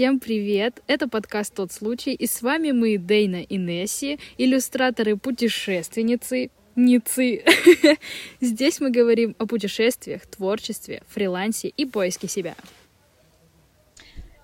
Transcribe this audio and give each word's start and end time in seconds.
Всем 0.00 0.16
привет! 0.18 0.82
Это 0.86 1.08
подкаст 1.08 1.54
«Тот 1.54 1.72
случай», 1.72 2.14
и 2.14 2.26
с 2.26 2.40
вами 2.40 2.72
мы, 2.72 2.96
Дейна 2.96 3.42
и 3.42 3.58
Несси, 3.58 4.18
иллюстраторы-путешественницы, 4.38 6.50
Ницы. 6.74 7.44
Здесь 8.40 8.80
мы 8.80 8.90
говорим 8.90 9.36
о 9.38 9.44
путешествиях, 9.44 10.24
творчестве, 10.24 11.02
фрилансе 11.06 11.68
и 11.68 11.84
поиске 11.84 12.28
себя. 12.28 12.54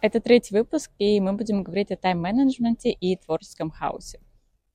Это 0.03 0.21
третий 0.21 0.55
выпуск, 0.55 0.91
и 0.99 1.19
мы 1.21 1.33
будем 1.33 1.63
говорить 1.63 1.91
о 1.91 1.97
тайм-менеджменте 1.97 2.91
и 2.91 3.17
творческом 3.17 3.71
хаосе. 3.71 4.21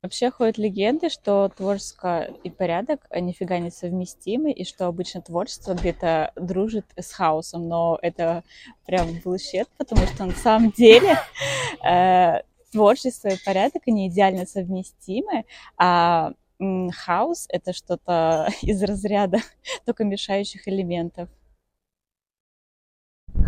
Вообще 0.04 0.32
ходят 0.32 0.58
легенды, 0.58 1.10
что 1.10 1.48
творчество 1.56 2.24
и 2.24 2.50
порядок 2.50 3.06
нифига 3.16 3.60
не 3.60 3.70
совместимы, 3.70 4.52
и 4.52 4.66
что 4.66 4.88
обычно 4.88 5.22
творчество 5.22 5.76
где-то 5.76 6.32
дружит 6.36 6.86
с 6.98 7.12
хаосом, 7.14 7.68
но 7.68 8.00
это 8.02 8.44
прям 8.88 9.10
bullshit, 9.24 9.68
потому 9.78 10.08
что 10.08 10.26
на 10.26 10.32
самом 10.32 10.72
деле 10.72 11.20
э, 11.88 12.42
творчество 12.72 13.28
и 13.28 13.44
порядок, 13.46 13.84
они 13.86 14.08
идеально 14.08 14.48
совместимы, 14.48 15.46
а 15.78 16.34
хаос— 16.60 17.46
это 17.50 17.72
что-то 17.72 18.50
из 18.64 18.82
разряда 18.82 19.38
только 19.86 20.04
мешающих 20.04 20.68
элементов. 20.68 21.30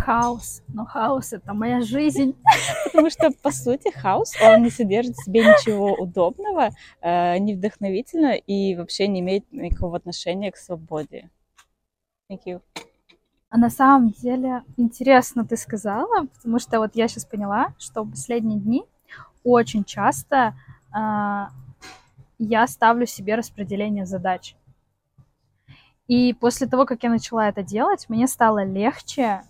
Хаос. 0.03 0.63
Но 0.67 0.85
хаос— 0.85 1.31
это 1.33 1.53
моя 1.53 1.81
жизнь. 1.81 2.35
Потому 2.85 3.09
что, 3.09 3.31
по 3.31 3.51
сути, 3.51 3.89
хаос, 3.91 4.33
он 4.41 4.63
не 4.63 4.69
содержит 4.69 5.15
в 5.15 5.23
себе 5.23 5.41
ничего 5.41 5.93
удобного, 5.93 6.71
э, 7.01 7.37
не 7.37 7.55
вдохновительного 7.55 8.33
и 8.33 8.75
вообще 8.75 9.07
не 9.07 9.21
имеет 9.21 9.49
никакого 9.51 9.95
отношения 9.95 10.51
к 10.51 10.57
свободе. 10.57 11.29
Thank 12.29 12.41
you. 12.45 12.61
А 13.49 13.57
на 13.57 13.69
самом 13.69 14.09
деле 14.09 14.63
интересно 14.75 15.45
ты 15.45 15.55
сказала, 15.55 16.25
потому 16.25 16.59
что 16.59 16.79
вот 16.79 16.95
я 16.95 17.07
сейчас 17.07 17.25
поняла, 17.25 17.73
что 17.77 18.03
в 18.03 18.09
последние 18.09 18.59
дни 18.59 18.83
очень 19.43 19.85
часто 19.85 20.53
э, 20.93 21.45
я 22.39 22.67
ставлю 22.67 23.05
себе 23.05 23.35
распределение 23.35 24.05
задач. 24.05 24.55
И 26.07 26.33
после 26.33 26.67
того, 26.67 26.85
как 26.85 27.03
я 27.03 27.09
начала 27.09 27.47
это 27.47 27.63
делать, 27.63 28.09
мне 28.09 28.27
стало 28.27 28.65
легче 28.65 29.43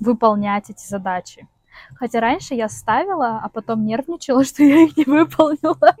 выполнять 0.00 0.70
эти 0.70 0.86
задачи. 0.86 1.48
Хотя 1.94 2.20
раньше 2.20 2.54
я 2.54 2.68
ставила, 2.68 3.38
а 3.42 3.48
потом 3.48 3.84
нервничала, 3.84 4.44
что 4.44 4.62
я 4.62 4.84
их 4.84 4.96
не 4.96 5.04
выполнила. 5.04 5.96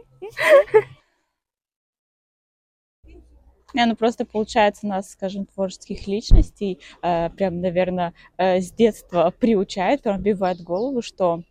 Не, 3.74 3.84
ну 3.84 3.94
просто 3.94 4.24
получается 4.24 4.86
нас, 4.86 5.10
скажем, 5.10 5.44
творческих 5.44 6.06
личностей, 6.06 6.80
э, 7.02 7.28
прям, 7.28 7.60
наверное, 7.60 8.14
э, 8.38 8.60
с 8.62 8.72
детства 8.72 9.30
приучают, 9.38 10.02
пробивает 10.02 10.62
голову, 10.62 11.02
что 11.02 11.42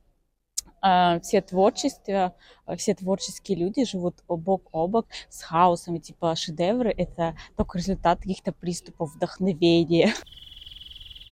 э, 0.81 1.19
все 1.19 1.41
творчества, 1.41 2.33
все 2.77 2.95
творческие 2.95 3.59
люди 3.59 3.85
живут 3.85 4.23
бок 4.27 4.69
о 4.71 4.87
бок 4.87 5.05
с 5.29 5.43
хаосом, 5.43 5.97
и 5.97 5.99
типа 5.99 6.35
шедевры— 6.35 6.89
это 6.97 7.35
только 7.57 7.77
результат 7.77 8.19
каких-то 8.19 8.53
приступов 8.53 9.13
вдохновения. 9.13 10.11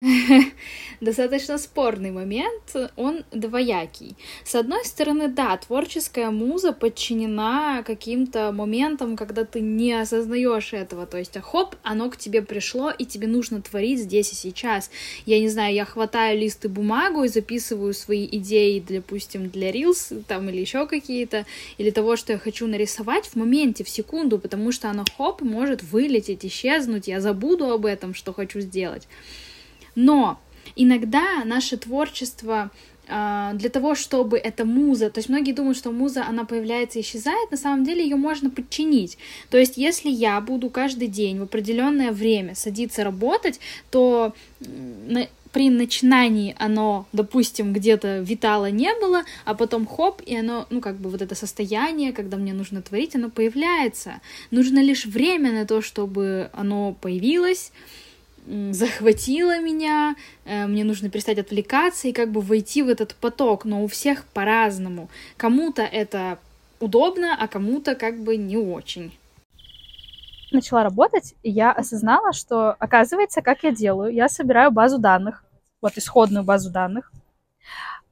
Достаточно 1.00 1.58
спорный 1.58 2.10
момент, 2.10 2.74
он 2.96 3.24
двоякий. 3.30 4.16
С 4.44 4.56
одной 4.56 4.84
стороны, 4.84 5.28
да, 5.28 5.56
творческая 5.56 6.30
муза 6.30 6.72
подчинена 6.72 7.84
каким-то 7.86 8.50
моментам, 8.50 9.16
когда 9.16 9.44
ты 9.44 9.60
не 9.60 9.92
осознаешь 9.92 10.72
этого, 10.72 11.06
то 11.06 11.18
есть, 11.18 11.36
а 11.36 11.40
хоп, 11.40 11.76
оно 11.84 12.10
к 12.10 12.16
тебе 12.16 12.42
пришло, 12.42 12.90
и 12.90 13.04
тебе 13.04 13.28
нужно 13.28 13.62
творить 13.62 14.00
здесь 14.00 14.32
и 14.32 14.34
сейчас. 14.34 14.90
Я 15.24 15.38
не 15.38 15.48
знаю, 15.48 15.72
я 15.72 15.84
хватаю 15.84 16.36
листы 16.36 16.68
бумагу 16.68 17.22
и 17.22 17.28
записываю 17.28 17.94
свои 17.94 18.26
идеи, 18.26 18.84
допустим, 18.86 19.50
для 19.50 19.70
Reels, 19.70 20.24
там, 20.26 20.48
или 20.48 20.58
еще 20.58 20.88
какие-то, 20.88 21.46
или 21.78 21.90
того, 21.90 22.16
что 22.16 22.32
я 22.32 22.38
хочу 22.40 22.66
нарисовать 22.66 23.26
в 23.26 23.36
моменте, 23.36 23.84
в 23.84 23.88
секунду, 23.88 24.38
потому 24.40 24.72
что 24.72 24.90
оно, 24.90 25.04
хоп, 25.16 25.42
может 25.42 25.84
вылететь, 25.84 26.44
исчезнуть, 26.44 27.06
я 27.06 27.20
забуду 27.20 27.70
об 27.70 27.86
этом, 27.86 28.14
что 28.14 28.32
хочу 28.32 28.58
сделать. 28.58 29.06
Но 29.94 30.40
иногда 30.76 31.44
наше 31.44 31.76
творчество 31.76 32.70
а, 33.08 33.52
для 33.54 33.68
того, 33.68 33.94
чтобы 33.94 34.38
эта 34.38 34.64
муза, 34.64 35.10
то 35.10 35.18
есть 35.18 35.28
многие 35.28 35.52
думают, 35.52 35.76
что 35.76 35.90
муза, 35.90 36.24
она 36.26 36.44
появляется 36.44 36.98
и 36.98 37.02
исчезает, 37.02 37.50
на 37.50 37.56
самом 37.56 37.84
деле 37.84 38.02
ее 38.02 38.16
можно 38.16 38.48
подчинить. 38.48 39.18
То 39.50 39.58
есть 39.58 39.76
если 39.76 40.08
я 40.08 40.40
буду 40.40 40.70
каждый 40.70 41.08
день 41.08 41.38
в 41.38 41.42
определенное 41.42 42.12
время 42.12 42.54
садиться 42.54 43.04
работать, 43.04 43.60
то 43.90 44.34
при 45.52 45.68
начинании 45.68 46.56
оно, 46.58 47.06
допустим, 47.12 47.72
где-то 47.72 48.20
витало 48.20 48.70
не 48.70 48.94
было, 48.94 49.24
а 49.44 49.54
потом 49.54 49.86
хоп, 49.86 50.22
и 50.24 50.34
оно, 50.34 50.66
ну, 50.70 50.80
как 50.80 50.96
бы 50.96 51.10
вот 51.10 51.20
это 51.20 51.34
состояние, 51.34 52.12
когда 52.12 52.38
мне 52.38 52.54
нужно 52.54 52.80
творить, 52.80 53.14
оно 53.14 53.28
появляется. 53.28 54.20
Нужно 54.50 54.82
лишь 54.82 55.04
время 55.04 55.52
на 55.52 55.66
то, 55.66 55.82
чтобы 55.82 56.48
оно 56.54 56.96
появилось, 56.98 57.72
захватило 58.46 59.60
меня, 59.60 60.16
э, 60.44 60.66
мне 60.66 60.84
нужно 60.84 61.08
перестать 61.08 61.38
отвлекаться 61.38 62.08
и 62.08 62.12
как 62.12 62.30
бы 62.30 62.40
войти 62.40 62.82
в 62.82 62.88
этот 62.88 63.14
поток, 63.14 63.64
но 63.64 63.82
у 63.84 63.86
всех 63.86 64.24
по-разному. 64.26 65.08
Кому-то 65.36 65.82
это 65.82 66.38
удобно, 66.80 67.36
а 67.38 67.48
кому-то 67.48 67.94
как 67.94 68.18
бы 68.18 68.36
не 68.36 68.56
очень. 68.56 69.16
Начала 70.50 70.82
работать, 70.82 71.34
и 71.42 71.50
я 71.50 71.72
осознала, 71.72 72.32
что, 72.32 72.72
оказывается, 72.78 73.40
как 73.40 73.62
я 73.62 73.70
делаю, 73.70 74.12
я 74.12 74.28
собираю 74.28 74.70
базу 74.70 74.98
данных, 74.98 75.44
вот 75.80 75.96
исходную 75.96 76.44
базу 76.44 76.70
данных, 76.70 77.10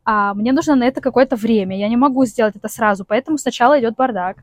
а 0.04 0.32
мне 0.32 0.52
нужно 0.52 0.74
на 0.74 0.84
это 0.84 1.02
какое-то 1.02 1.36
время, 1.36 1.78
я 1.78 1.88
не 1.88 1.96
могу 1.96 2.24
сделать 2.24 2.56
это 2.56 2.68
сразу, 2.68 3.04
поэтому 3.04 3.36
сначала 3.36 3.78
идет 3.78 3.96
бардак, 3.96 4.38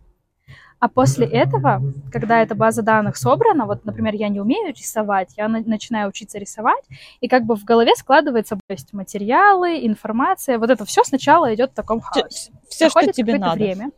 а 0.79 0.89
после 0.89 1.25
этого, 1.25 1.81
когда 2.11 2.41
эта 2.41 2.53
база 2.53 2.83
данных 2.83 3.17
собрана, 3.17 3.65
вот, 3.65 3.83
например, 3.85 4.13
я 4.13 4.29
не 4.29 4.39
умею 4.39 4.73
рисовать, 4.73 5.33
я 5.35 5.47
на- 5.47 5.63
начинаю 5.65 6.09
учиться 6.09 6.37
рисовать, 6.37 6.83
и 7.19 7.27
как 7.27 7.45
бы 7.45 7.55
в 7.55 7.63
голове 7.63 7.95
складывается, 7.95 8.55
то 8.55 8.61
есть 8.73 8.93
материалы, 8.93 9.85
информация, 9.85 10.59
вот 10.59 10.69
это 10.69 10.85
все 10.85 11.03
сначала 11.03 11.53
идет 11.55 11.71
в 11.71 11.75
таком 11.75 11.99
хаосе. 11.99 12.51
Все, 12.69 12.89
что 12.89 13.11
тебе 13.11 13.39
надо. 13.39 13.55
Время. 13.55 13.91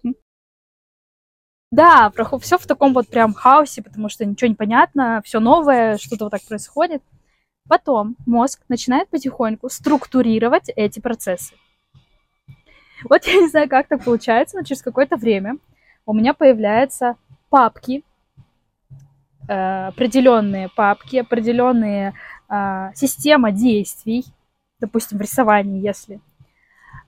Да, 1.72 2.12
все 2.42 2.58
в 2.58 2.66
таком 2.66 2.94
вот 2.94 3.10
прям 3.10 3.34
хаосе, 3.34 3.84
потому 3.84 4.10
что 4.10 4.26
ничего 4.26 4.48
не 4.48 4.56
понятно, 4.56 5.22
все 5.24 5.40
новое, 5.40 5.98
что-то 5.98 6.26
вот 6.26 6.32
так 6.32 6.42
происходит. 6.44 7.04
Потом 7.68 8.16
мозг 8.26 8.62
начинает 8.70 9.10
потихоньку 9.10 9.70
структурировать 9.70 10.70
эти 10.76 11.00
процессы. 11.00 11.54
Вот 13.08 13.26
я 13.26 13.34
не 13.42 13.48
знаю, 13.50 13.70
как 13.70 13.88
так 13.88 14.04
получается, 14.04 14.58
но 14.58 14.64
через 14.64 14.82
какое-то 14.82 15.16
время 15.16 15.58
у 16.10 16.14
меня 16.14 16.34
появляются 16.34 17.18
папки, 17.52 18.04
э, 19.48 19.88
определенные 19.90 20.68
папки, 20.68 21.18
определенные 21.18 22.16
э, 22.50 22.92
система 22.96 23.52
действий, 23.52 24.26
допустим, 24.80 25.20
в 25.20 25.22
рисовании, 25.22 25.86
если. 25.86 26.20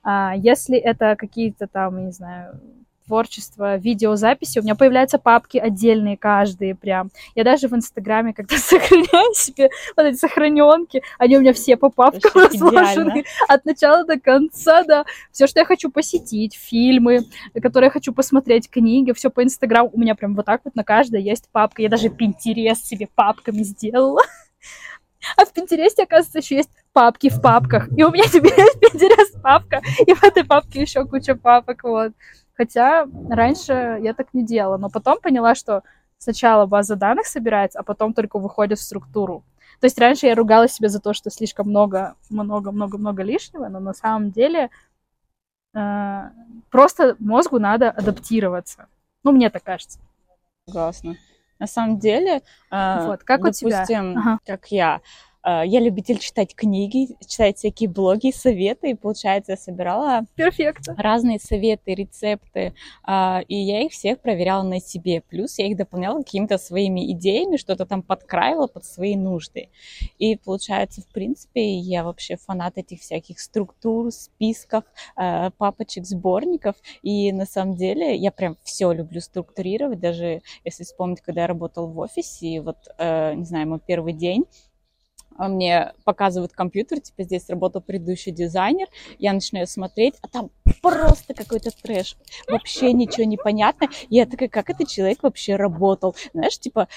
А, 0.03 0.35
если 0.35 0.77
это 0.77 1.15
какие-то 1.15 1.65
там, 1.65 2.05
не 2.05 2.11
знаю, 2.11 2.59
творчество, 3.05 3.77
видеозаписи, 3.77 4.59
у 4.59 4.63
меня 4.63 4.75
появляются 4.75 5.17
папки 5.17 5.57
отдельные 5.57 6.17
каждые 6.17 6.75
прям. 6.75 7.11
Я 7.35 7.43
даже 7.43 7.67
в 7.67 7.73
Инстаграме 7.73 8.33
когда 8.33 8.57
сохраняю 8.57 9.33
себе 9.33 9.69
вот 9.95 10.05
эти 10.05 10.17
сохраненки, 10.17 11.03
они 11.17 11.37
у 11.37 11.41
меня 11.41 11.53
все 11.53 11.77
по 11.77 11.89
папкам 11.89 12.31
разложены 12.33 13.23
от 13.47 13.65
начала 13.65 14.05
до 14.05 14.19
конца, 14.19 14.83
да. 14.83 15.05
Все, 15.31 15.47
что 15.47 15.59
я 15.59 15.65
хочу 15.65 15.89
посетить, 15.91 16.55
фильмы, 16.55 17.25
которые 17.61 17.87
я 17.87 17.91
хочу 17.91 18.13
посмотреть, 18.13 18.69
книги, 18.69 19.11
все 19.13 19.29
по 19.29 19.43
Инстаграму. 19.43 19.89
У 19.93 19.99
меня 19.99 20.15
прям 20.15 20.35
вот 20.35 20.45
так 20.45 20.61
вот 20.63 20.75
на 20.75 20.83
каждой 20.83 21.21
есть 21.21 21.49
папка. 21.51 21.81
Я 21.81 21.89
даже 21.89 22.09
Пинтерест 22.09 22.85
себе 22.85 23.07
папками 23.15 23.63
сделала. 23.63 24.21
А 25.37 25.45
в 25.45 25.53
Пинтересте, 25.53 26.03
оказывается, 26.03 26.39
еще 26.39 26.55
есть 26.55 26.69
папки 26.93 27.29
в 27.29 27.41
папках. 27.41 27.87
И 27.95 28.03
у 28.03 28.11
меня 28.11 28.23
теперь 28.25 28.53
есть 28.57 28.79
Пинтерест 28.79 29.41
папка, 29.41 29.81
и 30.05 30.13
в 30.13 30.23
этой 30.23 30.43
папке 30.43 30.81
еще 30.81 31.05
куча 31.05 31.35
папок, 31.35 31.83
вот. 31.83 32.13
Хотя 32.53 33.07
раньше 33.29 33.99
я 34.01 34.13
так 34.13 34.33
не 34.33 34.45
делала, 34.45 34.77
но 34.77 34.89
потом 34.89 35.19
поняла, 35.19 35.55
что 35.55 35.83
сначала 36.17 36.65
база 36.65 36.95
данных 36.95 37.25
собирается, 37.25 37.79
а 37.79 37.83
потом 37.83 38.13
только 38.13 38.37
выходит 38.39 38.79
в 38.79 38.83
структуру. 38.83 39.43
То 39.79 39.85
есть 39.85 39.97
раньше 39.97 40.27
я 40.27 40.35
ругала 40.35 40.67
себя 40.67 40.89
за 40.89 40.99
то, 40.99 41.13
что 41.13 41.31
слишком 41.31 41.69
много, 41.69 42.15
много, 42.29 42.71
много, 42.71 42.97
много 42.97 43.23
лишнего, 43.23 43.67
но 43.67 43.79
на 43.79 43.93
самом 43.93 44.29
деле 44.29 44.69
э, 45.73 46.21
просто 46.69 47.15
мозгу 47.17 47.57
надо 47.57 47.89
адаптироваться. 47.89 48.87
Ну, 49.23 49.31
мне 49.31 49.49
так 49.49 49.63
кажется. 49.63 49.99
Согласна. 50.67 51.15
На 51.57 51.67
самом 51.67 51.97
деле, 51.97 52.41
э, 52.71 53.05
вот, 53.07 53.23
как 53.23 53.41
допустим, 53.41 53.67
у 53.67 53.71
тебя? 53.71 53.99
Ага. 54.15 54.39
как 54.45 54.67
я, 54.67 55.01
я 55.43 55.79
любитель 55.79 56.19
читать 56.19 56.55
книги, 56.55 57.15
читать 57.25 57.57
всякие 57.57 57.89
блоги, 57.89 58.31
советы, 58.31 58.91
и, 58.91 58.93
получается, 58.93 59.53
я 59.53 59.57
собирала 59.57 60.25
Перфекто. 60.35 60.93
разные 60.97 61.39
советы, 61.39 61.95
рецепты, 61.95 62.73
а, 63.03 63.41
и 63.47 63.55
я 63.55 63.81
их 63.81 63.91
всех 63.91 64.19
проверяла 64.19 64.63
на 64.63 64.79
себе. 64.79 65.21
Плюс 65.21 65.57
я 65.57 65.67
их 65.67 65.77
дополняла 65.77 66.19
какими-то 66.21 66.57
своими 66.57 67.11
идеями, 67.13 67.57
что-то 67.57 67.85
там 67.85 68.03
подкраивала 68.03 68.67
под 68.67 68.85
свои 68.85 69.15
нужды. 69.15 69.69
И 70.19 70.35
получается, 70.35 71.01
в 71.01 71.07
принципе, 71.07 71.75
я 71.77 72.03
вообще 72.03 72.37
фанат 72.37 72.77
этих 72.77 73.01
всяких 73.01 73.39
структур, 73.39 74.11
списков, 74.11 74.83
э, 75.17 75.49
папочек, 75.57 76.05
сборников. 76.05 76.75
И 77.01 77.31
на 77.31 77.45
самом 77.45 77.75
деле 77.75 78.15
я 78.15 78.31
прям 78.31 78.57
все 78.63 78.91
люблю 78.91 79.21
структурировать, 79.21 79.99
даже 79.99 80.41
если 80.63 80.83
вспомнить, 80.83 81.21
когда 81.21 81.41
я 81.41 81.47
работала 81.47 81.87
в 81.87 81.97
офисе, 81.99 82.61
вот, 82.61 82.77
э, 82.97 83.33
не 83.33 83.45
знаю, 83.45 83.67
мой 83.67 83.79
первый 83.79 84.13
день, 84.13 84.45
мне 85.37 85.93
показывают 86.03 86.53
компьютер, 86.53 86.99
типа 86.99 87.23
здесь 87.23 87.49
работал 87.49 87.81
предыдущий 87.81 88.31
дизайнер, 88.31 88.87
я 89.19 89.33
начинаю 89.33 89.67
смотреть, 89.67 90.15
а 90.21 90.27
там 90.27 90.49
просто 90.81 91.33
какой-то 91.33 91.71
трэш, 91.71 92.17
вообще 92.47 92.93
ничего 92.93 93.25
не 93.25 93.37
понятно. 93.37 93.87
Я 94.09 94.25
такая, 94.25 94.49
как 94.49 94.69
этот 94.69 94.87
человек 94.87 95.23
вообще 95.23 95.55
работал? 95.55 96.15
Знаешь, 96.33 96.59
типа, 96.59 96.87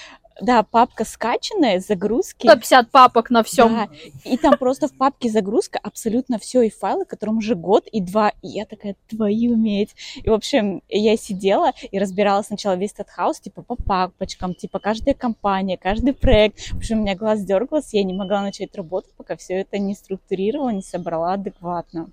да, 0.41 0.63
папка 0.63 1.05
скачанная, 1.05 1.79
загрузки. 1.79 2.47
150 2.47 2.91
папок 2.91 3.29
на 3.29 3.43
всем. 3.43 3.69
Да, 3.75 3.87
и 4.23 4.37
там 4.37 4.57
просто 4.57 4.87
в 4.87 4.97
папке 4.97 5.29
загрузка 5.29 5.79
абсолютно 5.81 6.39
все, 6.39 6.61
и 6.61 6.69
файлы, 6.69 7.05
которым 7.05 7.37
уже 7.37 7.55
год 7.55 7.87
и 7.87 8.01
два. 8.01 8.33
И 8.41 8.47
я 8.47 8.65
такая, 8.65 8.95
твою 9.07 9.55
медь. 9.55 9.95
И, 10.15 10.29
в 10.29 10.33
общем, 10.33 10.81
я 10.89 11.15
сидела 11.17 11.71
и 11.91 11.99
разбирала 11.99 12.41
сначала 12.41 12.75
весь 12.75 12.93
этот 12.93 13.09
хаос, 13.09 13.39
типа, 13.39 13.61
по 13.61 13.75
папочкам, 13.75 14.53
типа, 14.53 14.79
каждая 14.79 15.15
компания, 15.15 15.77
каждый 15.77 16.13
проект. 16.13 16.59
В 16.71 16.77
общем, 16.77 16.99
у 16.99 17.01
меня 17.01 17.15
глаз 17.15 17.41
дергался, 17.43 17.97
я 17.97 18.03
не 18.03 18.13
могла 18.13 18.41
начать 18.41 18.75
работать, 18.75 19.13
пока 19.15 19.35
все 19.35 19.55
это 19.55 19.77
не 19.77 19.95
структурировала, 19.95 20.69
не 20.69 20.81
собрала 20.81 21.33
адекватно. 21.33 22.09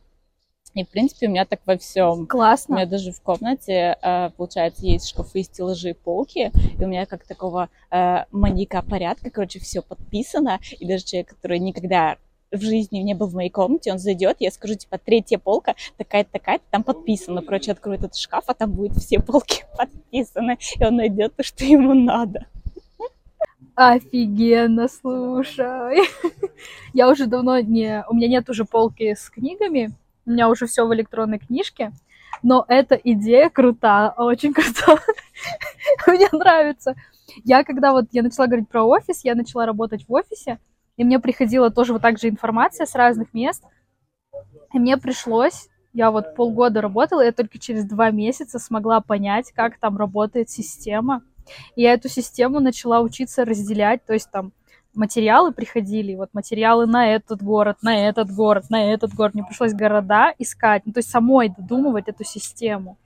И, 0.75 0.85
в 0.85 0.89
принципе, 0.89 1.27
у 1.27 1.31
меня 1.31 1.45
так 1.45 1.61
во 1.67 1.77
всем. 1.77 2.27
Классно. 2.27 2.75
У 2.75 2.79
меня 2.79 2.87
даже 2.87 3.13
в 3.13 3.21
комнате, 3.21 3.97
э, 4.01 4.31
получается, 4.37 4.87
есть 4.87 5.09
шкафы, 5.09 5.43
стеллажи, 5.43 5.95
полки, 5.95 6.51
и 6.79 6.85
у 6.85 6.89
меня 6.89 7.05
как 7.07 7.25
такого 7.25 7.69
э, 7.91 8.25
маньяка 8.31 8.83
порядка, 8.83 9.31
короче, 9.31 9.59
все 9.59 9.83
подписано, 9.83 10.61
и 10.79 10.87
даже 10.87 11.05
человек, 11.05 11.29
который 11.29 11.59
никогда 11.59 12.17
в 12.51 12.61
жизни 12.61 12.99
не 12.99 13.15
был 13.15 13.27
в 13.27 13.35
моей 13.35 13.51
комнате, 13.51 13.93
он 13.93 13.99
зайдет, 13.99 14.37
я 14.41 14.51
скажу, 14.51 14.75
типа, 14.75 14.99
третья 14.99 15.39
полка, 15.39 15.75
такая-то, 15.97 16.33
такая-то, 16.33 16.65
там 16.71 16.83
подписано. 16.83 17.43
Короче, 17.43 17.73
откроет 17.73 18.01
этот 18.01 18.17
шкаф, 18.17 18.45
а 18.47 18.55
там 18.55 18.73
будет 18.73 18.97
все 18.97 19.21
полки 19.21 19.65
подписаны, 19.77 20.59
и 20.79 20.85
он 20.85 20.97
найдет 20.97 21.35
то, 21.37 21.43
что 21.43 21.65
ему 21.65 21.95
надо. 21.95 22.47
Офигенно, 23.75 24.87
слушай. 24.87 26.07
Я 26.93 27.09
уже 27.09 27.27
давно 27.27 27.59
не... 27.61 28.05
У 28.09 28.15
меня 28.15 28.29
нет 28.29 28.51
уже 28.51 28.67
полки 28.67 29.15
с 29.15 29.31
книгами, 29.31 29.93
у 30.27 30.31
меня 30.31 30.49
уже 30.49 30.67
все 30.67 30.87
в 30.87 30.95
электронной 30.95 31.39
книжке, 31.39 31.93
но 32.43 32.65
эта 32.69 32.95
идея 32.97 33.51
крута, 33.51 34.15
очень 34.17 34.53
крута. 34.53 34.99
Мне 36.07 36.29
нравится. 36.33 36.95
Я 37.45 37.65
когда 37.65 37.93
вот 37.93 38.07
я 38.13 38.23
начала 38.23 38.47
говорить 38.47 38.69
про 38.69 38.83
офис, 38.83 39.25
я 39.25 39.35
начала 39.35 39.67
работать 39.67 40.07
в 40.07 40.13
офисе, 40.13 40.59
и 40.97 41.05
мне 41.05 41.19
приходила 41.19 41.71
тоже 41.71 41.93
вот 41.93 42.03
так 42.03 42.19
же 42.19 42.29
информация 42.29 42.85
с 42.85 42.95
разных 42.95 43.33
мест, 43.33 43.65
и 44.73 44.79
мне 44.79 44.97
пришлось, 44.99 45.69
я 45.93 46.11
вот 46.11 46.35
полгода 46.35 46.81
работала, 46.81 47.23
я 47.25 47.33
только 47.33 47.59
через 47.59 47.85
два 47.85 48.11
месяца 48.11 48.59
смогла 48.59 49.01
понять, 49.01 49.53
как 49.53 49.79
там 49.79 49.97
работает 49.97 50.51
система, 50.51 51.23
и 51.75 51.83
я 51.83 51.95
эту 51.95 52.09
систему 52.09 52.61
начала 52.61 53.01
учиться 53.01 53.45
разделять, 53.45 54.05
то 54.05 54.13
есть 54.13 54.31
там 54.31 54.53
материалы 54.94 55.53
приходили, 55.53 56.15
вот 56.15 56.31
материалы 56.33 56.87
на 56.87 57.15
этот 57.15 57.43
город, 57.43 57.79
на 57.83 58.09
этот 58.09 58.31
город, 58.31 58.71
на 58.71 58.93
этот 58.93 59.15
город. 59.15 59.35
Мне 59.35 59.44
пришлось 59.44 59.73
города 59.73 60.35
искать, 60.39 60.83
ну, 60.85 60.93
то 60.93 60.99
есть 60.99 61.11
самой 61.11 61.49
додумывать 61.49 62.09
эту 62.09 62.25
систему 62.25 62.99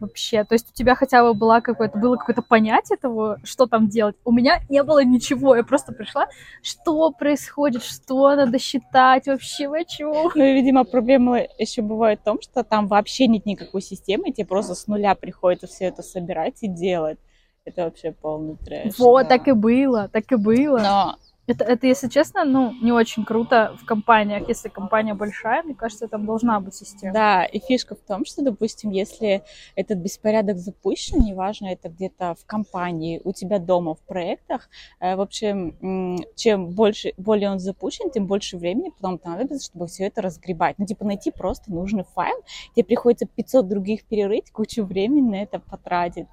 вообще. 0.00 0.44
То 0.44 0.54
есть 0.54 0.70
у 0.70 0.72
тебя 0.72 0.94
хотя 0.94 1.22
бы 1.22 1.34
была 1.34 1.60
какое-то, 1.60 1.98
было 1.98 2.16
какое-то 2.16 2.42
понятие 2.42 2.96
того, 2.98 3.36
что 3.44 3.66
там 3.66 3.88
делать. 3.88 4.16
У 4.24 4.32
меня 4.32 4.60
не 4.68 4.82
было 4.82 5.04
ничего. 5.04 5.56
Я 5.56 5.64
просто 5.64 5.92
пришла, 5.92 6.28
что 6.62 7.10
происходит, 7.10 7.82
что 7.82 8.34
надо 8.34 8.58
считать 8.58 9.26
вообще, 9.26 9.68
почему. 9.68 10.30
Ну 10.34 10.44
и, 10.44 10.54
видимо, 10.54 10.84
проблема 10.84 11.40
еще 11.58 11.82
бывает 11.82 12.20
в 12.20 12.24
том, 12.24 12.40
что 12.40 12.62
там 12.62 12.86
вообще 12.86 13.26
нет 13.26 13.46
никакой 13.46 13.82
системы, 13.82 14.32
тебе 14.32 14.46
просто 14.46 14.74
с 14.74 14.86
нуля 14.86 15.14
приходится 15.14 15.66
все 15.66 15.86
это 15.86 16.02
собирать 16.02 16.62
и 16.62 16.68
делать. 16.68 17.18
Это 17.68 17.84
вообще 17.84 18.12
полный 18.12 18.56
трэш. 18.56 18.98
Вот, 18.98 19.22
да. 19.22 19.28
так 19.36 19.48
и 19.48 19.52
было, 19.52 20.08
так 20.08 20.30
и 20.32 20.36
было. 20.36 20.78
Но 20.78 21.18
это, 21.48 21.64
это, 21.64 21.86
если 21.86 22.08
честно, 22.08 22.44
ну, 22.44 22.74
не 22.82 22.92
очень 22.92 23.24
круто 23.24 23.74
в 23.80 23.86
компаниях. 23.86 24.46
Если 24.48 24.68
компания 24.68 25.14
большая, 25.14 25.62
мне 25.62 25.74
кажется, 25.74 26.06
там 26.06 26.26
должна 26.26 26.60
быть 26.60 26.74
система. 26.74 27.14
Да, 27.14 27.44
и 27.46 27.58
фишка 27.58 27.94
в 27.94 28.00
том, 28.00 28.26
что, 28.26 28.42
допустим, 28.42 28.90
если 28.90 29.42
этот 29.74 29.96
беспорядок 29.98 30.58
запущен, 30.58 31.20
неважно, 31.20 31.68
это 31.68 31.88
где-то 31.88 32.34
в 32.38 32.44
компании, 32.44 33.22
у 33.24 33.32
тебя 33.32 33.58
дома, 33.58 33.94
в 33.94 34.00
проектах, 34.00 34.68
э, 35.00 35.16
в 35.16 35.22
общем, 35.22 36.18
чем 36.36 36.68
больше, 36.68 37.14
более 37.16 37.50
он 37.50 37.60
запущен, 37.60 38.10
тем 38.10 38.26
больше 38.26 38.58
времени 38.58 38.90
потом 38.90 39.16
понадобится, 39.16 39.64
чтобы 39.64 39.86
все 39.86 40.04
это 40.04 40.20
разгребать. 40.20 40.78
Ну, 40.78 40.84
типа, 40.84 41.06
найти 41.06 41.30
просто 41.30 41.72
нужный 41.72 42.04
файл, 42.04 42.36
тебе 42.76 42.84
приходится 42.84 43.24
500 43.24 43.66
других 43.66 44.04
перерыть, 44.04 44.52
кучу 44.52 44.84
времени 44.84 45.30
на 45.30 45.42
это 45.42 45.60
потратить. 45.60 46.26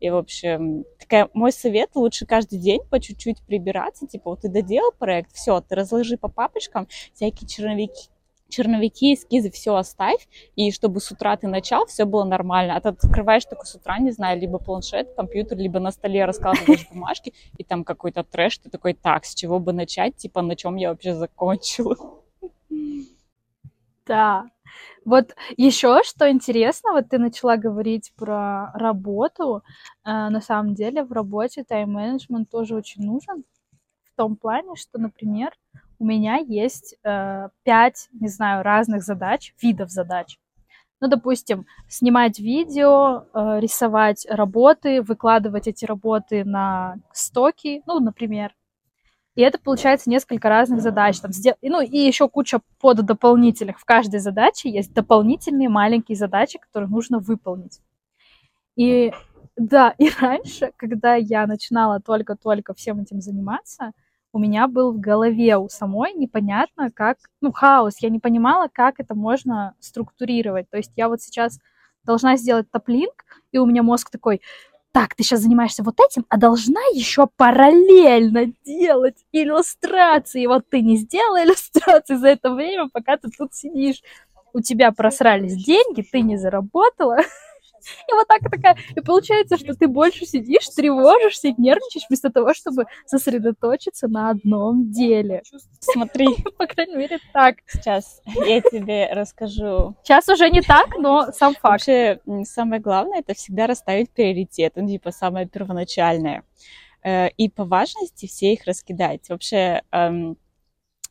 И, 0.00 0.10
в 0.10 0.16
общем, 0.16 0.84
такая, 0.98 1.28
мой 1.32 1.52
совет, 1.52 1.90
лучше 1.94 2.26
каждый 2.26 2.58
день 2.58 2.80
по 2.90 3.00
чуть-чуть 3.00 3.42
прибираться, 3.42 4.06
типа, 4.06 4.30
вот 4.30 4.42
ты 4.42 4.48
доделал 4.48 4.92
проект, 4.92 5.32
все, 5.32 5.60
ты 5.60 5.74
разложи 5.74 6.16
по 6.16 6.28
папочкам 6.28 6.86
всякие 7.14 7.48
черновики, 7.48 8.10
черновики, 8.48 9.14
эскизы, 9.14 9.50
все 9.50 9.74
оставь, 9.74 10.28
и 10.54 10.70
чтобы 10.70 11.00
с 11.00 11.10
утра 11.10 11.36
ты 11.36 11.48
начал, 11.48 11.86
все 11.86 12.04
было 12.04 12.24
нормально. 12.24 12.76
А 12.76 12.80
ты 12.80 12.90
открываешь 12.90 13.44
только 13.44 13.66
с 13.66 13.74
утра, 13.74 13.98
не 13.98 14.12
знаю, 14.12 14.40
либо 14.40 14.58
планшет, 14.58 15.14
компьютер, 15.14 15.58
либо 15.58 15.80
на 15.80 15.90
столе 15.90 16.24
раскладываешь 16.24 16.88
бумажки, 16.90 17.32
и 17.56 17.64
там 17.64 17.84
какой-то 17.84 18.22
трэш, 18.24 18.58
ты 18.58 18.70
такой, 18.70 18.94
так, 18.94 19.24
с 19.24 19.34
чего 19.34 19.58
бы 19.58 19.72
начать, 19.72 20.16
типа, 20.16 20.42
на 20.42 20.56
чем 20.56 20.76
я 20.76 20.90
вообще 20.90 21.14
закончила. 21.14 21.96
Да. 24.06 24.46
Вот 25.04 25.34
еще 25.56 26.02
что 26.04 26.30
интересно, 26.30 26.92
вот 26.92 27.08
ты 27.08 27.18
начала 27.18 27.56
говорить 27.56 28.12
про 28.16 28.72
работу. 28.74 29.62
Э, 30.04 30.28
на 30.30 30.40
самом 30.40 30.74
деле 30.74 31.04
в 31.04 31.12
работе 31.12 31.64
тайм-менеджмент 31.64 32.50
тоже 32.50 32.74
очень 32.74 33.04
нужен. 33.04 33.44
В 34.04 34.16
том 34.16 34.36
плане, 34.36 34.74
что, 34.76 34.98
например, 34.98 35.52
у 35.98 36.04
меня 36.04 36.36
есть 36.36 36.96
э, 37.04 37.48
пять, 37.62 38.08
не 38.12 38.28
знаю, 38.28 38.62
разных 38.62 39.02
задач, 39.02 39.54
видов 39.62 39.90
задач. 39.90 40.38
Ну, 41.00 41.08
допустим, 41.08 41.66
снимать 41.88 42.38
видео, 42.38 43.26
э, 43.34 43.60
рисовать 43.60 44.26
работы, 44.30 45.02
выкладывать 45.02 45.68
эти 45.68 45.84
работы 45.84 46.44
на 46.44 46.96
стоки, 47.12 47.82
ну, 47.86 48.00
например, 48.00 48.54
и 49.36 49.42
это 49.42 49.58
получается 49.58 50.08
несколько 50.08 50.48
разных 50.48 50.80
задач. 50.80 51.20
Там, 51.20 51.30
ну 51.62 51.82
и 51.82 51.98
еще 51.98 52.26
куча 52.28 52.60
поддополнительных. 52.80 53.78
В 53.78 53.84
каждой 53.84 54.18
задаче 54.18 54.70
есть 54.70 54.94
дополнительные 54.94 55.68
маленькие 55.68 56.16
задачи, 56.16 56.58
которые 56.58 56.88
нужно 56.88 57.18
выполнить. 57.18 57.80
И 58.76 59.12
да, 59.56 59.94
и 59.98 60.08
раньше, 60.20 60.72
когда 60.76 61.14
я 61.14 61.46
начинала 61.46 62.00
только-только 62.00 62.72
всем 62.74 63.00
этим 63.00 63.20
заниматься, 63.20 63.92
у 64.32 64.38
меня 64.38 64.68
был 64.68 64.92
в 64.92 65.00
голове 65.00 65.56
у 65.58 65.68
самой 65.68 66.14
непонятно, 66.14 66.90
как, 66.90 67.18
ну, 67.42 67.52
хаос. 67.52 67.96
Я 68.00 68.08
не 68.08 68.18
понимала, 68.18 68.68
как 68.72 69.00
это 69.00 69.14
можно 69.14 69.74
структурировать. 69.80 70.68
То 70.70 70.78
есть 70.78 70.92
я 70.96 71.08
вот 71.08 71.20
сейчас 71.20 71.58
должна 72.04 72.36
сделать 72.36 72.70
топлинк, 72.70 73.24
и 73.52 73.58
у 73.58 73.66
меня 73.66 73.82
мозг 73.82 74.10
такой, 74.10 74.40
так, 74.96 75.14
ты 75.14 75.22
сейчас 75.22 75.40
занимаешься 75.40 75.82
вот 75.82 76.00
этим, 76.00 76.24
а 76.30 76.38
должна 76.38 76.80
еще 76.94 77.28
параллельно 77.36 78.46
делать 78.64 79.26
иллюстрации. 79.30 80.46
Вот 80.46 80.70
ты 80.70 80.80
не 80.80 80.96
сделала 80.96 81.44
иллюстрации 81.44 82.14
за 82.14 82.28
это 82.28 82.54
время, 82.54 82.88
пока 82.90 83.18
ты 83.18 83.28
тут 83.28 83.52
сидишь. 83.52 84.00
У 84.54 84.62
тебя 84.62 84.92
просрались 84.92 85.62
деньги, 85.62 86.00
ты 86.00 86.22
не 86.22 86.38
заработала. 86.38 87.18
И 88.08 88.12
вот 88.12 88.26
так 88.28 88.42
такая. 88.50 88.76
И 88.94 89.00
получается, 89.00 89.56
что 89.56 89.74
ты 89.74 89.88
больше 89.88 90.26
сидишь, 90.26 90.68
тревожишься 90.68 91.48
и 91.48 91.54
нервничаешь 91.56 92.06
вместо 92.08 92.30
того, 92.30 92.54
чтобы 92.54 92.86
сосредоточиться 93.06 94.08
на 94.08 94.30
одном 94.30 94.90
деле. 94.90 95.42
Смотри. 95.80 96.28
По 96.58 96.66
крайней 96.66 96.96
мере, 96.96 97.18
так. 97.32 97.56
Сейчас 97.66 98.20
я 98.46 98.60
тебе 98.60 99.08
расскажу. 99.12 99.96
Сейчас 100.02 100.28
уже 100.28 100.50
не 100.50 100.62
так, 100.62 100.96
но 100.98 101.32
сам 101.32 101.54
факт. 101.54 101.86
Вообще, 101.86 102.20
самое 102.44 102.80
главное, 102.80 103.20
это 103.20 103.34
всегда 103.34 103.66
расставить 103.66 104.10
приоритет. 104.10 104.72
Ну, 104.76 104.88
типа, 104.88 105.10
самое 105.10 105.46
первоначальное. 105.46 106.44
Э, 107.02 107.28
и 107.36 107.48
по 107.48 107.64
важности 107.64 108.26
все 108.26 108.52
их 108.52 108.64
раскидать. 108.64 109.28
Вообще, 109.28 109.82
эм, 109.92 110.36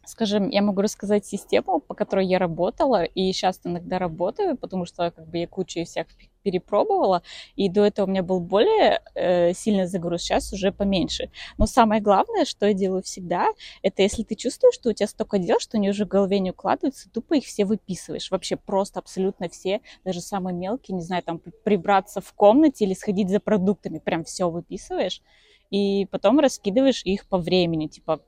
скажем, 0.06 0.50
я 0.50 0.62
могу 0.62 0.82
рассказать 0.82 1.26
систему, 1.26 1.80
по 1.80 1.94
которой 1.94 2.26
я 2.26 2.40
работала, 2.40 3.04
и 3.04 3.32
сейчас 3.32 3.60
иногда 3.64 4.00
работаю, 4.00 4.58
потому 4.58 4.86
что 4.86 5.12
как 5.12 5.28
бы 5.28 5.38
я 5.38 5.48
кучу 5.48 5.84
всех 5.86 6.08
перепробовала, 6.46 7.24
и 7.56 7.70
до 7.70 7.84
этого 7.84 8.06
у 8.06 8.10
меня 8.10 8.22
был 8.22 8.40
более 8.40 9.02
э, 9.16 9.54
сильный 9.54 9.88
загруз, 9.88 10.22
сейчас 10.22 10.54
уже 10.54 10.72
поменьше. 10.72 11.32
Но 11.58 11.66
самое 11.66 12.02
главное, 12.02 12.46
что 12.46 12.68
я 12.68 12.74
делаю 12.74 13.02
всегда, 13.02 13.48
это 13.82 14.04
если 14.04 14.24
ты 14.24 14.36
чувствуешь, 14.36 14.76
что 14.76 14.90
у 14.90 14.94
тебя 14.94 15.08
столько 15.08 15.40
дел, 15.40 15.60
что 15.60 15.78
они 15.78 15.90
уже 15.90 16.06
в 16.06 16.08
голове 16.08 16.40
не 16.40 16.52
укладываются, 16.52 17.10
тупо 17.10 17.34
их 17.34 17.46
все 17.46 17.66
выписываешь. 17.66 18.30
Вообще 18.30 18.58
просто 18.58 19.00
абсолютно 19.00 19.50
все, 19.50 19.82
даже 20.04 20.22
самые 20.22 20.54
мелкие, 20.54 20.96
не 20.96 21.02
знаю, 21.02 21.24
там 21.24 21.42
прибраться 21.64 22.22
в 22.22 22.32
комнате 22.34 22.86
или 22.86 22.94
сходить 22.94 23.30
за 23.30 23.40
продуктами, 23.40 23.98
прям 23.98 24.24
все 24.24 24.50
выписываешь, 24.50 25.24
и 25.72 26.06
потом 26.12 26.40
раскидываешь 26.40 27.02
их 27.06 27.28
по 27.28 27.40
времени, 27.40 27.88
типа 27.88 28.22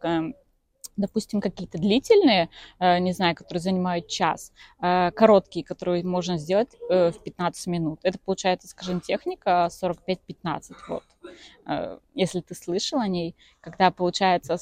допустим, 0.98 1.42
какие-то 1.42 1.78
длительные, 1.78 2.50
э, 2.80 3.00
не 3.00 3.14
знаю, 3.14 3.36
которые 3.36 3.62
занимают 3.62 4.08
час, 4.08 4.52
э, 4.82 5.12
короткие, 5.12 5.64
которые 5.66 6.04
можно 6.04 6.38
сделать 6.38 6.76
э, 6.90 7.12
в 7.12 7.24
15 7.24 7.68
минут. 7.68 8.00
Это 8.04 8.20
получается, 8.20 8.68
скажем, 8.68 9.00
техника 9.02 9.70
45-15, 9.70 10.76
вот. 10.90 11.04
Если 12.14 12.42
ты 12.42 12.56
слышал 12.56 13.00
о 13.00 13.08
ней, 13.08 13.36
когда 13.62 13.92
получается... 13.92 14.58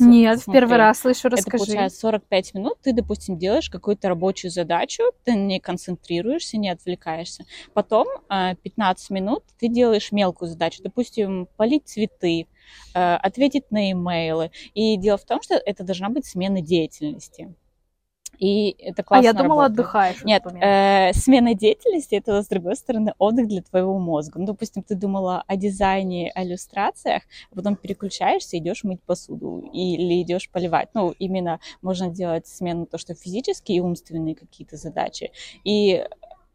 Нет, 0.00 0.40
смотри, 0.40 0.60
первый 0.60 0.78
раз 0.78 1.00
слышу, 1.00 1.28
расскажи. 1.28 1.56
Это 1.56 1.58
получается 1.58 2.00
45 2.00 2.54
минут, 2.54 2.78
ты, 2.82 2.92
допустим, 2.94 3.38
делаешь 3.38 3.68
какую-то 3.68 4.08
рабочую 4.08 4.50
задачу, 4.50 5.02
ты 5.24 5.34
ней 5.34 5.60
концентрируешься, 5.60 6.56
не 6.56 6.70
отвлекаешься. 6.70 7.44
Потом 7.74 8.06
15 8.28 9.10
минут 9.10 9.44
ты 9.58 9.68
делаешь 9.68 10.12
мелкую 10.12 10.48
задачу, 10.48 10.82
допустим, 10.82 11.46
полить 11.56 11.86
цветы, 11.86 12.46
Э, 12.94 13.16
ответить 13.16 13.70
на 13.70 13.90
имейлы. 13.92 14.50
И 14.74 14.96
дело 14.96 15.18
в 15.18 15.24
том, 15.24 15.42
что 15.42 15.54
это 15.54 15.84
должна 15.84 16.08
быть 16.08 16.26
смена 16.26 16.60
деятельности. 16.60 17.54
И 18.38 18.70
это 18.78 19.02
классно 19.02 19.30
А 19.30 19.32
я 19.32 19.32
думала, 19.32 19.62
работает. 19.64 19.80
отдыхаешь. 19.80 20.24
Нет, 20.24 20.44
э, 20.46 21.12
смена 21.12 21.54
деятельности 21.54 22.14
это, 22.14 22.42
с 22.42 22.48
другой 22.48 22.76
стороны, 22.76 23.14
отдых 23.18 23.48
для 23.48 23.62
твоего 23.62 23.98
мозга. 23.98 24.38
Ну, 24.38 24.46
допустим, 24.46 24.82
ты 24.82 24.94
думала 24.94 25.44
о 25.46 25.56
дизайне, 25.56 26.30
о 26.34 26.44
иллюстрациях, 26.44 27.22
а 27.50 27.54
потом 27.54 27.76
переключаешься, 27.76 28.58
идешь 28.58 28.84
мыть 28.84 29.02
посуду 29.02 29.60
или 29.72 30.22
идешь 30.22 30.50
поливать. 30.50 30.90
Ну, 30.94 31.10
именно 31.18 31.60
можно 31.82 32.08
делать 32.08 32.46
смену 32.46 32.86
то, 32.86 32.98
что 32.98 33.14
физические 33.14 33.78
и 33.78 33.80
умственные 33.80 34.34
какие-то 34.34 34.76
задачи. 34.76 35.32
И 35.64 36.04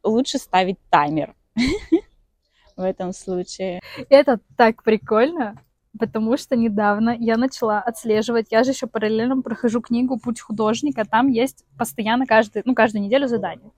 лучше 0.04 0.38
ставить 0.38 0.78
таймер 0.90 1.36
в 2.76 2.82
этом 2.82 3.14
случае. 3.14 3.82
Это 4.10 4.40
так 4.58 4.84
прикольно 4.84 5.62
потому 5.98 6.38
что 6.38 6.56
недавно 6.56 7.16
я 7.18 7.38
начала 7.38 7.80
отслеживать, 7.80 8.48
я 8.52 8.64
же 8.64 8.72
еще 8.72 8.88
параллельно 8.88 9.42
прохожу 9.42 9.82
книгу 9.82 10.18
«Путь 10.18 10.40
художника», 10.40 11.06
там 11.06 11.28
есть 11.28 11.66
постоянно 11.78 12.26
каждый, 12.26 12.62
ну, 12.66 12.74
каждую 12.74 13.04
неделю 13.04 13.28
задание. 13.28 13.72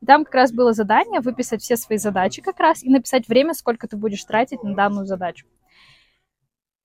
И 0.00 0.06
там 0.06 0.24
как 0.24 0.34
раз 0.34 0.52
было 0.52 0.72
задание 0.72 1.20
выписать 1.20 1.62
все 1.62 1.76
свои 1.76 1.98
задачи 1.98 2.42
как 2.42 2.60
раз 2.60 2.82
и 2.82 2.90
написать 2.90 3.28
время, 3.28 3.54
сколько 3.54 3.88
ты 3.88 3.96
будешь 3.96 4.24
тратить 4.24 4.62
на 4.62 4.74
данную 4.74 5.06
задачу. 5.06 5.46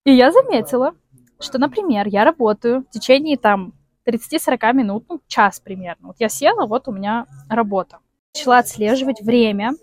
И 0.05 0.12
я 0.12 0.31
заметила, 0.31 0.93
что, 1.39 1.57
например, 1.57 2.07
я 2.07 2.24
работаю 2.24 2.83
в 2.83 2.89
течение 2.89 3.38
там 3.38 3.74
30-40 4.07 4.74
минут, 4.74 5.05
ну, 5.09 5.21
час 5.27 5.59
примерно. 5.59 6.07
Вот 6.07 6.15
я 6.19 6.29
села, 6.29 6.65
вот 6.65 6.88
у 6.88 6.91
меня 6.91 7.25
работа. 7.50 8.00
Начала 8.33 8.59
отслеживать 8.59 9.21
время, 9.21 9.74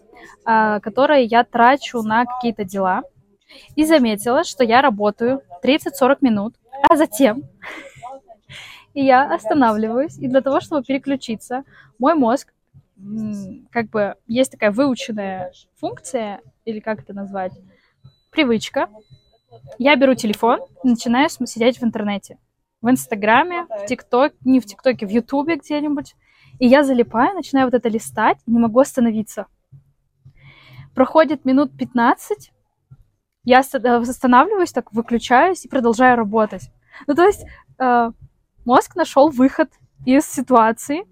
а, 0.44 0.80
которое 0.80 1.22
я 1.22 1.44
трачу 1.44 2.00
на 2.02 2.24
какие-то 2.24 2.64
дела– 2.64 3.02
и 3.74 3.84
заметила, 3.84 4.44
что 4.44 4.64
я 4.64 4.82
работаю 4.82 5.42
30-40 5.62 6.18
минут, 6.20 6.54
а 6.88 6.96
затем 6.96 7.44
я 8.94 9.34
останавливаюсь, 9.34 10.18
и 10.18 10.28
для 10.28 10.40
того, 10.40 10.60
чтобы 10.60 10.82
переключиться, 10.84 11.64
мой 11.98 12.14
мозг, 12.14 12.52
как 13.70 13.90
бы, 13.90 14.14
есть 14.26 14.52
такая 14.52 14.70
выученная 14.70 15.52
функция, 15.76 16.40
или 16.64 16.80
как 16.80 17.00
это 17.00 17.12
назвать, 17.12 17.52
привычка. 18.30 18.88
Я 19.78 19.96
беру 19.96 20.14
телефон 20.14 20.60
и 20.82 20.88
начинаю 20.88 21.28
сидеть 21.28 21.78
в 21.78 21.84
интернете. 21.84 22.38
В 22.82 22.90
Инстаграме, 22.90 23.66
в 23.70 23.86
ТикТоке, 23.86 24.36
не 24.44 24.60
в 24.60 24.66
ТикТоке, 24.66 25.06
в 25.06 25.10
Ютубе 25.10 25.56
где-нибудь. 25.56 26.14
И 26.58 26.66
я 26.66 26.84
залипаю, 26.84 27.34
начинаю 27.34 27.66
вот 27.66 27.74
это 27.74 27.88
листать, 27.88 28.38
не 28.46 28.58
могу 28.58 28.80
остановиться. 28.80 29.46
Проходит 30.94 31.44
минут 31.44 31.76
15, 31.76 32.52
я 33.46 33.60
э, 33.60 33.88
останавливаюсь, 33.96 34.72
так 34.72 34.92
выключаюсь 34.92 35.64
и 35.64 35.68
продолжаю 35.68 36.16
работать. 36.16 36.68
Ну, 37.06 37.14
то 37.14 37.24
есть 37.24 37.46
э, 37.78 38.10
мозг 38.64 38.96
нашел 38.96 39.30
выход 39.30 39.70
из 40.04 40.26
ситуации. 40.26 41.06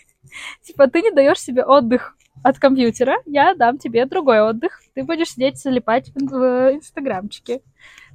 Типа, 0.62 0.88
ты 0.88 1.02
не 1.02 1.12
даешь 1.12 1.38
себе 1.38 1.64
отдых 1.64 2.16
от 2.42 2.58
компьютера, 2.58 3.16
я 3.26 3.54
дам 3.54 3.78
тебе 3.78 4.06
другой 4.06 4.40
отдых. 4.40 4.80
Ты 4.94 5.04
будешь 5.04 5.30
сидеть 5.32 5.58
залипать 5.58 6.10
в 6.14 6.74
инстаграмчике. 6.74 7.60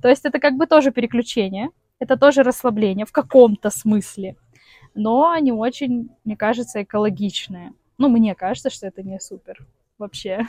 То 0.01 0.10
есть 0.10 0.25
это 0.25 0.39
как 0.39 0.56
бы 0.56 0.65
тоже 0.65 0.91
переключение, 0.91 1.70
это 2.00 2.18
тоже 2.18 2.41
расслабление 2.41 3.06
в 3.06 3.12
каком-то 3.12 3.70
смысле, 3.70 4.38
но 4.96 5.38
не 5.38 5.51
очень, 5.51 6.10
мне 6.25 6.36
кажется, 6.36 6.82
экологичное. 6.82 7.74
Ну, 8.00 8.10
мне 8.10 8.34
кажется, 8.34 8.72
что 8.72 8.88
это 8.88 9.03
не 9.03 9.20
супер 9.20 9.68
вообще. 10.00 10.48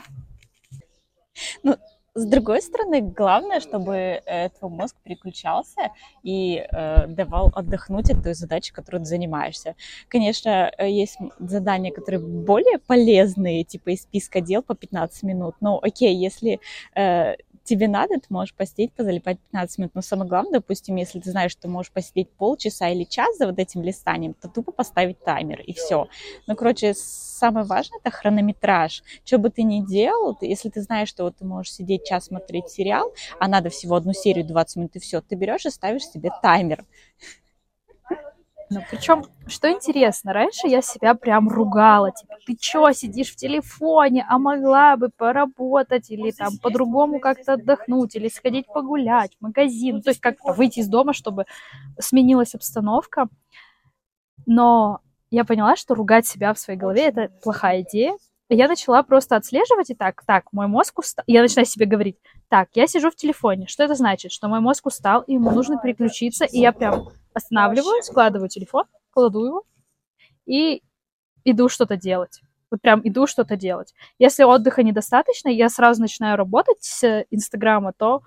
Ну, 1.61 1.77
с 2.15 2.25
другой 2.25 2.61
стороны, 2.61 3.01
главное, 3.01 3.59
чтобы 3.59 3.95
э, 3.95 4.49
твой 4.49 4.71
мозг 4.71 4.95
переключался 5.03 5.91
и 6.21 6.57
э, 6.57 7.07
давал 7.07 7.51
отдохнуть 7.55 8.11
от 8.11 8.23
той 8.23 8.35
задачи, 8.35 8.71
которой 8.71 8.99
ты 8.99 9.05
занимаешься. 9.05 9.75
Конечно, 10.09 10.71
э, 10.77 10.89
есть 10.89 11.17
задания, 11.39 11.91
которые 11.91 12.21
более 12.21 12.77
полезные, 12.77 13.63
типа 13.63 13.91
из 13.91 14.03
списка 14.03 14.41
дел 14.41 14.61
по 14.61 14.75
15 14.75 15.23
минут. 15.23 15.55
Но 15.59 15.79
окей, 15.81 16.15
если 16.15 16.59
э, 16.95 17.35
тебе 17.63 17.87
надо, 17.87 18.15
ты 18.15 18.27
можешь 18.29 18.53
посидеть, 18.53 18.93
позалипать 18.93 19.39
15 19.39 19.77
минут. 19.77 19.91
Но 19.95 20.01
самое 20.01 20.29
главное, 20.29 20.53
допустим, 20.59 20.95
если 20.95 21.19
ты 21.19 21.31
знаешь, 21.31 21.51
что 21.51 21.67
можешь 21.67 21.91
посидеть 21.91 22.29
полчаса 22.31 22.89
или 22.89 23.03
час 23.03 23.37
за 23.37 23.47
вот 23.47 23.59
этим 23.59 23.81
листанием, 23.81 24.33
то 24.33 24.47
тупо 24.47 24.71
поставить 24.71 25.23
таймер, 25.23 25.61
и 25.61 25.73
все. 25.73 26.07
Ну, 26.47 26.55
короче, 26.55 26.93
самое 26.93 27.65
важное— 27.65 27.99
это 28.03 28.11
хронометраж. 28.11 29.03
Что 29.25 29.37
бы 29.37 29.49
ты 29.49 29.63
ни 29.63 29.81
делал, 29.85 30.35
ты, 30.35 30.45
если 30.45 30.69
ты 30.69 30.81
знаешь, 30.81 31.09
что 31.09 31.23
вот 31.23 31.37
ты 31.37 31.45
можешь 31.45 31.73
сидеть 31.73 32.05
час 32.05 32.25
смотреть 32.25 32.69
сериал, 32.69 33.13
а 33.39 33.47
надо 33.47 33.69
всего 33.69 33.95
одну 33.95 34.13
серию 34.13 34.45
20 34.45 34.75
минут, 34.77 34.95
и 34.95 34.99
все, 34.99 35.21
ты 35.21 35.35
берешь 35.35 35.65
и 35.65 35.69
ставишь 35.69 36.05
себе 36.05 36.31
таймер. 36.41 36.85
Ну, 38.73 38.81
причем, 38.89 39.23
что 39.47 39.71
интересно, 39.71 40.33
раньше 40.33 40.67
я 40.67 40.81
себя 40.81 41.13
прям 41.13 41.47
ругала, 41.47 42.11
типа, 42.11 42.35
ты 42.45 42.55
чё, 42.55 42.91
сидишь 42.91 43.31
в 43.31 43.35
телефоне, 43.35 44.25
а 44.27 44.39
могла 44.39 44.97
бы 44.97 45.09
поработать 45.09 46.09
или 46.09 46.31
там 46.31 46.57
по-другому 46.61 47.19
как-то 47.19 47.53
отдохнуть, 47.53 48.15
или 48.15 48.27
сходить 48.29 48.65
погулять 48.67 49.35
в 49.39 49.43
магазин, 49.43 50.01
то 50.01 50.09
есть 50.09 50.19
как-то 50.21 50.53
выйти 50.53 50.79
из 50.79 50.87
дома, 50.87 51.13
чтобы 51.13 51.45
сменилась 51.99 52.55
обстановка. 52.55 53.27
Но 54.45 54.99
я 55.29 55.45
поняла, 55.45 55.75
что 55.75 55.95
ругать 55.95 56.25
себя 56.25 56.53
в 56.53 56.59
своей 56.59 56.79
голове— 56.79 57.03
это 57.07 57.29
плохая 57.43 57.81
идея. 57.81 58.13
Я 58.49 58.67
начала 58.67 59.01
просто 59.03 59.35
отслеживать 59.35 59.89
и 59.89 59.95
так, 59.95 60.23
так, 60.25 60.51
мой 60.51 60.67
мозг 60.67 60.99
устал. 60.99 61.23
Я 61.27 61.41
начинаю 61.41 61.65
себе 61.65 61.85
говорить, 61.85 62.17
так, 62.53 62.69
я 62.75 62.85
сижу 62.85 63.09
в 63.09 63.15
телефоне. 63.15 63.65
Что 63.65 63.81
это 63.83 63.95
значит? 63.95 64.31
Что 64.31 64.47
мой 64.47 64.59
мозг 64.59 64.85
устал, 64.85 65.23
и 65.23 65.33
ему 65.33 65.49
нужно 65.49 65.79
переключиться, 65.79 66.45
и 66.45 66.59
я 66.59 66.71
прям 66.71 67.09
останавливаю, 67.33 68.03
складываю 68.03 68.47
телефон, 68.47 68.83
кладу 69.09 69.43
его 69.43 69.63
и 70.45 70.83
иду 71.45 71.67
что-то 71.67 71.97
делать. 71.97 72.41
Вот 72.69 72.79
прям 72.79 73.01
иду 73.03 73.25
что-то 73.25 73.55
делать. 73.55 73.95
Если 74.19 74.43
отдыха 74.43 74.83
недостаточно, 74.83 75.49
я 75.49 75.67
сразу 75.67 75.99
начинаю 75.99 76.37
работать 76.37 76.77
с 76.83 77.25
Инстаграма, 77.31 77.91
то 77.91 78.21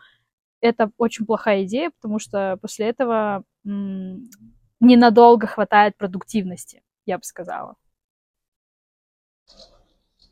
это 0.60 0.90
очень 0.98 1.24
плохая 1.24 1.62
идея, 1.62 1.92
потому 1.92 2.18
что 2.18 2.58
после 2.60 2.88
этого 2.88 3.44
м- 3.64 4.28
ненадолго 4.80 5.46
хватает 5.46 5.96
продуктивности, 5.96 6.82
я 7.04 7.18
бы 7.18 7.22
сказала. 7.22 7.76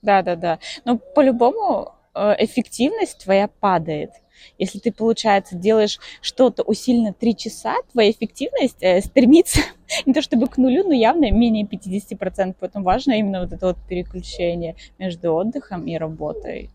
Да, 0.03 0.23
да, 0.23 0.35
да. 0.35 0.59
Но 0.85 0.99
по-любому 0.99 1.95
э, 2.03 2.04
эффективность 2.15 3.25
твоя 3.25 3.49
падает. 3.49 4.11
Если 4.59 4.79
ты, 4.79 4.93
получается, 4.93 5.57
делаешь 5.57 5.99
что-то 6.21 6.63
усиленно 6.63 7.13
3 7.13 7.37
часа, 7.37 7.77
твоя 7.93 8.11
эффективность 8.11 8.83
э, 8.83 9.01
стремится 9.01 9.61
не 10.07 10.13
то 10.13 10.23
чтобы 10.23 10.49
к 10.49 10.57
нулю, 10.59 10.85
но 10.85 10.93
явно 10.93 11.31
менее 11.31 11.65
50%. 11.65 12.57
Поэтому 12.59 12.85
важно 12.85 13.13
именно 13.13 13.41
вот 13.41 13.53
это 13.53 13.67
вот 13.69 13.79
переключение 13.89 14.77
между 14.99 15.35
отдыхом 15.35 15.87
и 15.87 15.97
работой. 15.97 16.71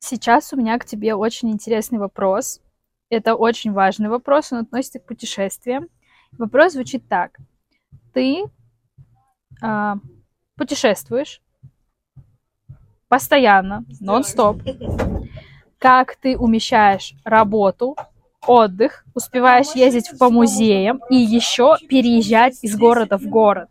Сейчас 0.00 0.52
у 0.52 0.56
меня 0.56 0.78
к 0.78 0.84
тебе 0.84 1.14
очень 1.14 1.50
интересный 1.50 1.98
вопрос. 1.98 2.60
Это 3.10 3.34
очень 3.34 3.72
важный 3.72 4.08
вопрос, 4.08 4.52
он 4.52 4.60
относится 4.60 4.98
к 4.98 5.06
путешествиям. 5.06 5.88
Вопрос 6.32 6.72
звучит 6.72 7.08
так. 7.08 7.38
Ты 8.12 8.44
э, 9.62 9.92
путешествуешь 10.56 11.40
постоянно, 13.08 13.84
нон-стоп, 14.00 14.62
как 15.78 16.16
ты 16.16 16.36
умещаешь 16.36 17.14
работу 17.24 17.96
отдых, 18.46 19.04
успеваешь 19.14 19.74
ездить 19.74 20.18
по 20.18 20.30
музеям 20.30 21.00
и 21.10 21.16
еще 21.16 21.76
переезжать 21.88 22.58
из 22.62 22.76
города 22.76 23.18
в 23.18 23.26
город. 23.26 23.68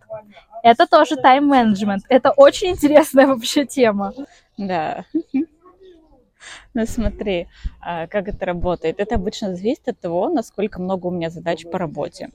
Это 0.64 0.88
тоже 0.88 1.18
тайм-менеджмент. 1.18 2.06
Это 2.08 2.32
очень 2.32 2.70
интересная 2.70 3.28
вообще 3.28 3.66
тема. 3.66 4.14
Да. 4.58 5.06
Ну 6.74 6.86
смотри, 6.86 7.48
а, 7.82 8.08
как 8.08 8.28
это 8.28 8.46
работает. 8.46 9.00
Это 9.00 9.16
обычно 9.16 9.56
зависит 9.56 9.88
от 9.88 10.00
того, 10.00 10.30
насколько 10.30 10.82
много 10.82 11.08
у 11.08 11.12
меня 11.12 11.30
задач 11.30 11.66
по 11.70 11.78
работе. 11.78 12.30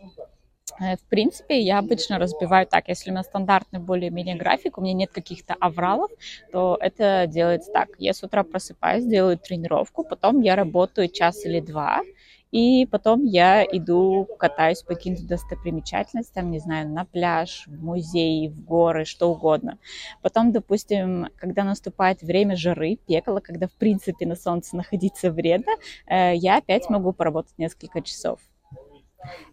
Э, 0.81 0.97
в 0.97 1.01
принципе, 1.09 1.61
я 1.61 1.79
обычно 1.79 2.19
разбиваю 2.19 2.67
так. 2.67 2.89
Если 2.89 3.11
у 3.11 3.13
меня 3.13 3.23
стандартный 3.23 3.81
более-менее 3.81 4.37
график, 4.37 4.79
у 4.79 4.81
меня 4.81 4.95
нет 4.95 5.11
каких-то 5.13 5.55
авралов, 5.55 6.11
то 6.53 6.77
это 6.81 7.27
делается 7.29 7.73
так. 7.73 7.89
Я 7.99 8.13
с 8.15 8.23
утра 8.23 8.45
просыпаюсь, 8.45 9.05
делаю 9.05 9.39
тренировку, 9.39 10.05
потом 10.05 10.41
я 10.41 10.57
работаю 10.57 11.09
час 11.09 11.45
или 11.45 11.61
два, 11.61 12.03
и 12.51 12.87
потом 12.87 13.25
я 13.25 13.63
иду, 13.65 14.27
катаюсь 14.39 14.83
по 14.83 14.95
каким-то 14.95 15.27
достопримечательностям, 15.27 16.51
не 16.51 16.61
знаю, 16.61 16.89
на 16.89 17.05
пляж, 17.05 17.65
в 17.67 17.85
музей, 17.85 18.49
в 18.49 18.65
горы, 18.65 19.05
что 19.05 19.31
угодно. 19.31 19.79
Потом, 20.23 20.53
допустим, 20.53 21.29
когда 21.37 21.65
наступает 21.65 22.23
время 22.23 22.57
жары, 22.57 22.97
пекла, 23.07 23.41
когда, 23.41 23.69
в 23.69 23.73
принципе, 23.73 24.27
на 24.27 24.35
солнце 24.37 24.77
находиться 24.77 25.31
вредно, 25.31 25.73
э, 26.07 26.35
я 26.37 26.57
опять 26.57 26.89
могу 26.89 27.13
поработать 27.13 27.59
несколько 27.59 28.01
часов. 28.01 28.39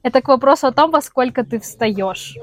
Это 0.03 0.21
к 0.21 0.27
вопросу 0.27 0.67
о 0.67 0.71
том, 0.71 0.91
во 0.91 1.01
сколько 1.01 1.43
ты 1.43 1.59
встаешь. 1.59 2.37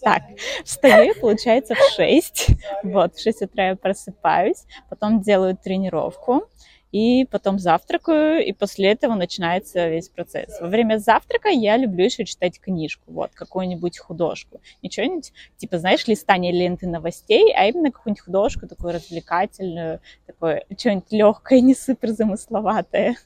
Так, 0.00 0.22
встаю, 0.64 1.14
получается, 1.20 1.74
в 1.74 1.96
6. 1.96 2.46
Вот, 2.84 3.16
в 3.16 3.22
6 3.22 3.42
утра 3.42 3.68
я 3.68 3.76
просыпаюсь, 3.76 4.64
потом 4.88 5.20
делаю 5.20 5.56
тренировку, 5.56 6.48
и 6.92 7.26
потом 7.26 7.58
завтракаю, 7.58 8.44
и 8.44 8.52
после 8.52 8.92
этого 8.92 9.14
начинается 9.14 9.88
весь 9.88 10.08
процесс. 10.08 10.60
Во 10.60 10.68
время 10.68 10.98
завтрака 10.98 11.48
я 11.48 11.76
люблю 11.76 12.04
еще 12.04 12.24
читать 12.24 12.60
книжку, 12.60 13.12
вот, 13.12 13.32
какую-нибудь 13.34 13.98
художку. 13.98 14.60
Не 14.82 14.90
что-нибудь, 14.90 15.32
типа, 15.56 15.78
знаешь, 15.78 16.06
листание 16.06 16.52
ленты 16.52 16.86
новостей, 16.86 17.52
а 17.54 17.66
именно 17.66 17.90
какую-нибудь 17.90 18.24
художку 18.24 18.66
такую 18.66 18.94
развлекательную, 18.94 20.00
такое, 20.26 20.64
что-нибудь 20.78 21.12
легкое, 21.12 21.60
не 21.60 21.74
супер 21.74 22.10
замысловатое. 22.10 23.16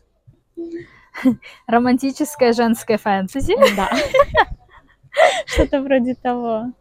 Романтическое 1.66 2.52
женское 2.52 2.98
фэнтези. 2.98 3.54
Да. 3.76 3.90
Что-то 5.46 5.82
вроде 5.82 6.14
того. 6.14 6.72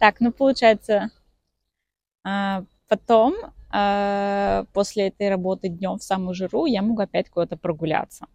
Так, 0.00 0.20
ну, 0.20 0.32
получается, 0.32 1.10
а, 2.24 2.64
потом 2.88 3.36
а, 3.70 4.64
после 4.72 5.08
этой 5.08 5.28
работы 5.28 5.68
днем 5.68 5.98
в 5.98 6.02
самую 6.02 6.34
жиру 6.34 6.66
я 6.66 6.82
могу 6.82 7.02
опять 7.02 7.30
куда-то 7.30 7.56
прогуляться. 7.56 8.26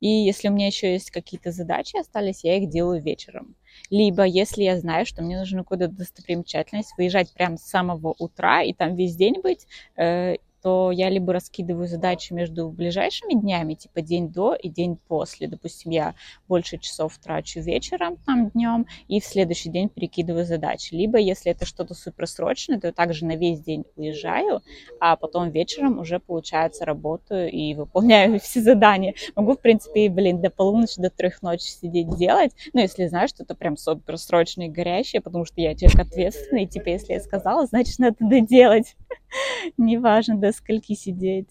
И 0.00 0.08
если 0.08 0.48
у 0.48 0.52
меня 0.52 0.66
еще 0.66 0.92
есть 0.92 1.10
какие-то 1.10 1.50
задачи 1.50 1.96
остались, 1.98 2.44
я 2.44 2.58
их 2.58 2.68
делаю 2.68 3.02
вечером. 3.02 3.56
Либо 3.90 4.24
если 4.24 4.64
я 4.64 4.78
знаю, 4.78 5.06
что 5.06 5.22
мне 5.22 5.38
нужно 5.38 5.64
куда-то 5.64 5.94
достопримечательность, 5.94 6.94
выезжать 6.98 7.32
прямо 7.32 7.56
с 7.56 7.62
самого 7.62 8.14
утра 8.18 8.62
и 8.62 8.74
там 8.74 8.96
весь 8.96 9.16
день 9.16 9.40
быть, 9.40 9.66
э, 9.96 10.36
то 10.64 10.90
я 10.90 11.10
либо 11.10 11.34
раскидываю 11.34 11.86
задачи 11.86 12.32
между 12.32 12.70
ближайшими 12.70 13.34
днями, 13.34 13.74
типа 13.74 14.00
день 14.00 14.30
до 14.30 14.54
и 14.54 14.70
день 14.70 14.96
после. 14.96 15.46
Допустим, 15.46 15.90
я 15.90 16.14
больше 16.48 16.78
часов 16.78 17.18
трачу 17.18 17.60
вечером, 17.60 18.16
там, 18.24 18.48
днем, 18.48 18.86
и 19.06 19.20
в 19.20 19.26
следующий 19.26 19.68
день 19.68 19.90
перекидываю 19.90 20.46
задачи. 20.46 20.94
Либо, 20.94 21.18
если 21.18 21.52
это 21.52 21.66
что-то 21.66 21.92
суперсрочное, 21.92 22.80
то 22.80 22.86
я 22.86 22.94
также 22.94 23.26
на 23.26 23.36
весь 23.36 23.60
день 23.60 23.84
уезжаю, 23.96 24.62
а 25.00 25.16
потом 25.16 25.50
вечером 25.50 25.98
уже, 25.98 26.18
получается, 26.18 26.86
работаю 26.86 27.50
и 27.50 27.74
выполняю 27.74 28.40
все 28.42 28.62
задания. 28.62 29.12
Могу, 29.36 29.56
в 29.56 29.60
принципе, 29.60 30.08
блин, 30.08 30.40
до 30.40 30.48
полуночи, 30.48 30.98
до 30.98 31.10
трех 31.10 31.42
ночи 31.42 31.64
сидеть 31.64 32.08
делать, 32.16 32.52
ну, 32.72 32.80
если 32.80 33.06
знаю, 33.06 33.28
что 33.28 33.42
это 33.42 33.54
прям 33.54 33.76
суперсрочное 33.76 34.68
и 34.68 34.70
горящее, 34.70 35.20
потому 35.20 35.44
что 35.44 35.60
я 35.60 35.74
человек 35.74 36.00
ответственный, 36.00 36.62
и, 36.62 36.66
типа, 36.66 36.88
если 36.88 37.12
я 37.12 37.20
сказала, 37.20 37.66
значит, 37.66 37.98
надо 37.98 38.16
доделать. 38.20 38.96
Неважно, 39.76 40.36
до 40.36 40.52
скольки 40.52 40.94
сидеть. 40.94 41.50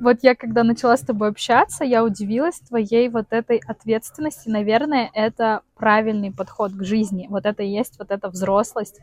Вот 0.00 0.18
я, 0.22 0.34
когда 0.34 0.64
начала 0.64 0.96
с 0.96 1.02
тобой 1.02 1.28
общаться, 1.28 1.84
я 1.84 2.02
удивилась 2.02 2.58
твоей 2.58 3.08
вот 3.08 3.26
этой 3.30 3.58
ответственности. 3.64 4.48
Наверное, 4.48 5.08
это 5.14 5.62
правильный 5.76 6.32
подход 6.32 6.72
к 6.72 6.82
жизни. 6.82 7.28
Вот 7.30 7.46
это 7.46 7.62
и 7.62 7.68
есть 7.68 7.98
вот 7.98 8.10
эта 8.10 8.28
взрослость, 8.28 9.00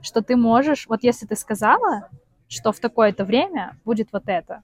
что 0.00 0.20
ты 0.20 0.34
можешь, 0.36 0.86
вот 0.88 1.04
если 1.04 1.26
ты 1.26 1.36
сказала, 1.36 2.08
что 2.48 2.72
в 2.72 2.80
такое-то 2.80 3.24
время 3.24 3.76
будет 3.84 4.08
вот 4.12 4.24
это, 4.26 4.62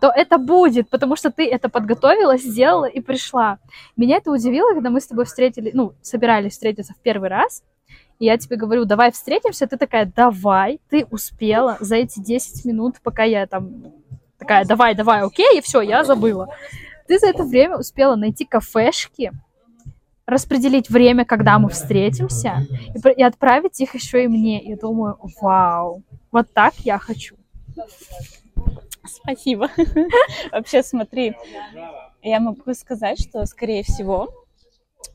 то 0.00 0.10
это 0.10 0.38
будет, 0.38 0.88
потому 0.88 1.16
что 1.16 1.30
ты 1.30 1.46
это 1.46 1.68
подготовила, 1.68 2.38
сделала 2.38 2.86
и 2.86 3.00
пришла. 3.00 3.58
Меня 3.96 4.16
это 4.16 4.30
удивило, 4.30 4.72
когда 4.72 4.88
мы 4.88 5.00
с 5.00 5.06
тобой 5.06 5.26
встретили, 5.26 5.70
ну, 5.74 5.92
собирались 6.00 6.52
встретиться 6.52 6.94
в 6.94 7.02
первый 7.02 7.28
раз, 7.28 7.62
я 8.24 8.38
тебе 8.38 8.56
говорю, 8.56 8.84
давай 8.84 9.12
встретимся, 9.12 9.66
ты 9.66 9.76
такая, 9.76 10.06
давай, 10.06 10.80
ты 10.88 11.06
успела 11.10 11.76
за 11.80 11.96
эти 11.96 12.20
10 12.20 12.64
минут, 12.64 12.96
пока 13.02 13.24
я 13.24 13.46
там 13.46 13.92
такая, 14.38 14.64
давай, 14.64 14.94
давай, 14.94 15.22
окей, 15.22 15.58
и 15.58 15.60
все, 15.60 15.80
я 15.80 16.04
забыла. 16.04 16.48
Ты 17.06 17.18
за 17.18 17.28
это 17.28 17.44
время 17.44 17.76
успела 17.76 18.16
найти 18.16 18.44
кафешки, 18.44 19.32
распределить 20.26 20.88
время, 20.88 21.24
когда 21.24 21.58
мы 21.58 21.68
встретимся, 21.68 22.66
и, 22.94 23.20
и 23.20 23.22
отправить 23.22 23.80
их 23.80 23.94
еще 23.94 24.24
и 24.24 24.28
мне. 24.28 24.62
И 24.62 24.74
думаю, 24.74 25.18
вау, 25.40 26.02
вот 26.32 26.52
так 26.52 26.74
я 26.78 26.98
хочу. 26.98 27.36
Спасибо. 29.04 29.68
Вообще, 30.52 30.82
смотри, 30.82 31.36
я 32.22 32.40
могу 32.40 32.72
сказать, 32.74 33.20
что, 33.20 33.44
скорее 33.46 33.82
всего, 33.82 34.28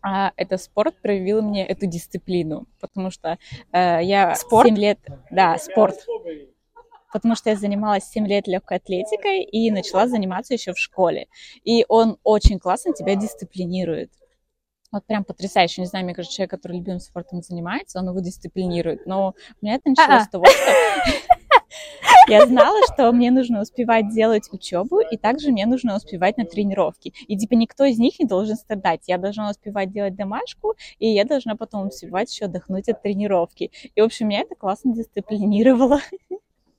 а, 0.01 0.31
это 0.35 0.57
спорт 0.57 0.95
проявил 1.01 1.41
мне 1.41 1.65
эту 1.65 1.85
дисциплину, 1.85 2.67
потому 2.79 3.11
что 3.11 3.37
э, 3.71 3.99
я 4.03 4.35
спорт? 4.35 4.67
7 4.67 4.77
лет, 4.77 4.99
да, 5.31 5.57
спорт, 5.57 5.95
потому 7.11 7.35
что 7.35 7.49
я 7.49 7.55
занималась 7.55 8.05
7 8.05 8.27
лет 8.27 8.47
легкой 8.47 8.77
атлетикой 8.77 9.43
и 9.43 9.71
начала 9.71 10.07
заниматься 10.07 10.53
еще 10.53 10.73
в 10.73 10.77
школе. 10.77 11.27
И 11.63 11.85
он 11.87 12.17
очень 12.23 12.59
классно 12.59 12.93
тебя 12.93 13.15
дисциплинирует. 13.15 14.11
Вот 14.91 15.05
прям 15.05 15.23
потрясающе. 15.23 15.81
Не 15.81 15.87
знаю, 15.87 16.05
мне 16.05 16.15
кажется, 16.15 16.35
человек, 16.35 16.51
который 16.51 16.77
любимым 16.77 16.99
спортом 16.99 17.41
занимается, 17.43 17.99
он 17.99 18.09
его 18.09 18.19
дисциплинирует. 18.19 19.05
Но 19.05 19.35
у 19.61 19.65
меня 19.65 19.75
это 19.75 19.89
началось 19.89 20.09
А-а. 20.09 20.25
с 20.25 20.29
того, 20.29 20.45
что 20.45 21.29
я 22.29 22.45
знала, 22.45 22.79
что 22.93 23.11
мне 23.11 23.31
нужно 23.31 23.61
успевать 23.61 24.09
делать 24.09 24.49
учебу, 24.51 24.99
и 24.99 25.17
также 25.17 25.51
мне 25.51 25.65
нужно 25.65 25.95
успевать 25.95 26.37
на 26.37 26.45
тренировки. 26.45 27.13
И 27.27 27.37
типа 27.37 27.53
никто 27.53 27.85
из 27.85 27.97
них 27.97 28.19
не 28.19 28.25
должен 28.25 28.55
страдать. 28.55 29.01
Я 29.07 29.17
должна 29.17 29.49
успевать 29.49 29.91
делать 29.91 30.15
домашку, 30.15 30.75
и 30.99 31.07
я 31.07 31.25
должна 31.25 31.55
потом 31.55 31.87
успевать 31.87 32.31
еще 32.31 32.45
отдохнуть 32.45 32.89
от 32.89 33.01
тренировки. 33.01 33.71
И, 33.95 34.01
в 34.01 34.05
общем, 34.05 34.27
меня 34.27 34.41
это 34.41 34.55
классно 34.55 34.93
дисциплинировало. 34.93 36.01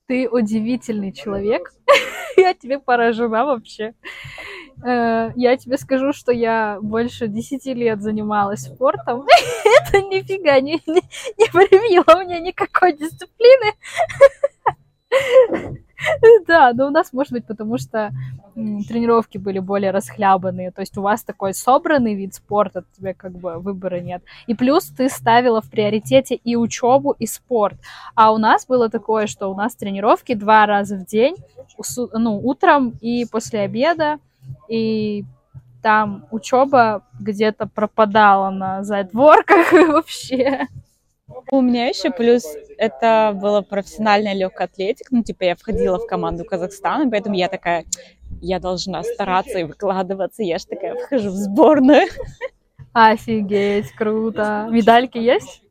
Ты 0.06 0.28
удивительный 0.28 1.12
человек. 1.12 1.72
Я 2.36 2.54
тебе 2.54 2.78
поражена 2.78 3.44
вообще. 3.44 3.94
Э, 4.84 5.30
я 5.36 5.56
тебе 5.56 5.76
скажу, 5.76 6.12
что 6.12 6.32
я 6.32 6.78
больше 6.80 7.28
10 7.28 7.66
лет 7.66 8.00
занималась 8.00 8.62
спортом. 8.62 9.26
Это 9.64 10.00
нифига 10.02 10.58
не, 10.60 10.80
не, 10.86 11.02
не 11.38 11.46
привило 11.52 12.24
мне 12.24 12.40
никакой 12.40 12.96
дисциплины. 12.96 13.74
Да, 16.46 16.72
но 16.74 16.86
у 16.86 16.90
нас, 16.90 17.12
может 17.12 17.32
быть, 17.32 17.46
потому 17.46 17.76
что 17.78 18.10
тренировки 18.54 19.38
были 19.38 19.58
более 19.58 19.90
расхлябанные, 19.90 20.70
то 20.70 20.80
есть 20.80 20.96
у 20.96 21.02
вас 21.02 21.22
такой 21.22 21.54
собранный 21.54 22.14
вид 22.14 22.34
спорта, 22.34 22.84
тебе 22.96 23.14
как 23.14 23.32
бы 23.32 23.58
выбора 23.58 24.00
нет. 24.00 24.22
И 24.46 24.54
плюс 24.54 24.86
ты 24.86 25.08
ставила 25.08 25.60
в 25.60 25.70
приоритете 25.70 26.34
и 26.34 26.56
учебу, 26.56 27.14
и 27.18 27.26
спорт. 27.26 27.76
А 28.14 28.32
у 28.32 28.38
нас 28.38 28.66
было 28.66 28.88
такое, 28.88 29.26
что 29.26 29.48
у 29.48 29.54
нас 29.54 29.76
тренировки 29.76 30.34
два 30.34 30.66
раза 30.66 30.96
в 30.96 31.04
день, 31.04 31.36
ну, 32.12 32.38
утром 32.38 32.94
и 33.00 33.26
после 33.30 33.60
обеда, 33.60 34.18
и 34.68 35.24
там 35.82 36.26
учеба 36.30 37.02
где-то 37.18 37.66
пропадала 37.66 38.50
на 38.50 38.84
задворках 38.84 39.72
вообще. 39.88 40.66
У 41.50 41.60
меня 41.60 41.86
еще 41.86 42.10
плюс 42.10 42.44
это 42.78 43.32
была 43.34 43.62
профессиональная 43.62 44.34
легкая 44.34 44.66
атлетика, 44.66 45.14
ну, 45.14 45.22
типа, 45.22 45.44
я 45.44 45.56
входила 45.56 45.98
в 45.98 46.06
команду 46.06 46.44
Казахстана, 46.44 47.10
поэтому 47.10 47.34
я 47.36 47.48
такая, 47.48 47.84
я 48.40 48.58
должна 48.58 49.02
стараться 49.02 49.58
и 49.58 49.64
выкладываться, 49.64 50.42
я 50.42 50.58
же 50.58 50.66
такая 50.66 50.94
вхожу 50.94 51.30
в 51.30 51.34
сборную. 51.34 52.08
Офигеть, 52.92 53.92
круто. 53.92 54.68
Медальки 54.70 55.18
есть? 55.18 55.62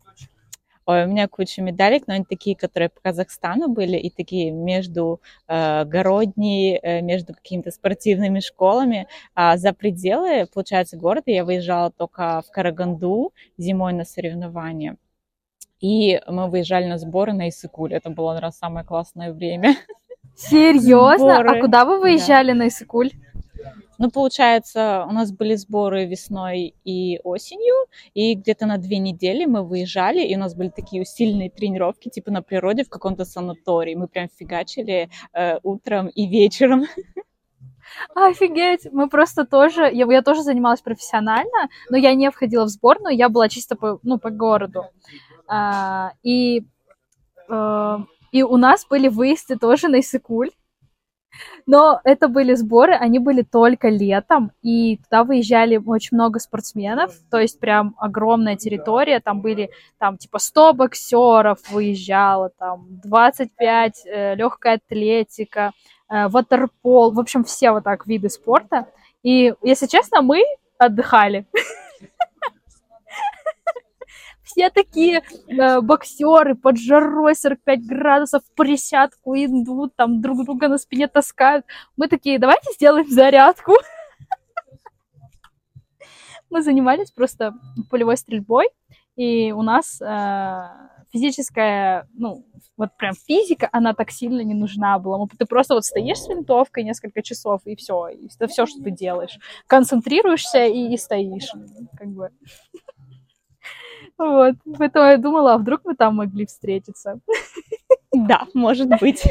Ой, 0.85 1.03
у 1.03 1.07
меня 1.07 1.27
куча 1.27 1.61
медалек, 1.61 2.07
но 2.07 2.15
они 2.15 2.25
такие, 2.27 2.55
которые 2.55 2.89
по 2.89 2.99
Казахстану 2.99 3.67
были, 3.67 3.95
и 3.95 4.09
такие 4.09 4.49
между 4.49 5.21
э, 5.47 5.85
городней, 5.85 6.79
э, 6.81 7.01
между 7.01 7.35
какими-то 7.35 7.69
спортивными 7.69 8.39
школами. 8.39 9.07
А 9.35 9.55
за 9.57 9.71
пределы, 9.73 10.47
получается, 10.51 10.97
города 10.97 11.29
я 11.29 11.45
выезжала 11.45 11.91
только 11.91 12.41
в 12.47 12.49
Караганду 12.51 13.33
зимой 13.55 13.93
на 13.93 14.03
соревнования. 14.03 14.97
И 15.79 16.21
мы 16.27 16.49
выезжали 16.49 16.85
на 16.85 16.97
сборы 16.97 17.33
на 17.33 17.49
Исыкуль. 17.49 17.93
Это 17.93 18.09
было, 18.09 18.29
наверное, 18.29 18.51
самое 18.51 18.85
классное 18.85 19.33
время. 19.33 19.75
Серьезно? 20.35 21.39
А 21.39 21.59
куда 21.59 21.85
вы 21.85 21.99
выезжали 21.99 22.51
да. 22.51 22.59
на 22.59 22.67
Исыкуль? 22.67 23.11
Ну, 23.97 24.09
получается, 24.09 25.05
у 25.09 25.11
нас 25.11 25.33
были 25.33 25.55
сборы 25.55 26.05
весной 26.05 26.73
и 26.85 27.19
осенью, 27.25 27.75
и 28.13 28.33
где-то 28.33 28.65
на 28.65 28.77
две 28.77 28.97
недели 28.97 29.43
мы 29.43 29.61
выезжали, 29.61 30.21
и 30.21 30.37
у 30.37 30.39
нас 30.39 30.55
были 30.55 30.69
такие 30.69 31.01
усиленные 31.01 31.49
тренировки, 31.49 32.07
типа 32.07 32.31
на 32.31 32.41
природе 32.41 32.85
в 32.85 32.89
каком-то 32.89 33.25
санатории. 33.25 33.95
Мы 33.95 34.07
прям 34.07 34.29
фигачили 34.29 35.09
э, 35.33 35.59
утром 35.63 36.07
и 36.07 36.27
вечером. 36.27 36.85
Офигеть, 38.15 38.87
мы 38.91 39.09
просто 39.09 39.45
тоже, 39.45 39.89
я, 39.91 40.05
я 40.05 40.21
тоже 40.21 40.43
занималась 40.43 40.81
профессионально, 40.81 41.67
но 41.89 41.97
я 41.97 42.13
не 42.13 42.31
входила 42.31 42.63
в 42.63 42.69
сборную, 42.69 43.17
я 43.17 43.27
была 43.27 43.49
чисто 43.49 43.75
по, 43.75 43.99
ну, 44.03 44.17
по 44.17 44.29
городу. 44.29 44.85
А, 45.49 46.11
и, 46.21 46.63
а, 47.49 48.03
и 48.31 48.43
у 48.43 48.57
нас 48.57 48.85
были 48.87 49.07
выезды 49.07 49.57
тоже 49.57 49.87
на 49.87 49.99
Исыкуль, 49.99 50.51
но 51.65 52.01
это 52.03 52.27
были 52.27 52.53
сборы, 52.53 52.93
они 52.93 53.19
были 53.19 53.41
только 53.41 53.89
летом, 53.89 54.51
и 54.61 54.97
туда 54.97 55.23
выезжали 55.23 55.77
очень 55.77 56.17
много 56.17 56.39
спортсменов, 56.39 57.13
то 57.31 57.39
есть 57.39 57.59
прям 57.59 57.95
огромная 57.97 58.55
территория, 58.55 59.19
там 59.19 59.41
были 59.41 59.71
там 59.97 60.17
типа 60.17 60.39
100 60.39 60.73
боксеров 60.73 61.59
выезжало, 61.71 62.51
там 62.57 62.87
25 63.03 64.05
э, 64.05 64.35
легкая 64.35 64.75
атлетика, 64.75 65.71
э, 66.09 66.27
ватерпол, 66.27 67.11
в 67.11 67.19
общем, 67.19 67.43
все 67.43 67.71
вот 67.71 67.83
так 67.83 68.05
виды 68.05 68.29
спорта. 68.29 68.87
И, 69.23 69.53
если 69.61 69.87
честно, 69.87 70.21
мы 70.21 70.43
отдыхали. 70.77 71.45
все 74.49 74.69
такие 74.69 75.21
э, 75.47 75.81
боксеры 75.81 76.55
под 76.55 76.77
жарой 76.77 77.35
45 77.35 77.85
градусов 77.85 78.41
присядку 78.55 79.35
идут, 79.35 79.95
там 79.95 80.21
друг 80.21 80.43
друга 80.43 80.67
на 80.67 80.77
спине 80.77 81.07
таскают. 81.07 81.65
Мы 81.97 82.07
такие, 82.07 82.39
давайте 82.39 82.71
сделаем 82.73 83.07
зарядку. 83.09 83.73
Мы 86.49 86.63
занимались 86.63 87.11
просто 87.11 87.53
полевой 87.91 88.17
стрельбой, 88.17 88.69
и 89.15 89.51
у 89.51 89.61
нас 89.61 90.01
э, 90.01 90.61
физическая, 91.11 92.07
ну, 92.13 92.43
вот 92.75 92.97
прям 92.97 93.13
физика, 93.13 93.69
она 93.71 93.93
так 93.93 94.09
сильно 94.09 94.41
не 94.41 94.55
нужна 94.55 94.97
была. 94.97 95.27
Ты 95.37 95.45
просто 95.45 95.75
вот 95.75 95.85
стоишь 95.85 96.19
с 96.19 96.27
винтовкой 96.27 96.83
несколько 96.83 97.21
часов, 97.21 97.61
и 97.65 97.75
все. 97.75 98.07
Это 98.07 98.47
все, 98.47 98.65
что 98.65 98.81
ты 98.81 98.89
делаешь. 98.89 99.37
Концентрируешься 99.67 100.65
и, 100.65 100.93
и 100.93 100.97
стоишь. 100.97 101.51
Как 101.97 102.07
бы. 102.07 102.31
Вот. 104.19 104.55
Поэтому 104.77 105.05
я 105.05 105.17
думала, 105.17 105.53
а 105.53 105.57
вдруг 105.57 105.81
мы 105.85 105.95
там 105.95 106.17
могли 106.17 106.45
встретиться. 106.45 107.19
Да, 108.11 108.47
может 108.53 108.89
быть. 108.99 109.23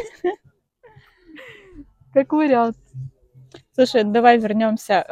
Как 2.15 2.33
вариант. 2.33 2.77
Слушай, 3.75 4.05
давай 4.05 4.39
вернемся 4.39 5.07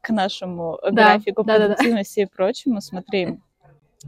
к 0.00 0.10
нашему 0.10 0.78
да, 0.82 0.90
графику 0.90 1.42
да, 1.44 1.56
продуктивности 1.56 2.20
да, 2.20 2.26
да. 2.26 2.30
и 2.30 2.36
прочему. 2.36 2.80
Смотри, 2.80 3.38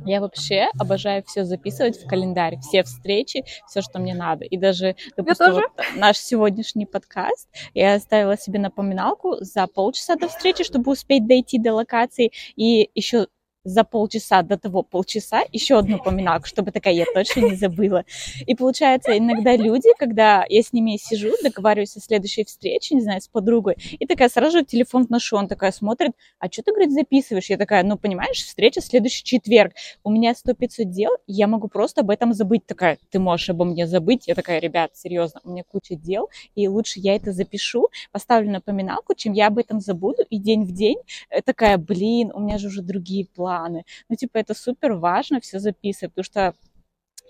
я 0.05 0.21
вообще 0.21 0.69
обожаю 0.79 1.23
все 1.27 1.45
записывать 1.45 1.97
в 1.97 2.07
календарь, 2.07 2.59
все 2.61 2.83
встречи, 2.83 3.45
все, 3.67 3.81
что 3.81 3.99
мне 3.99 4.15
надо. 4.15 4.45
И 4.45 4.57
даже, 4.57 4.97
допустим, 5.17 5.53
вот 5.53 5.73
наш 5.97 6.19
сегодняшний 6.19 6.87
подкаст, 6.87 7.49
я 7.73 7.95
оставила 7.95 8.37
себе 8.37 8.59
напоминалку 8.59 9.37
за 9.41 9.67
полчаса 9.67 10.17
до 10.17 10.29
встречи, 10.29 10.65
чтобы 10.65 10.93
успеть 10.93 11.27
дойти 11.27 11.59
до 11.59 11.75
локации, 11.75 12.33
и 12.57 12.91
еще 12.95 13.29
за 13.65 13.83
полчаса 13.83 14.43
до 14.43 14.59
того 14.59 14.83
полчаса 14.83 15.43
еще 15.51 15.79
одну 15.79 15.99
поминалку, 15.99 16.47
чтобы 16.47 16.71
такая 16.71 16.95
я 16.95 17.07
точно 17.13 17.41
не 17.41 17.57
забыла. 17.57 18.05
И 18.47 18.55
получается, 18.55 19.17
иногда 19.17 19.57
люди, 19.57 19.89
когда 19.99 20.45
я 20.49 20.63
с 20.63 20.73
ними 20.73 20.99
сижу, 20.99 21.33
договариваюсь 21.43 21.97
о 21.97 22.01
следующей 22.01 22.45
встрече, 22.45 22.95
не 22.95 23.01
знаю, 23.01 23.21
с 23.21 23.29
подругой, 23.29 23.77
и 23.99 24.07
такая 24.07 24.29
сразу 24.29 24.59
же 24.59 24.65
телефон 24.65 25.05
вношу, 25.05 25.37
он 25.37 25.49
такая 25.49 25.73
смотрит, 25.73 26.13
а 26.39 26.51
что 26.51 26.63
ты, 26.63 26.73
говорит, 26.73 26.93
записываешь? 26.93 27.51
Я 27.51 27.57
такая, 27.57 27.83
ну, 27.83 27.97
понимаешь, 27.97 28.45
встреча 28.45 28.81
следующий 28.81 29.25
четверг. 29.25 29.73
У 30.03 30.11
меня 30.11 30.33
100-500 30.33 30.85
дел, 30.85 31.11
я 31.27 31.47
могу 31.47 31.69
просто 31.69 32.03
об 32.03 32.11
этом 32.11 32.35
забыть. 32.35 32.67
Такая, 32.67 32.99
ты 33.11 33.19
можешь 33.19 33.49
обо 33.51 33.65
мне 33.65 33.87
забыть? 33.87 34.29
Я 34.29 34.35
такая, 34.35 34.61
ребят, 34.61 34.91
серьезно, 34.95 35.41
у 35.45 35.51
меня 35.51 35.65
куча 35.67 35.95
дел, 35.95 36.29
и 36.55 36.69
лучше 36.69 37.01
я 37.01 37.17
это 37.17 37.33
запишу, 37.33 37.89
поставлю 38.13 38.51
напоминалку, 38.51 39.15
чем 39.15 39.33
я 39.33 39.47
об 39.47 39.59
этом 39.59 39.81
забуду, 39.81 40.23
и 40.29 40.39
день 40.39 40.65
в 40.65 40.73
день 40.73 40.99
э, 41.31 41.41
такая, 41.43 41.79
блин, 41.79 42.31
у 42.35 42.41
меня 42.41 42.59
же 42.59 42.69
уже 42.69 42.83
другие 42.83 43.27
планы 43.27 43.54
планы. 43.55 43.85
Ну, 44.09 44.17
типа, 44.17 44.39
это 44.39 44.55
супер 44.55 44.95
важно 44.95 45.41
все 45.41 45.59
записывать, 45.59 46.15
потому 46.15 46.25
что 46.25 46.55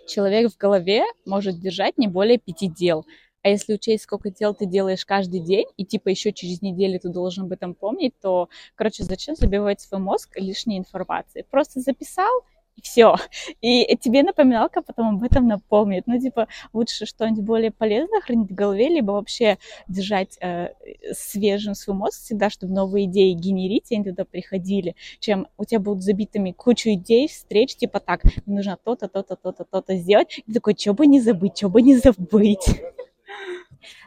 человек 0.07 0.53
в 0.53 0.57
голове 0.57 1.05
может 1.25 1.61
держать 1.61 1.99
не 1.99 2.09
более 2.09 2.39
пяти 2.39 2.69
дел. 2.69 3.05
А 3.43 3.49
если 3.49 3.75
учесть, 3.75 4.05
сколько 4.05 4.31
дел 4.31 4.55
ты 4.55 4.65
делаешь 4.65 5.05
каждый 5.05 5.41
день, 5.41 5.67
и 5.77 5.85
типа 5.85 6.09
еще 6.09 6.33
через 6.33 6.63
неделю 6.63 6.99
ты 6.99 7.11
должен 7.11 7.45
об 7.45 7.53
этом 7.53 7.75
помнить, 7.75 8.15
то, 8.23 8.49
короче, 8.75 9.05
зачем 9.05 9.37
забивать 9.37 9.83
свой 9.83 10.01
мозг 10.01 10.31
лишней 10.37 10.79
информацией? 10.79 11.45
Просто 11.51 11.81
записал, 11.81 12.33
и 12.77 12.81
все. 12.83 13.17
И 13.61 13.97
тебе 13.97 14.23
напоминалка 14.23 14.83
потом 14.83 15.17
об 15.17 15.23
этом 15.23 15.47
напомнит. 15.47 16.05
Ну, 16.07 16.19
типа, 16.21 16.49
лучше 16.73 17.07
что-нибудь 17.07 17.45
более 17.45 17.71
полезное 17.71 18.21
хранить 18.21 18.51
в 18.51 18.55
голове, 18.55 18.89
либо 18.89 19.13
вообще 19.13 19.59
держать 19.89 20.37
э, 20.41 20.69
свежим 21.13 21.75
свой 21.75 21.97
мозг 21.97 22.21
всегда, 22.21 22.51
чтобы 22.51 22.73
новые 22.73 23.07
идеи 23.07 23.33
генерить, 23.33 23.91
и 23.91 23.97
они 23.97 24.05
туда 24.05 24.25
приходили, 24.25 24.97
чем 25.21 25.47
у 25.59 25.65
тебя 25.65 25.81
будут 25.81 26.03
забитыми 26.03 26.53
кучу 26.53 26.91
идей, 26.91 27.29
встреч, 27.29 27.77
типа 27.77 28.01
так, 28.01 28.25
мне 28.47 28.57
нужно 28.57 28.79
то-то, 28.83 29.09
то-то, 29.09 29.37
то-то, 29.37 29.65
то-то 29.65 29.97
сделать. 29.97 30.43
И 30.47 30.53
такой, 30.53 30.75
что 30.79 30.95
бы 30.95 31.07
не 31.07 31.21
забыть, 31.21 31.57
что 31.57 31.69
бы 31.69 31.83
не 31.83 31.97
забыть 31.97 32.67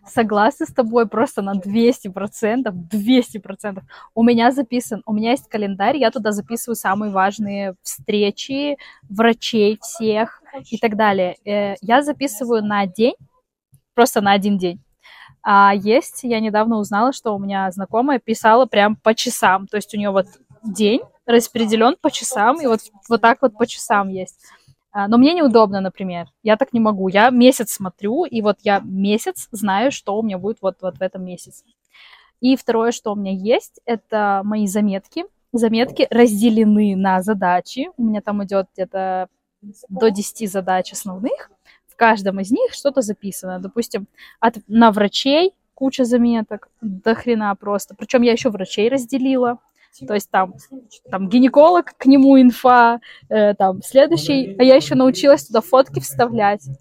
согласна 0.06 0.66
с 0.66 0.74
тобой 0.74 1.08
просто 1.08 1.42
на 1.42 1.56
200%, 1.56 2.72
200%. 2.72 3.82
У 4.16 4.24
меня 4.24 4.52
записан, 4.52 5.04
у 5.06 5.14
меня 5.14 5.32
есть 5.32 5.50
календарь, 5.50 5.98
я 5.98 6.12
туда 6.12 6.32
записываю 6.32 6.76
самые 6.76 7.12
важные 7.12 7.76
встречи, 7.82 8.78
врачей 9.10 9.80
всех 9.82 10.42
и 10.70 10.78
так 10.78 10.96
далее. 10.96 11.38
Э, 11.46 11.76
я 11.82 12.02
записываю 12.02 12.64
на 12.64 12.86
день, 12.86 13.16
просто 13.94 14.22
на 14.22 14.34
один 14.34 14.58
день. 14.58 14.82
А 15.44 15.74
есть, 15.74 16.24
я 16.24 16.40
недавно 16.40 16.78
узнала, 16.78 17.14
что 17.14 17.34
у 17.34 17.40
меня 17.40 17.72
знакомая 17.72 18.20
писала 18.20 18.66
прям 18.66 18.96
по 18.96 19.16
часам, 19.16 19.68
то 19.68 19.78
есть 19.78 19.94
у 19.94 19.98
нее 19.98 20.12
вот 20.12 20.28
день 20.64 21.02
распределен 21.26 21.96
по 22.02 22.12
часам, 22.12 22.62
и 22.62 22.68
вот, 22.68 22.80
вот 23.10 23.22
так 23.22 23.42
вот 23.42 23.58
по 23.58 23.68
часам 23.68 24.10
есть. 24.10 24.40
А, 24.98 25.08
но 25.08 25.20
мне 25.20 25.36
неудобно, 25.36 25.80
например. 25.80 26.26
Я 26.42 26.58
так 26.58 26.74
не 26.74 26.80
могу. 26.80 27.08
Я 27.08 27.30
месяц 27.30 27.74
смотрю, 27.74 28.26
и 28.26 28.42
вот 28.42 28.58
я 28.64 28.80
месяц 28.80 29.48
знаю, 29.52 29.92
что 29.92 30.18
у 30.18 30.24
меня 30.24 30.40
будет 30.40 30.58
вот, 30.60 30.78
вот 30.82 30.98
в 30.98 31.02
этом 31.04 31.24
месяце. 31.24 31.66
И 32.42 32.56
второе, 32.56 32.92
что 32.92 33.12
у 33.12 33.16
меня 33.16 33.32
есть, 33.32 33.80
это 33.86 34.42
мои 34.44 34.66
заметки. 34.66 35.26
Заметки 35.54 36.08
разделены 36.10 36.96
на 36.96 37.22
задачи. 37.22 37.92
У 37.96 38.06
меня 38.06 38.22
там 38.22 38.44
идет 38.44 38.70
где-то 38.74 39.28
до 39.88 40.10
10 40.10 40.52
задач 40.52 40.92
основных. 40.94 41.52
В 41.86 41.96
каждом 41.96 42.40
из 42.40 42.50
них 42.50 42.74
что-то 42.74 43.04
записано. 43.04 43.60
Допустим, 43.60 44.08
от, 44.40 44.56
на 44.68 44.92
врачей 44.92 45.54
куча 45.76 46.06
заметок, 46.06 46.70
до 46.82 47.14
хрена 47.14 47.54
просто. 47.54 47.94
Причем 47.94 48.24
я 48.24 48.32
еще 48.32 48.50
врачей 48.50 48.90
разделила. 48.90 49.60
То 50.08 50.14
есть 50.14 50.30
там, 50.30 50.54
там 51.10 51.30
гинеколог, 51.30 51.94
к 51.98 52.06
нему 52.06 52.40
инфа, 52.40 53.00
э, 53.30 53.54
там 53.56 53.82
следующий, 53.82 54.56
а 54.60 54.64
я 54.64 54.76
еще 54.76 54.96
научилась 54.96 55.46
туда 55.46 55.62
фотки 55.62 56.00
вставлять. 56.00 56.66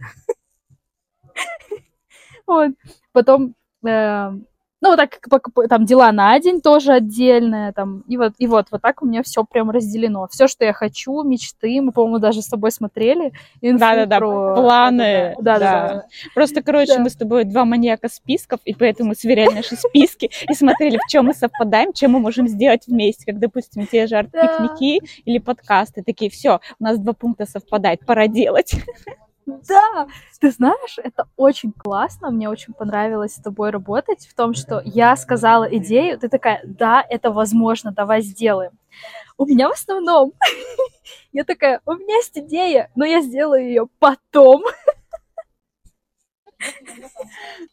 Вот. 2.47 2.71
Потом 3.11 3.57
э, 3.85 4.31
ну, 4.87 4.97
вот 4.97 4.97
так, 4.97 5.69
там, 5.69 5.85
дела 5.85 6.13
на 6.13 6.39
день 6.39 6.61
тоже 6.61 6.93
отдельные, 6.93 7.73
там, 7.73 8.01
и 8.09 8.17
вот, 8.17 8.35
и 8.39 8.47
вот, 8.47 8.67
вот 8.71 8.83
так 8.83 9.03
у 9.03 9.07
меня 9.07 9.23
все 9.23 9.45
прям 9.45 9.71
разделено. 9.71 10.29
Все, 10.31 10.49
что 10.49 10.65
я 10.65 10.73
хочу, 10.73 11.23
мечты, 11.23 11.81
мы, 11.81 11.93
по-моему, 11.93 12.19
даже 12.19 12.43
с 12.43 12.49
тобой 12.49 12.71
смотрели. 12.71 13.33
Да-да-да, 13.61 14.19
про... 14.19 14.55
планы. 14.55 15.35
Да-да-да. 15.41 16.07
Просто, 16.35 16.63
короче, 16.63 16.97
да. 16.97 17.01
мы 17.01 17.11
с 17.11 17.17
тобой 17.17 17.45
два 17.45 17.65
маньяка 17.65 18.09
списков, 18.09 18.61
и 18.65 18.75
поэтому 18.75 19.15
сверяли 19.15 19.55
наши 19.55 19.77
списки 19.77 20.31
и 20.49 20.55
смотрели, 20.55 20.99
в 20.99 21.11
чем 21.11 21.27
мы 21.27 21.35
совпадаем, 21.35 21.93
чем 21.93 22.13
мы 22.13 22.21
можем 22.21 22.49
сделать 22.49 22.87
вместе, 22.87 23.25
как, 23.27 23.39
допустим, 23.39 23.87
те 23.87 24.07
же 24.07 24.17
арт-пикники 24.17 25.03
или 25.25 25.39
подкасты. 25.39 26.03
Такие, 26.03 26.31
все, 26.31 26.61
у 26.79 26.85
нас 26.85 26.99
два 26.99 27.13
пункта 27.13 27.47
совпадает, 27.47 28.05
пора 28.07 28.29
делать. 28.29 28.75
Да, 29.47 30.09
ты 30.41 30.51
знаешь, 30.51 30.99
это 30.99 31.29
очень 31.37 31.73
классно, 31.73 32.33
мне 32.33 32.49
очень 32.49 32.75
понравилось 32.75 33.35
с 33.37 33.41
тобой 33.43 33.71
работать 33.71 34.27
в 34.27 34.35
том, 34.35 34.55
что 34.55 34.83
я 34.85 35.17
сказала 35.17 35.65
идею, 35.77 36.19
ты 36.19 36.29
такая, 36.29 36.61
да, 36.65 37.05
это 37.09 37.31
возможно, 37.31 37.93
давай 37.93 38.23
сделаем. 38.23 38.73
У 39.39 39.47
меня 39.47 39.69
в 39.69 39.73
основном, 39.73 40.33
я 41.33 41.45
такая, 41.45 41.81
у 41.87 41.93
меня 41.95 42.17
есть 42.17 42.37
идея, 42.37 42.91
но 42.97 43.05
я 43.05 43.21
сделаю 43.21 43.65
ее 43.65 43.87
потом. 44.01 44.65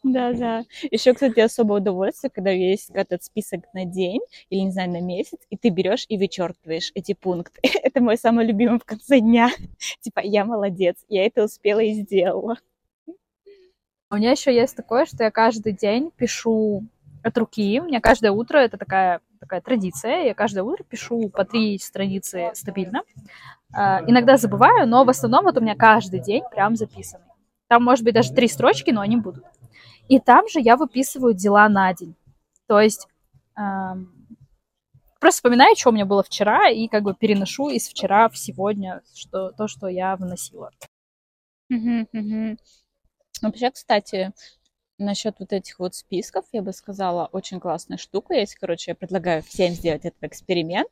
Да, 0.02 0.32
да. 0.32 0.64
Еще, 0.90 1.14
кстати, 1.14 1.40
особое 1.40 1.80
удовольствие, 1.80 2.30
когда 2.30 2.50
есть 2.50 2.90
этот 2.90 3.24
список 3.24 3.62
на 3.72 3.84
день 3.84 4.20
или, 4.50 4.60
не 4.60 4.70
знаю, 4.70 4.90
на 4.90 5.00
месяц, 5.00 5.38
и 5.50 5.56
ты 5.56 5.70
берешь 5.70 6.04
и 6.08 6.18
вычеркиваешь 6.18 6.92
эти 6.94 7.14
пункты. 7.14 7.60
Это 7.82 8.00
мой 8.00 8.16
самый 8.16 8.46
любимый 8.46 8.78
в 8.78 8.84
конце 8.84 9.20
дня. 9.20 9.50
Типа, 10.00 10.20
я 10.20 10.44
молодец, 10.44 10.96
я 11.08 11.24
это 11.24 11.44
успела 11.44 11.80
и 11.80 11.92
сделала. 11.94 12.56
У 14.10 14.16
меня 14.16 14.30
еще 14.30 14.54
есть 14.54 14.76
такое, 14.76 15.06
что 15.06 15.24
я 15.24 15.30
каждый 15.30 15.72
день 15.72 16.10
пишу 16.16 16.84
от 17.22 17.36
руки. 17.38 17.80
У 17.80 17.84
меня 17.84 18.00
каждое 18.00 18.30
утро 18.30 18.58
это 18.58 18.76
такая, 18.76 19.20
такая 19.40 19.60
традиция. 19.60 20.24
Я 20.24 20.34
каждое 20.34 20.62
утро 20.62 20.84
пишу 20.84 21.30
по 21.30 21.44
три 21.44 21.78
страницы 21.78 22.50
стабильно. 22.54 23.02
А, 23.72 24.02
иногда 24.06 24.36
забываю, 24.36 24.86
но 24.86 25.04
в 25.04 25.08
основном 25.08 25.44
вот 25.44 25.56
у 25.56 25.60
меня 25.60 25.74
каждый 25.74 26.20
день 26.20 26.44
прям 26.52 26.76
записанный. 26.76 27.33
Там 27.74 27.82
может 27.82 28.04
быть 28.04 28.14
даже 28.14 28.32
три 28.32 28.46
строчки, 28.46 28.92
но 28.92 29.00
они 29.00 29.16
будут. 29.16 29.44
И 30.08 30.20
там 30.20 30.46
же 30.48 30.60
я 30.60 30.76
выписываю 30.76 31.34
дела 31.34 31.68
на 31.68 31.92
день. 31.92 32.14
То 32.68 32.80
есть 32.80 33.08
эм, 33.56 34.28
просто 35.18 35.38
вспоминаю, 35.38 35.74
что 35.76 35.90
у 35.90 35.92
меня 35.92 36.04
было 36.04 36.22
вчера, 36.22 36.68
и 36.68 36.86
как 36.86 37.02
бы 37.02 37.16
переношу 37.16 37.70
из 37.70 37.88
вчера 37.88 38.28
в 38.28 38.38
сегодня 38.38 39.02
что, 39.12 39.50
то, 39.50 39.66
что 39.66 39.88
я 39.88 40.14
вносила. 40.14 40.70
Угу, 41.68 42.06
угу. 42.12 42.56
Вообще, 43.42 43.72
кстати, 43.72 44.32
Насчет 44.98 45.34
вот 45.40 45.52
этих 45.52 45.80
вот 45.80 45.96
списков, 45.96 46.44
я 46.52 46.62
бы 46.62 46.72
сказала, 46.72 47.28
очень 47.32 47.58
классная 47.58 47.98
штука 47.98 48.34
есть. 48.34 48.54
Короче, 48.54 48.92
я 48.92 48.94
предлагаю 48.94 49.42
всем 49.42 49.72
сделать 49.72 50.04
этот 50.04 50.22
эксперимент 50.22 50.88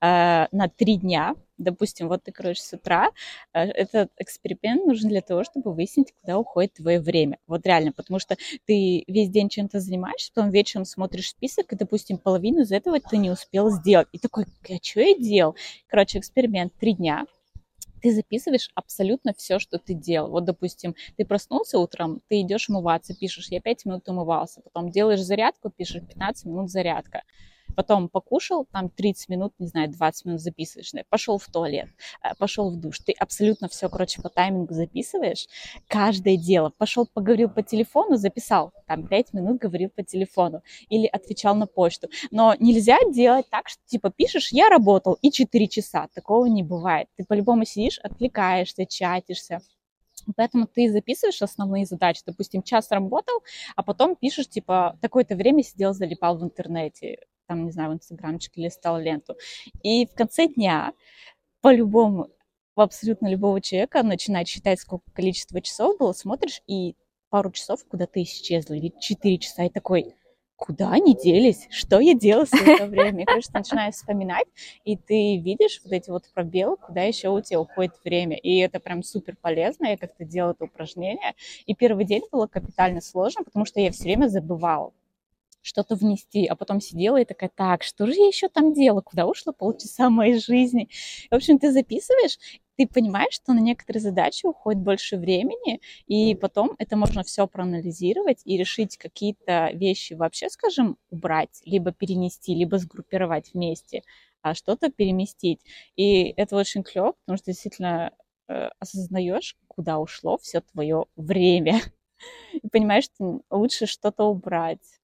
э, 0.00 0.46
на 0.50 0.68
три 0.68 0.96
дня. 0.96 1.36
Допустим, 1.56 2.08
вот 2.08 2.24
ты, 2.24 2.32
короче, 2.32 2.60
с 2.60 2.72
утра. 2.72 3.10
Э, 3.52 3.60
этот 3.62 4.10
эксперимент 4.18 4.84
нужен 4.86 5.08
для 5.08 5.20
того, 5.20 5.44
чтобы 5.44 5.72
выяснить, 5.72 6.12
куда 6.20 6.36
уходит 6.36 6.74
твое 6.74 6.98
время. 6.98 7.38
Вот 7.46 7.64
реально, 7.64 7.92
потому 7.92 8.18
что 8.18 8.36
ты 8.66 9.04
весь 9.06 9.30
день 9.30 9.48
чем-то 9.48 9.78
занимаешься, 9.78 10.32
потом 10.34 10.50
вечером 10.50 10.84
смотришь 10.84 11.30
список, 11.30 11.72
и, 11.72 11.76
допустим, 11.76 12.18
половину 12.18 12.62
из 12.62 12.72
этого 12.72 12.98
ты 12.98 13.18
не 13.18 13.30
успел 13.30 13.70
сделать. 13.70 14.08
И 14.10 14.18
такой, 14.18 14.46
а 14.68 14.74
что 14.82 15.00
я 15.00 15.16
делал? 15.16 15.54
Короче, 15.86 16.18
эксперимент 16.18 16.72
три 16.74 16.94
дня 16.94 17.24
ты 18.04 18.12
записываешь 18.12 18.68
абсолютно 18.74 19.32
все, 19.34 19.58
что 19.58 19.78
ты 19.78 19.94
делал. 19.94 20.30
Вот, 20.30 20.44
допустим, 20.44 20.94
ты 21.16 21.24
проснулся 21.24 21.78
утром, 21.78 22.20
ты 22.28 22.42
идешь 22.42 22.68
умываться, 22.68 23.14
пишешь, 23.18 23.48
я 23.48 23.62
5 23.62 23.86
минут 23.86 24.06
умывался, 24.10 24.60
потом 24.60 24.90
делаешь 24.90 25.22
зарядку, 25.22 25.70
пишешь 25.70 26.06
15 26.06 26.44
минут 26.44 26.70
зарядка 26.70 27.22
потом 27.74 28.08
покушал, 28.08 28.66
там 28.72 28.88
30 28.88 29.28
минут, 29.28 29.52
не 29.58 29.66
знаю, 29.66 29.90
20 29.90 30.24
минут 30.26 30.40
записываешь, 30.40 30.92
пошел 31.08 31.38
в 31.38 31.46
туалет, 31.46 31.88
э, 32.22 32.34
пошел 32.38 32.70
в 32.70 32.76
душ, 32.76 32.98
ты 33.00 33.12
абсолютно 33.12 33.68
все, 33.68 33.88
короче, 33.88 34.22
по 34.22 34.28
таймингу 34.28 34.74
записываешь, 34.74 35.46
каждое 35.88 36.36
дело, 36.36 36.70
пошел 36.76 37.06
поговорил 37.06 37.48
по 37.48 37.62
телефону, 37.62 38.16
записал, 38.16 38.72
там 38.86 39.06
5 39.06 39.32
минут 39.34 39.58
говорил 39.60 39.90
по 39.90 40.02
телефону 40.02 40.62
или 40.88 41.06
отвечал 41.06 41.54
на 41.54 41.66
почту, 41.66 42.08
но 42.30 42.54
нельзя 42.58 42.98
делать 43.10 43.48
так, 43.50 43.68
что 43.68 43.80
типа 43.86 44.10
пишешь, 44.10 44.52
я 44.52 44.68
работал 44.68 45.18
и 45.22 45.30
4 45.30 45.68
часа, 45.68 46.08
такого 46.14 46.46
не 46.46 46.62
бывает, 46.62 47.08
ты 47.16 47.24
по-любому 47.24 47.64
сидишь, 47.64 47.98
отвлекаешься, 47.98 48.86
чатишься, 48.86 49.60
Поэтому 50.36 50.66
ты 50.66 50.90
записываешь 50.90 51.42
основные 51.42 51.86
задачи. 51.86 52.22
Допустим, 52.26 52.62
час 52.62 52.90
работал, 52.90 53.42
а 53.76 53.82
потом 53.82 54.16
пишешь, 54.16 54.48
типа, 54.48 54.96
такое-то 55.00 55.36
время 55.36 55.62
сидел, 55.62 55.92
залипал 55.92 56.38
в 56.38 56.44
интернете 56.44 57.18
там, 57.46 57.64
не 57.64 57.72
знаю, 57.72 57.90
в 57.90 57.94
инстаграмчик 57.94 58.56
листал 58.56 58.98
ленту. 58.98 59.36
И 59.82 60.06
в 60.06 60.14
конце 60.14 60.48
дня 60.48 60.92
по-любому 61.60 62.28
у 62.76 62.80
абсолютно 62.80 63.28
любого 63.28 63.60
человека 63.60 64.02
начинает 64.02 64.48
считать, 64.48 64.80
сколько 64.80 65.10
количество 65.12 65.60
часов 65.60 65.96
было, 65.98 66.12
смотришь, 66.12 66.60
и 66.66 66.96
пару 67.30 67.50
часов 67.52 67.84
куда-то 67.86 68.22
исчезло, 68.22 68.74
или 68.74 68.92
четыре 69.00 69.38
часа, 69.38 69.64
и 69.64 69.68
такой, 69.68 70.14
куда 70.56 70.92
они 70.92 71.14
делись, 71.16 71.66
что 71.70 72.00
я 72.00 72.14
делала 72.14 72.46
все 72.46 72.74
это 72.74 72.86
время. 72.86 73.22
И, 73.22 73.26
конечно, 73.26 73.58
начинаешь 73.58 73.94
вспоминать, 73.94 74.46
и 74.84 74.96
ты 74.96 75.38
видишь 75.38 75.80
вот 75.84 75.92
эти 75.92 76.10
вот 76.10 76.24
пробелы, 76.32 76.76
куда 76.76 77.02
еще 77.02 77.28
у 77.28 77.40
тебя 77.40 77.60
уходит 77.60 77.92
время. 78.04 78.36
И 78.36 78.58
это 78.58 78.80
прям 78.80 79.02
супер 79.02 79.36
полезно. 79.40 79.86
Я 79.86 79.96
как-то 79.96 80.24
делала 80.24 80.52
это 80.52 80.64
упражнение. 80.64 81.34
И 81.66 81.74
первый 81.74 82.04
день 82.04 82.22
было 82.30 82.46
капитально 82.46 83.00
сложно, 83.00 83.44
потому 83.44 83.64
что 83.64 83.80
я 83.80 83.90
все 83.90 84.04
время 84.04 84.28
забывала 84.28 84.92
что-то 85.64 85.96
внести, 85.96 86.46
а 86.46 86.54
потом 86.54 86.80
сидела 86.80 87.20
и 87.20 87.24
такая, 87.24 87.50
так, 87.54 87.82
что 87.82 88.06
же 88.06 88.12
я 88.12 88.26
еще 88.26 88.48
там 88.48 88.72
делала, 88.74 89.00
куда 89.00 89.26
ушло 89.26 89.52
полчаса 89.52 90.10
моей 90.10 90.38
жизни? 90.38 90.88
В 91.30 91.34
общем, 91.34 91.58
ты 91.58 91.72
записываешь, 91.72 92.38
ты 92.76 92.86
понимаешь, 92.86 93.34
что 93.34 93.52
на 93.54 93.60
некоторые 93.60 94.02
задачи 94.02 94.46
уходит 94.46 94.82
больше 94.82 95.16
времени, 95.16 95.80
и 96.06 96.34
потом 96.34 96.74
это 96.78 96.96
можно 96.96 97.22
все 97.22 97.46
проанализировать 97.46 98.42
и 98.44 98.56
решить 98.58 98.98
какие-то 98.98 99.70
вещи 99.72 100.12
вообще, 100.14 100.50
скажем, 100.50 100.98
убрать, 101.10 101.62
либо 101.64 101.92
перенести, 101.92 102.54
либо 102.54 102.78
сгруппировать 102.78 103.54
вместе, 103.54 104.02
а 104.42 104.54
что-то 104.54 104.90
переместить. 104.90 105.60
И 105.96 106.24
это 106.36 106.56
очень 106.56 106.82
клево, 106.82 107.14
потому 107.24 107.38
что 107.38 107.52
действительно 107.52 108.12
э, 108.48 108.68
осознаешь, 108.78 109.56
куда 109.68 109.98
ушло 109.98 110.36
все 110.36 110.60
твое 110.60 111.06
время. 111.16 111.80
И 112.52 112.68
понимаешь, 112.68 113.04
что 113.04 113.40
лучше 113.50 113.86
что-то 113.86 114.24
убрать 114.24 115.00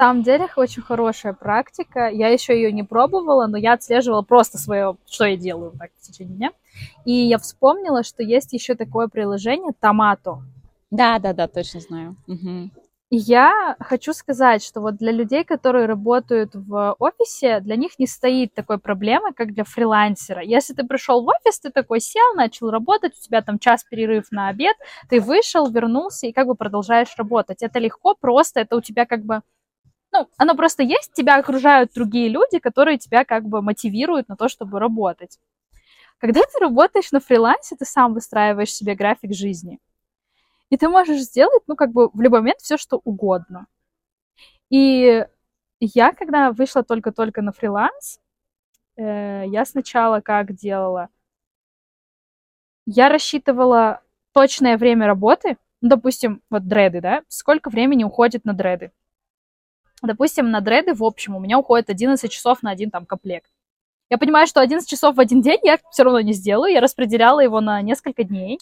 самом 0.00 0.22
деле 0.22 0.48
очень 0.56 0.82
хорошая 0.82 1.34
практика. 1.34 2.08
Я 2.08 2.28
еще 2.28 2.54
ее 2.54 2.72
не 2.72 2.82
пробовала, 2.82 3.46
но 3.46 3.58
я 3.58 3.74
отслеживала 3.74 4.22
просто 4.22 4.56
свое, 4.56 4.96
что 5.06 5.26
я 5.26 5.36
делаю 5.36 5.72
так 5.78 5.90
в 5.98 6.00
течение 6.00 6.36
дня. 6.36 6.50
И 7.04 7.12
я 7.12 7.38
вспомнила, 7.38 8.02
что 8.02 8.22
есть 8.22 8.52
еще 8.54 8.74
такое 8.74 9.08
приложение 9.08 9.72
Томато. 9.78 10.38
Да, 10.90 11.18
да, 11.18 11.34
да, 11.34 11.48
точно 11.48 11.80
знаю. 11.80 12.16
Угу. 12.26 12.70
Я 13.12 13.76
хочу 13.80 14.12
сказать, 14.14 14.64
что 14.64 14.80
вот 14.80 14.96
для 14.96 15.12
людей, 15.12 15.44
которые 15.44 15.86
работают 15.86 16.54
в 16.54 16.94
офисе, 16.98 17.60
для 17.60 17.76
них 17.76 17.98
не 17.98 18.06
стоит 18.06 18.54
такой 18.54 18.78
проблемы, 18.78 19.32
как 19.34 19.52
для 19.52 19.64
фрилансера. 19.64 20.42
Если 20.42 20.74
ты 20.74 20.86
пришел 20.86 21.22
в 21.22 21.28
офис, 21.28 21.60
ты 21.60 21.70
такой 21.70 22.00
сел, 22.00 22.34
начал 22.36 22.70
работать, 22.70 23.12
у 23.18 23.20
тебя 23.20 23.42
там 23.42 23.58
час 23.58 23.84
перерыв 23.84 24.30
на 24.30 24.48
обед, 24.48 24.76
ты 25.08 25.20
вышел, 25.20 25.68
вернулся 25.68 26.28
и 26.28 26.32
как 26.32 26.46
бы 26.46 26.54
продолжаешь 26.54 27.14
работать. 27.18 27.62
Это 27.62 27.80
легко, 27.80 28.14
просто, 28.14 28.60
это 28.60 28.76
у 28.76 28.80
тебя 28.80 29.04
как 29.06 29.24
бы 29.24 29.42
ну, 30.12 30.28
оно 30.36 30.54
просто 30.54 30.82
есть, 30.82 31.12
тебя 31.12 31.36
окружают 31.36 31.92
другие 31.94 32.28
люди, 32.28 32.58
которые 32.58 32.98
тебя 32.98 33.24
как 33.24 33.44
бы 33.44 33.62
мотивируют 33.62 34.28
на 34.28 34.36
то, 34.36 34.48
чтобы 34.48 34.78
работать. 34.78 35.38
Когда 36.18 36.40
ты 36.40 36.58
работаешь 36.60 37.12
на 37.12 37.20
фрилансе, 37.20 37.76
ты 37.76 37.84
сам 37.84 38.12
выстраиваешь 38.12 38.72
себе 38.72 38.94
график 38.94 39.32
жизни. 39.32 39.78
И 40.68 40.76
ты 40.76 40.88
можешь 40.88 41.20
сделать, 41.20 41.62
ну, 41.66 41.76
как 41.76 41.92
бы 41.92 42.10
в 42.10 42.20
любой 42.20 42.40
момент 42.40 42.60
все, 42.60 42.76
что 42.76 43.00
угодно. 43.04 43.66
И 44.68 45.26
я, 45.80 46.12
когда 46.12 46.52
вышла 46.52 46.82
только-только 46.82 47.42
на 47.42 47.52
фриланс, 47.52 48.20
э, 48.96 49.44
я 49.46 49.64
сначала 49.64 50.20
как 50.20 50.52
делала? 50.54 51.08
Я 52.86 53.08
рассчитывала 53.08 54.02
точное 54.32 54.76
время 54.76 55.06
работы, 55.06 55.56
ну, 55.80 55.88
допустим, 55.88 56.42
вот 56.50 56.68
дреды, 56.68 57.00
да, 57.00 57.22
сколько 57.28 57.70
времени 57.70 58.04
уходит 58.04 58.44
на 58.44 58.52
дреды. 58.52 58.92
Допустим, 60.02 60.50
на 60.50 60.60
дреды 60.60 60.94
в 60.94 61.04
общем 61.04 61.36
у 61.36 61.40
меня 61.40 61.58
уходит 61.58 61.90
11 61.90 62.30
часов 62.30 62.62
на 62.62 62.70
один 62.70 62.90
там 62.90 63.04
комплект. 63.06 63.50
Я 64.08 64.18
понимаю, 64.18 64.46
что 64.46 64.60
11 64.60 64.88
часов 64.88 65.16
в 65.16 65.20
один 65.20 65.40
день 65.40 65.60
я 65.62 65.78
все 65.90 66.02
равно 66.02 66.20
не 66.20 66.32
сделаю. 66.32 66.72
Я 66.72 66.80
распределяла 66.80 67.40
его 67.40 67.60
на 67.60 67.80
несколько 67.80 68.24
дней. 68.24 68.58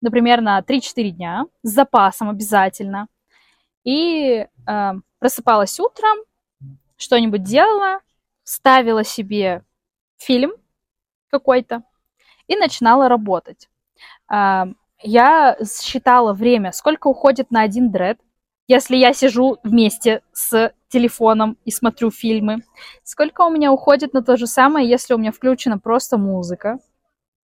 Например, 0.00 0.40
на 0.40 0.60
3-4 0.60 1.10
дня. 1.10 1.46
С 1.62 1.70
запасом 1.70 2.28
обязательно. 2.28 3.08
И 3.82 4.46
э, 4.66 4.92
просыпалась 5.18 5.80
утром, 5.80 6.18
что-нибудь 6.96 7.42
делала, 7.42 8.00
ставила 8.44 9.02
себе 9.02 9.62
фильм 10.18 10.52
какой-то 11.30 11.82
и 12.46 12.56
начинала 12.56 13.08
работать. 13.08 13.68
Э, 14.30 14.66
я 15.02 15.56
считала 15.64 16.32
время, 16.32 16.72
сколько 16.72 17.08
уходит 17.08 17.50
на 17.50 17.62
один 17.62 17.90
дред, 17.90 18.20
если 18.68 18.96
я 18.96 19.12
сижу 19.12 19.58
вместе 19.62 20.22
с 20.32 20.72
телефоном 20.88 21.56
и 21.64 21.70
смотрю 21.70 22.10
фильмы. 22.10 22.58
Сколько 23.02 23.42
у 23.42 23.50
меня 23.50 23.72
уходит 23.72 24.12
на 24.12 24.22
то 24.22 24.36
же 24.36 24.46
самое, 24.46 24.88
если 24.88 25.14
у 25.14 25.18
меня 25.18 25.32
включена 25.32 25.78
просто 25.78 26.16
музыка. 26.16 26.78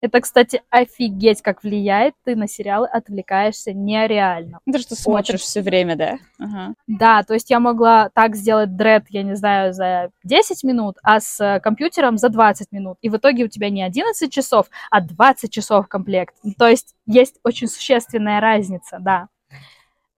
Это, 0.00 0.20
кстати, 0.20 0.62
офигеть, 0.68 1.42
как 1.42 1.62
влияет. 1.62 2.14
Ты 2.24 2.34
на 2.34 2.48
сериалы 2.48 2.88
отвлекаешься 2.88 3.72
нереально. 3.72 4.58
Ты 4.70 4.80
что 4.80 4.96
смотришь 4.96 5.36
Очень... 5.36 5.44
все 5.44 5.62
время, 5.62 5.94
да? 5.94 6.18
Ага. 6.40 6.74
Да, 6.88 7.22
то 7.22 7.34
есть 7.34 7.50
я 7.50 7.60
могла 7.60 8.10
так 8.12 8.34
сделать 8.34 8.74
дред, 8.76 9.04
я 9.10 9.22
не 9.22 9.36
знаю, 9.36 9.72
за 9.72 10.10
10 10.24 10.64
минут, 10.64 10.96
а 11.04 11.20
с 11.20 11.60
компьютером 11.62 12.18
за 12.18 12.30
20 12.30 12.72
минут. 12.72 12.98
И 13.00 13.08
в 13.10 13.16
итоге 13.16 13.44
у 13.44 13.48
тебя 13.48 13.70
не 13.70 13.84
11 13.84 14.32
часов, 14.32 14.66
а 14.90 15.00
20 15.00 15.52
часов 15.52 15.86
комплект. 15.86 16.34
То 16.58 16.66
есть 16.66 16.96
есть 17.06 17.36
очень 17.44 17.68
существенная 17.68 18.40
разница, 18.40 18.98
да. 19.00 19.28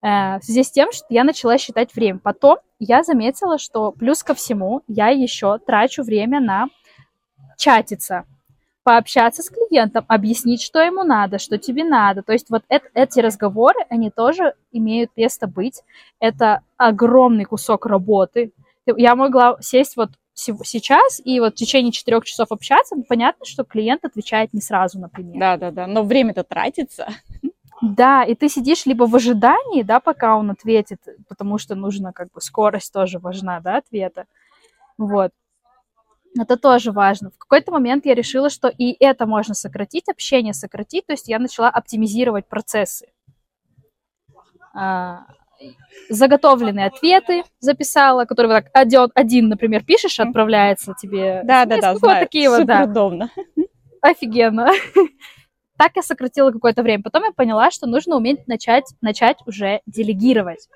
Э, 0.05 0.39
в 0.39 0.45
связи 0.45 0.63
с 0.63 0.71
тем, 0.71 0.93
что 0.93 1.07
я 1.09 1.25
начала 1.25 1.57
считать 1.57 1.95
время. 1.95 2.19
Потом 2.23 2.59
я 2.79 3.03
заметила, 3.03 3.59
что 3.59 3.91
плюс 3.91 4.23
ко 4.23 4.35
всему 4.35 4.83
я 4.87 5.09
еще 5.09 5.59
трачу 5.59 6.03
время 6.03 6.41
на 6.41 6.67
чатиться, 7.57 8.27
пообщаться 8.83 9.43
с 9.43 9.49
клиентом, 9.49 10.05
объяснить, 10.07 10.61
что 10.61 10.81
ему 10.81 11.05
надо, 11.05 11.39
что 11.39 11.57
тебе 11.57 11.85
надо. 11.85 12.23
То 12.23 12.35
есть 12.35 12.51
вот 12.51 12.65
это, 12.69 12.87
эти 12.93 13.21
разговоры, 13.21 13.79
они 13.89 14.11
тоже 14.11 14.53
имеют 14.73 15.11
место 15.17 15.47
быть. 15.47 15.81
Это 16.21 16.61
огромный 16.77 17.47
кусок 17.47 17.87
работы. 17.87 18.53
Я 18.85 19.17
могла 19.17 19.57
сесть 19.63 19.97
вот 19.97 20.11
сейчас 20.35 21.23
и 21.25 21.41
вот 21.41 21.55
в 21.55 21.57
течение 21.57 21.93
четырех 21.93 22.25
часов 22.25 22.49
общаться, 22.51 22.97
понятно, 23.09 23.47
что 23.47 23.65
клиент 23.65 24.05
отвечает 24.05 24.53
не 24.53 24.61
сразу, 24.61 24.99
например. 24.99 25.39
Да, 25.39 25.57
да, 25.57 25.71
да. 25.71 25.87
Но 25.87 26.03
время-то 26.03 26.43
тратится. 26.45 27.09
Да, 27.85 28.25
и 28.25 28.35
ты 28.35 28.49
сидишь 28.49 28.87
либо 28.87 29.05
в 29.05 29.15
ожидании, 29.15 29.83
да, 29.83 30.01
пока 30.01 30.37
он 30.37 30.51
ответит, 30.51 31.01
потому 31.29 31.59
что 31.59 31.75
нужно 31.75 32.13
как 32.13 32.33
бы 32.33 32.41
скорость 32.41 32.93
тоже 32.93 33.19
важна, 33.19 33.61
да, 33.61 33.77
ответа. 33.77 34.25
Вот. 34.97 35.33
Это 36.39 36.57
тоже 36.57 36.93
важно. 36.93 37.31
В 37.31 37.39
какой-то 37.39 37.71
момент 37.73 38.07
я 38.07 38.15
решила, 38.15 38.49
что 38.49 38.69
и 38.69 38.97
это 38.99 39.27
можно 39.27 39.55
сократить, 39.55 40.09
общение 40.09 40.55
сократить, 40.55 41.07
то 41.07 41.13
есть 41.13 41.29
я 41.29 41.39
начала 41.39 41.69
оптимизировать 41.69 42.47
процессы. 42.49 43.07
А, 44.73 45.27
заготовленные 46.09 46.87
ответы 46.87 47.45
записала, 47.61 48.25
которые 48.25 48.55
вот 48.55 48.65
так 48.65 48.71
один, 48.75 49.11
один, 49.15 49.49
например, 49.49 49.85
пишешь, 49.85 50.19
отправляется 50.19 50.95
тебе. 51.01 51.43
Да, 51.45 51.67
да, 51.67 51.81
да, 51.81 51.93
вот 51.93 52.01
знаю. 52.01 52.25
такие 52.25 52.49
вот, 52.49 52.61
Супер 52.61 52.79
да. 52.79 52.85
удобно. 52.85 53.31
Офигенно. 54.01 54.71
Так 55.77 55.93
я 55.97 56.03
сократила 56.03 56.51
какое-то 56.51 56.83
время. 56.83 57.03
Потом 57.03 57.25
я 57.25 57.33
поняла, 57.33 57.71
что 57.71 57.87
нужно 57.87 58.17
уметь 58.17 58.47
начать, 58.47 58.85
начать 59.01 59.39
уже 59.47 59.81
делегировать. 59.87 60.69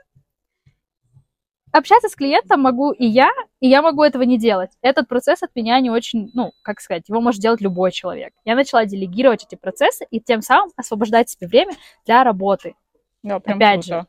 Общаться 1.71 2.09
с 2.09 2.15
клиентом 2.15 2.63
могу 2.63 2.93
и 2.93 3.07
я, 3.07 3.31
и 3.61 3.69
я 3.69 3.83
могу 3.83 4.03
этого 4.03 4.23
не 4.23 4.39
делать. 4.39 4.71
Этот 4.81 5.07
процесс 5.07 5.43
от 5.43 5.55
меня 5.55 5.79
не 5.81 5.91
очень, 5.91 6.31
ну, 6.35 6.53
как 6.63 6.81
сказать, 6.81 7.09
его 7.09 7.21
может 7.21 7.41
делать 7.41 7.61
любой 7.61 7.93
человек. 7.93 8.33
Я 8.45 8.55
начала 8.55 8.87
делегировать 8.87 9.45
эти 9.45 9.55
процессы 9.55 10.07
и 10.11 10.21
тем 10.21 10.41
самым 10.41 10.71
освобождать 10.77 11.29
себе 11.29 11.47
время 11.47 11.75
для 12.07 12.25
работы. 12.25 12.75
Да, 13.23 13.39
прям 13.39 13.59
Опять 13.59 13.87
круто. 13.87 14.07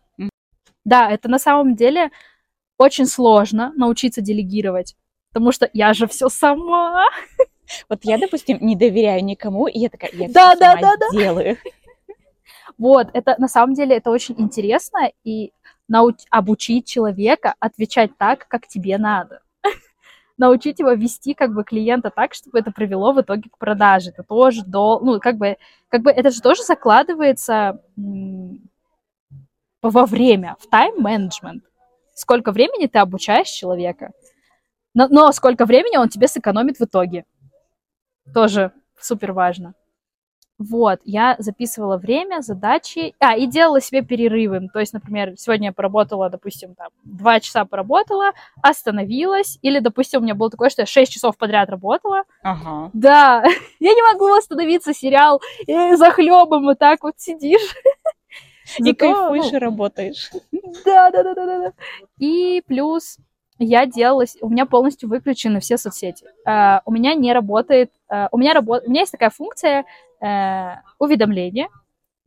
Да, 0.86 1.12
это 1.12 1.30
на 1.30 1.38
самом 1.38 1.76
деле 1.76 2.12
очень 2.78 3.06
сложно 3.06 3.74
научиться 3.76 4.22
делегировать, 4.22 4.96
потому 5.34 5.52
что 5.52 5.70
я 5.74 5.94
же 5.94 6.08
все 6.08 6.30
сама. 6.30 7.06
Вот 7.90 8.00
я, 8.04 8.18
допустим, 8.18 8.58
не 8.62 8.76
доверяю 8.76 9.24
никому, 9.24 9.68
и 9.68 9.80
я 9.80 9.90
такая, 9.90 10.12
я 10.14 10.28
Да, 10.30 10.56
да, 10.56 10.72
сама 10.72 10.82
да, 10.82 10.98
да. 10.98 11.10
сделаю. 11.10 11.58
Вот, 12.78 13.08
это 13.14 13.36
на 13.40 13.50
самом 13.50 13.74
деле 13.74 13.98
это 13.98 14.10
очень 14.10 14.36
интересно 14.38 15.12
и 15.26 15.52
нау- 15.90 16.16
обучить 16.30 16.88
человека 16.88 17.56
отвечать 17.60 18.18
так, 18.18 18.48
как 18.48 18.68
тебе 18.68 18.98
надо. 18.98 19.42
Научить 20.38 20.80
его 20.80 20.92
вести 20.92 21.34
как 21.34 21.54
бы 21.54 21.66
клиента 21.66 22.10
так, 22.10 22.34
чтобы 22.34 22.60
это 22.60 22.72
привело 22.72 23.12
в 23.12 23.20
итоге 23.20 23.50
к 23.50 23.58
продаже. 23.58 24.12
Это 24.12 24.24
тоже 24.24 24.64
дол... 24.64 25.02
ну 25.02 25.20
как 25.20 25.38
бы 25.38 25.58
как 25.90 26.04
бы 26.04 26.12
это 26.12 26.30
же 26.30 26.42
тоже 26.42 26.64
закладывается 26.64 27.82
во 29.82 30.06
время 30.06 30.56
в 30.60 30.68
тайм-менеджмент. 30.68 31.64
Сколько 32.14 32.52
времени 32.52 32.88
ты 32.88 33.00
обучаешь 33.00 33.50
человека, 33.50 34.12
но, 34.94 35.08
но 35.10 35.32
сколько 35.32 35.66
времени 35.66 35.98
он 35.98 36.10
тебе 36.10 36.28
сэкономит 36.28 36.78
в 36.78 36.84
итоге. 36.84 37.26
Тоже 38.34 38.72
супер 39.00 39.34
важно. 39.34 39.74
Вот, 40.60 41.00
я 41.06 41.38
записывала 41.40 41.96
время, 41.96 42.42
задачи, 42.42 43.16
а, 43.20 43.38
и 43.38 43.48
делала 43.48 43.80
себе 43.80 44.02
перерывы. 44.02 44.68
То 44.74 44.80
есть, 44.80 44.92
например, 44.92 45.36
сегодня 45.38 45.70
я 45.70 45.72
поработала, 45.72 46.30
допустим, 46.30 46.76
там, 46.76 46.90
два 47.06 47.40
часа 47.40 47.64
поработала, 47.64 48.32
остановилась, 48.62 49.58
или, 49.62 49.80
допустим, 49.80 50.20
у 50.20 50.24
меня 50.24 50.36
было 50.36 50.50
такое, 50.50 50.70
что 50.70 50.82
я 50.82 50.86
шесть 50.86 51.14
часов 51.14 51.38
подряд 51.38 51.70
работала. 51.70 52.24
Ага. 52.44 52.92
Да, 52.92 53.42
я 53.80 53.94
не 53.94 54.14
могу 54.14 54.34
остановиться, 54.34 54.94
сериал, 54.94 55.42
и 55.66 55.96
за 55.96 56.12
хлебом 56.12 56.64
вот 56.64 56.78
так 56.78 57.04
вот 57.04 57.14
сидишь. 57.16 57.74
И 58.80 58.94
кайфуешь, 58.94 59.54
и 59.54 59.58
работаешь. 59.58 60.30
да, 60.86 61.10
да, 61.10 61.24
да, 61.24 61.34
да. 61.34 61.46
да. 61.46 61.74
И 62.20 62.62
плюс 62.68 63.18
я 63.60 63.86
делала, 63.86 64.26
с- 64.26 64.38
у 64.42 64.50
меня 64.50 64.66
полностью 64.66 65.10
выключены 65.10 65.60
все 65.60 65.78
соцсети. 65.78 66.26
Э, 66.48 66.80
у 66.86 66.92
меня 66.92 67.14
не 67.14 67.32
работает, 67.34 67.92
э, 68.10 68.28
у 68.32 68.38
меня 68.38 68.54
работает, 68.54 68.88
у 68.88 68.92
меня 68.92 69.02
есть 69.02 69.12
такая 69.12 69.30
функция 69.30 69.86
э, 70.22 70.76
уведомления. 70.98 71.70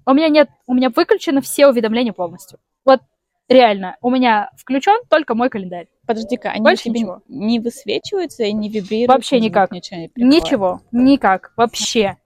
У 0.06 0.12
меня 0.14 0.28
нет, 0.28 0.48
у 0.66 0.74
меня 0.74 0.90
выключены 0.90 1.40
все 1.40 1.68
уведомления 1.68 2.12
полностью. 2.12 2.58
Вот 2.84 3.00
реально, 3.48 3.96
у 4.00 4.10
меня 4.10 4.50
включен 4.56 5.00
только 5.08 5.34
мой 5.34 5.48
календарь. 5.48 5.88
Подожди-ка, 6.06 6.50
они 6.50 6.62
Больше 6.62 6.84
тебе 6.84 7.00
ничего. 7.00 7.22
не 7.28 7.60
высвечиваются 7.60 8.42
и 8.44 8.52
не 8.52 8.68
вибрируют? 8.68 9.08
Вообще 9.08 9.38
никак. 9.40 9.70
Ничего, 9.72 9.98
не 10.00 10.08
приходит? 10.08 10.42
Ничего, 10.44 10.80
никак, 10.90 11.52
вообще. 11.56 12.16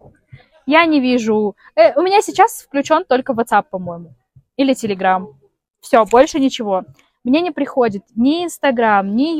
Я 0.66 0.84
не 0.86 1.00
вижу. 1.00 1.54
Э, 1.74 1.94
у 1.98 2.02
меня 2.02 2.22
сейчас 2.22 2.62
включен 2.62 3.04
только 3.04 3.32
WhatsApp, 3.32 3.64
по-моему, 3.70 4.14
или 4.56 4.74
Telegram. 4.74 5.26
Все, 5.80 6.04
больше 6.06 6.40
ничего. 6.40 6.84
Мне 7.26 7.40
не 7.40 7.50
приходит 7.50 8.04
ни 8.14 8.44
Instagram, 8.44 9.16
ни 9.16 9.36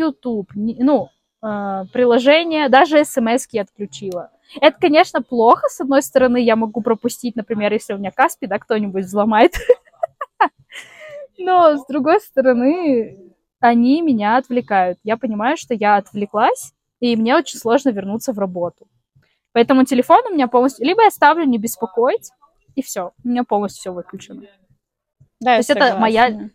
ни, 0.56 0.82
ну, 0.82 1.08
э, 1.40 1.84
приложение, 1.92 2.68
даже 2.68 3.04
смс 3.04 3.46
я 3.52 3.62
отключила. 3.62 4.32
Это, 4.60 4.76
конечно, 4.80 5.22
плохо. 5.22 5.68
С 5.68 5.80
одной 5.80 6.02
стороны, 6.02 6.38
я 6.42 6.56
могу 6.56 6.80
пропустить, 6.80 7.36
например, 7.36 7.72
если 7.72 7.94
у 7.94 7.98
меня 7.98 8.10
Каспи, 8.10 8.48
да, 8.48 8.58
кто-нибудь 8.58 9.04
взломает. 9.04 9.54
Но, 11.38 11.76
с 11.76 11.86
другой 11.86 12.20
стороны, 12.20 13.32
они 13.60 14.02
меня 14.02 14.36
отвлекают. 14.36 14.98
Я 15.04 15.16
понимаю, 15.16 15.56
что 15.56 15.72
я 15.72 15.94
отвлеклась, 15.94 16.74
и 16.98 17.14
мне 17.14 17.36
очень 17.36 17.60
сложно 17.60 17.90
вернуться 17.90 18.32
в 18.32 18.38
работу. 18.40 18.88
Поэтому 19.52 19.84
телефон 19.84 20.26
у 20.28 20.34
меня 20.34 20.48
полностью... 20.48 20.84
Либо 20.84 21.04
я 21.04 21.10
ставлю 21.12 21.44
не 21.44 21.58
беспокоить, 21.58 22.32
и 22.74 22.82
все. 22.82 23.12
У 23.22 23.28
меня 23.28 23.44
полностью 23.44 23.80
все 23.80 23.92
выключено. 23.92 24.42
Да, 25.38 25.52
я 25.52 25.56
есть 25.58 25.70
это 25.70 25.96
моя-. 25.98 26.50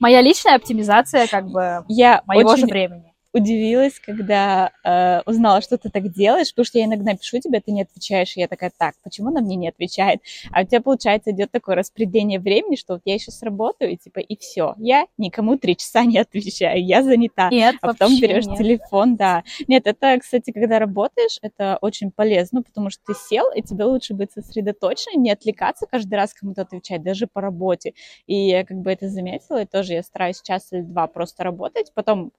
Моя 0.00 0.22
личная 0.22 0.56
оптимизация 0.56 1.26
как 1.28 1.46
бы 1.46 1.84
Я 1.88 2.22
моего 2.26 2.56
же 2.56 2.64
очень 2.64 2.72
времени. 2.72 3.09
Удивилась, 3.32 4.00
когда 4.00 4.72
э, 4.84 5.20
узнала, 5.26 5.60
что 5.60 5.78
ты 5.78 5.88
так 5.88 6.08
делаешь, 6.12 6.50
потому 6.50 6.64
что 6.64 6.78
я 6.78 6.84
иногда 6.84 7.14
пишу 7.14 7.38
тебе, 7.40 7.60
ты 7.60 7.70
не 7.72 7.82
отвечаешь, 7.82 8.36
и 8.36 8.40
я 8.40 8.48
такая, 8.48 8.72
так, 8.76 8.94
почему 9.02 9.28
она 9.28 9.40
мне 9.40 9.56
не 9.56 9.68
отвечает? 9.68 10.20
А 10.52 10.62
у 10.62 10.64
тебя, 10.64 10.80
получается, 10.80 11.30
идет 11.30 11.50
такое 11.50 11.76
распределение 11.76 12.40
времени, 12.40 12.76
что 12.76 12.94
вот 12.94 13.02
я 13.04 13.14
еще 13.14 13.30
сработаю, 13.30 13.92
и 13.92 13.96
типа, 13.96 14.18
и 14.18 14.36
все, 14.36 14.74
я 14.78 15.06
никому 15.16 15.56
три 15.56 15.76
часа 15.76 16.04
не 16.04 16.18
отвечаю, 16.18 16.84
я 16.84 17.02
занята. 17.02 17.50
Нет, 17.50 17.76
А 17.80 17.88
потом 17.88 18.18
берешь 18.20 18.46
нет. 18.46 18.58
телефон, 18.58 19.16
да. 19.16 19.44
Нет, 19.68 19.86
это, 19.86 20.18
кстати, 20.18 20.50
когда 20.50 20.78
работаешь, 20.78 21.38
это 21.42 21.78
очень 21.80 22.10
полезно, 22.10 22.62
потому 22.62 22.90
что 22.90 23.02
ты 23.06 23.14
сел, 23.14 23.46
и 23.54 23.62
тебе 23.62 23.84
лучше 23.84 24.14
быть 24.14 24.32
сосредоточенным, 24.32 25.22
не 25.22 25.30
отвлекаться 25.30 25.86
каждый 25.86 26.14
раз 26.14 26.34
кому-то 26.34 26.62
отвечать, 26.62 27.02
даже 27.02 27.26
по 27.26 27.40
работе. 27.40 27.94
И 28.26 28.34
я 28.34 28.64
как 28.64 28.78
бы 28.78 28.90
это 28.90 29.08
заметила, 29.08 29.62
и 29.62 29.66
тоже 29.66 29.94
я 29.94 30.02
стараюсь 30.02 30.42
час 30.42 30.72
или 30.72 30.82
два 30.82 31.06
просто 31.06 31.44
работать, 31.44 31.92
потом 31.94 32.32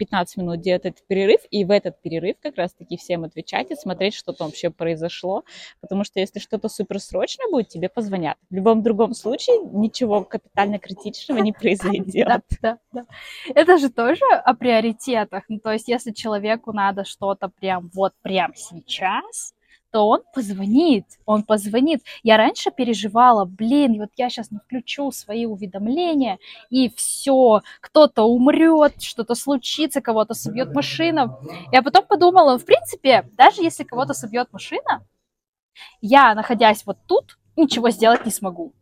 15 0.00 0.38
минут 0.38 0.60
делать 0.62 0.86
этот 0.86 1.06
перерыв, 1.06 1.40
и 1.50 1.62
в 1.64 1.70
этот 1.70 2.00
перерыв 2.00 2.36
как 2.42 2.56
раз-таки 2.56 2.96
всем 2.96 3.24
отвечать 3.24 3.70
и 3.70 3.74
смотреть, 3.74 4.14
что 4.14 4.32
там 4.32 4.48
вообще 4.48 4.70
произошло, 4.70 5.44
потому 5.82 6.04
что 6.04 6.20
если 6.20 6.38
что-то 6.38 6.70
суперсрочное 6.70 7.50
будет, 7.50 7.68
тебе 7.68 7.90
позвонят. 7.90 8.38
В 8.48 8.54
любом 8.54 8.82
другом 8.82 9.12
случае 9.12 9.58
ничего 9.58 10.24
капитально 10.24 10.78
критичного 10.78 11.40
не 11.40 11.52
произойдет. 11.52 12.42
Это 13.54 13.76
же 13.76 13.90
тоже 13.90 14.24
о 14.32 14.54
приоритетах. 14.54 15.44
Ну, 15.48 15.60
то 15.60 15.70
есть, 15.72 15.88
если 15.88 16.12
человеку 16.12 16.72
надо 16.72 17.04
что-то 17.04 17.48
прям 17.48 17.90
вот 17.92 18.14
прям 18.22 18.54
сейчас, 18.54 19.52
то 19.90 20.06
он 20.08 20.22
позвонит, 20.32 21.04
он 21.26 21.42
позвонит. 21.42 22.02
Я 22.22 22.36
раньше 22.36 22.70
переживала, 22.70 23.44
блин, 23.44 23.98
вот 23.98 24.10
я 24.16 24.30
сейчас 24.30 24.48
включу 24.48 25.10
свои 25.10 25.46
уведомления, 25.46 26.38
и 26.70 26.88
все, 26.90 27.60
кто-то 27.80 28.22
умрет, 28.24 29.02
что-то 29.02 29.34
случится, 29.34 30.00
кого-то 30.00 30.34
собьет 30.34 30.74
машина. 30.74 31.38
Я 31.72 31.82
потом 31.82 32.06
подумала, 32.06 32.58
в 32.58 32.64
принципе, 32.64 33.28
даже 33.36 33.62
если 33.62 33.84
кого-то 33.84 34.14
собьет 34.14 34.52
машина, 34.52 35.06
я, 36.00 36.34
находясь 36.34 36.84
вот 36.86 36.98
тут, 37.06 37.38
ничего 37.56 37.90
сделать 37.90 38.24
не 38.24 38.30
смогу. 38.30 38.72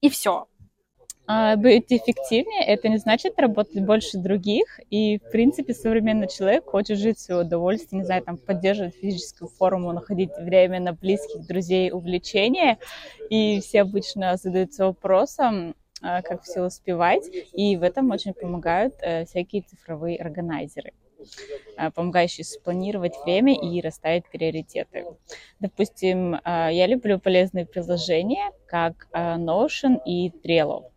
И 0.00 0.08
все. 0.08 0.49
А, 1.32 1.54
быть 1.54 1.92
эффективнее, 1.92 2.64
это 2.66 2.88
не 2.88 2.98
значит 2.98 3.38
работать 3.38 3.80
больше 3.84 4.18
других. 4.18 4.80
И, 4.90 5.18
в 5.18 5.30
принципе, 5.30 5.74
современный 5.74 6.26
человек 6.26 6.64
хочет 6.64 6.98
жить 6.98 7.18
в 7.18 7.20
свое 7.20 7.42
удовольствие, 7.42 8.00
не 8.00 8.04
знаю, 8.04 8.22
там, 8.22 8.36
поддерживать 8.36 8.96
физическую 8.96 9.48
форму, 9.48 9.92
находить 9.92 10.30
время 10.36 10.80
на 10.80 10.92
близких, 10.92 11.46
друзей, 11.46 11.92
увлечения. 11.92 12.78
И 13.28 13.60
все 13.60 13.82
обычно 13.82 14.36
задаются 14.38 14.86
вопросом, 14.86 15.76
а, 16.02 16.20
как 16.22 16.42
все 16.42 16.62
успевать. 16.62 17.22
И 17.52 17.76
в 17.76 17.84
этом 17.84 18.10
очень 18.10 18.34
помогают 18.34 18.94
э, 19.00 19.24
всякие 19.24 19.62
цифровые 19.62 20.16
органайзеры 20.16 20.94
а, 21.76 21.92
помогающие 21.92 22.44
спланировать 22.44 23.14
время 23.24 23.54
и 23.54 23.80
расставить 23.80 24.24
приоритеты. 24.32 25.04
Допустим, 25.60 26.40
я 26.44 26.86
люблю 26.88 27.20
полезные 27.20 27.66
приложения, 27.66 28.50
как 28.66 29.06
Notion 29.12 30.00
и 30.04 30.30
Trello. 30.30 30.90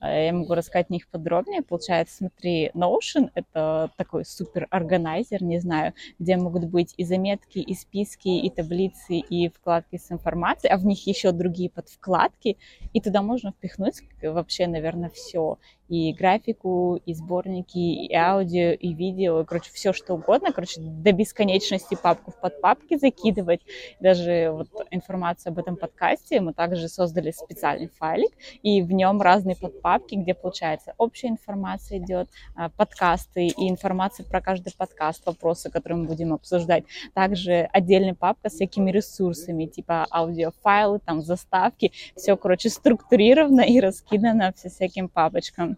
А, 0.00 0.10
Я 0.12 0.32
могу 0.32 0.54
рассказать 0.54 0.86
о 0.90 0.92
них 0.92 1.08
подробнее. 1.08 1.62
Получается, 1.62 2.16
смотри, 2.18 2.70
Notion— 2.74 3.30
это 3.34 3.90
такой 3.96 4.24
супер 4.24 4.66
органайзер, 4.70 5.42
не 5.42 5.58
знаю, 5.60 5.92
где 6.18 6.36
могут 6.36 6.64
быть 6.66 6.94
и 6.96 7.04
заметки, 7.04 7.58
и 7.58 7.74
списки, 7.74 8.28
и 8.28 8.50
таблицы, 8.50 9.16
и 9.16 9.48
вкладки 9.48 9.96
с 9.96 10.10
информацией, 10.12 10.72
а 10.72 10.78
в 10.78 10.84
них 10.86 11.06
еще 11.06 11.32
другие 11.32 11.70
подвкладки, 11.70 12.56
и 12.92 13.00
туда 13.00 13.22
можно 13.22 13.50
впихнуть 13.52 14.02
вообще, 14.22 14.66
наверное, 14.66 15.10
все. 15.10 15.58
И 15.88 16.12
графику, 16.12 17.00
и 17.06 17.14
сборники, 17.14 17.78
и 17.78 18.14
аудио, 18.14 18.72
и 18.72 18.92
видео, 18.92 19.44
короче, 19.44 19.70
все 19.72 19.92
что 19.92 20.14
угодно, 20.14 20.52
короче, 20.52 20.80
до 20.80 21.12
бесконечности 21.12 21.96
папку 22.00 22.30
в 22.30 22.40
подпапки 22.40 22.98
закидывать. 22.98 23.62
Даже 24.00 24.50
вот 24.52 24.68
информация 24.90 25.50
об 25.50 25.58
этом 25.58 25.76
подкасте, 25.76 26.40
мы 26.40 26.52
также 26.52 26.88
создали 26.88 27.30
специальный 27.30 27.88
файлик, 27.88 28.30
и 28.62 28.82
в 28.82 28.92
нем 28.92 29.22
разные 29.22 29.56
подпапки, 29.56 30.14
где, 30.14 30.34
получается, 30.34 30.94
общая 30.98 31.28
информация 31.28 31.98
идет, 31.98 32.28
а, 32.54 32.68
подкасты 32.68 33.46
и 33.46 33.70
информация 33.70 34.24
про 34.24 34.40
каждый 34.42 34.74
подкаст, 34.76 35.24
вопросы, 35.24 35.70
которые 35.70 36.00
мы 36.00 36.06
будем 36.06 36.34
обсуждать. 36.34 36.84
Также 37.14 37.68
отдельная 37.72 38.14
папка 38.14 38.50
с 38.50 38.54
всякими 38.54 38.90
ресурсами, 38.90 39.64
типа 39.64 40.06
аудиофайлы, 40.10 40.98
там, 40.98 41.22
заставки, 41.22 41.92
все, 42.14 42.36
короче, 42.36 42.68
структурировано 42.68 43.62
и 43.62 43.80
раскидано 43.80 44.52
все 44.54 44.68
всяким 44.68 45.08
папочкам. 45.08 45.77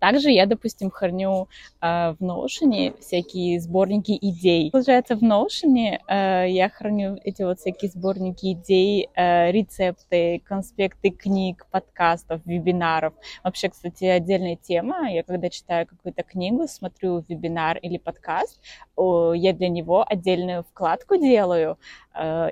Также 0.00 0.30
я, 0.30 0.46
допустим, 0.46 0.90
храню 0.90 1.48
э, 1.80 2.14
в 2.18 2.22
Notion 2.22 2.98
всякие 3.00 3.60
сборники 3.60 4.16
идей. 4.20 4.70
Получается, 4.70 5.16
в 5.16 5.22
Notion 5.22 5.98
э, 6.08 6.46
я 6.48 6.68
храню 6.68 7.18
эти 7.24 7.42
вот 7.42 7.58
всякие 7.58 7.90
сборники 7.90 8.52
идей, 8.52 9.08
э, 9.14 9.50
рецепты, 9.50 10.40
конспекты 10.44 11.10
книг, 11.10 11.66
подкастов, 11.70 12.40
вебинаров. 12.44 13.14
Вообще, 13.44 13.68
кстати, 13.68 14.04
отдельная 14.04 14.56
тема. 14.56 15.10
Я 15.10 15.22
когда 15.22 15.50
читаю 15.50 15.86
какую-то 15.86 16.22
книгу, 16.22 16.66
смотрю 16.68 17.24
вебинар 17.28 17.78
или 17.78 17.98
подкаст, 17.98 18.60
о, 18.96 19.32
я 19.34 19.52
для 19.52 19.68
него 19.68 20.04
отдельную 20.08 20.64
вкладку 20.64 21.16
делаю, 21.16 21.78
Э, 22.07 22.07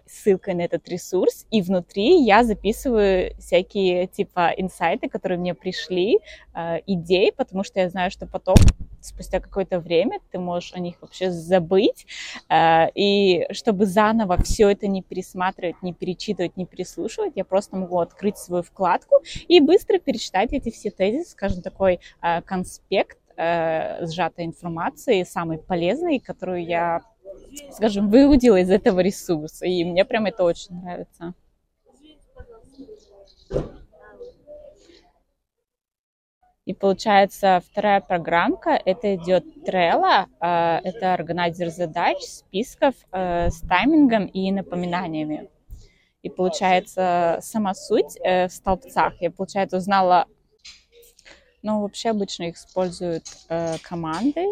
ссылкой 0.06 0.54
на 0.54 0.62
этот 0.62 0.88
ресурс, 0.88 1.46
и 1.50 1.62
внутри 1.62 2.22
я 2.22 2.44
записываю 2.44 3.34
всякие 3.38 4.06
типа 4.06 4.52
инсайты, 4.56 5.08
которые 5.08 5.38
мне 5.38 5.54
пришли, 5.54 6.18
э, 6.54 6.78
идеи, 6.86 7.32
потому 7.36 7.64
что 7.64 7.80
я 7.80 7.88
знаю, 7.88 8.10
что 8.10 8.26
потом 8.26 8.56
спустя 9.00 9.40
какое-то 9.40 9.78
время 9.80 10.20
ты 10.30 10.38
можешь 10.38 10.72
о 10.74 10.78
них 10.78 10.96
вообще 11.00 11.30
забыть, 11.30 12.06
э, 12.48 12.90
и 12.94 13.46
чтобы 13.50 13.86
заново 13.86 14.40
все 14.42 14.70
это 14.70 14.86
не 14.86 15.02
пересматривать, 15.02 15.82
не 15.82 15.92
перечитывать, 15.92 16.56
не 16.56 16.66
переслушивать, 16.66 17.32
я 17.36 17.44
просто 17.44 17.76
могу 17.76 17.98
открыть 17.98 18.38
свою 18.38 18.62
вкладку 18.62 19.22
и 19.48 19.60
быстро 19.60 19.98
перечитать 19.98 20.52
эти 20.52 20.70
все 20.70 20.90
тезисы, 20.90 21.30
скажем, 21.30 21.62
такой 21.62 22.00
конспект 22.44 23.18
сжатой 23.36 24.46
информации, 24.46 25.22
самой 25.24 25.58
полезной, 25.58 26.18
которую 26.18 26.64
я 26.64 27.02
скажем, 27.72 28.10
выудила 28.10 28.56
из 28.56 28.70
этого 28.70 29.00
ресурса. 29.00 29.66
И 29.66 29.84
мне 29.84 30.04
прям 30.04 30.26
это 30.26 30.44
очень 30.44 30.80
нравится. 30.80 31.34
И 36.66 36.74
получается, 36.74 37.62
вторая 37.70 38.00
программка, 38.00 38.70
это 38.70 39.14
идет 39.14 39.44
Trello, 39.64 40.26
а, 40.40 40.80
это 40.82 41.14
органайзер 41.14 41.68
задач, 41.68 42.16
списков 42.22 42.96
э, 43.12 43.50
с 43.50 43.60
таймингом 43.60 44.26
и 44.26 44.50
напоминаниями. 44.50 45.48
И 46.22 46.28
получается, 46.28 47.38
сама 47.40 47.72
суть 47.72 48.18
э, 48.20 48.48
в 48.48 48.52
столбцах. 48.52 49.14
Я, 49.20 49.30
получается, 49.30 49.76
узнала, 49.76 50.26
ну, 51.62 51.82
вообще 51.82 52.10
обычно 52.10 52.48
их 52.48 52.56
используют 52.56 53.26
э, 53.48 53.78
команды, 53.78 54.44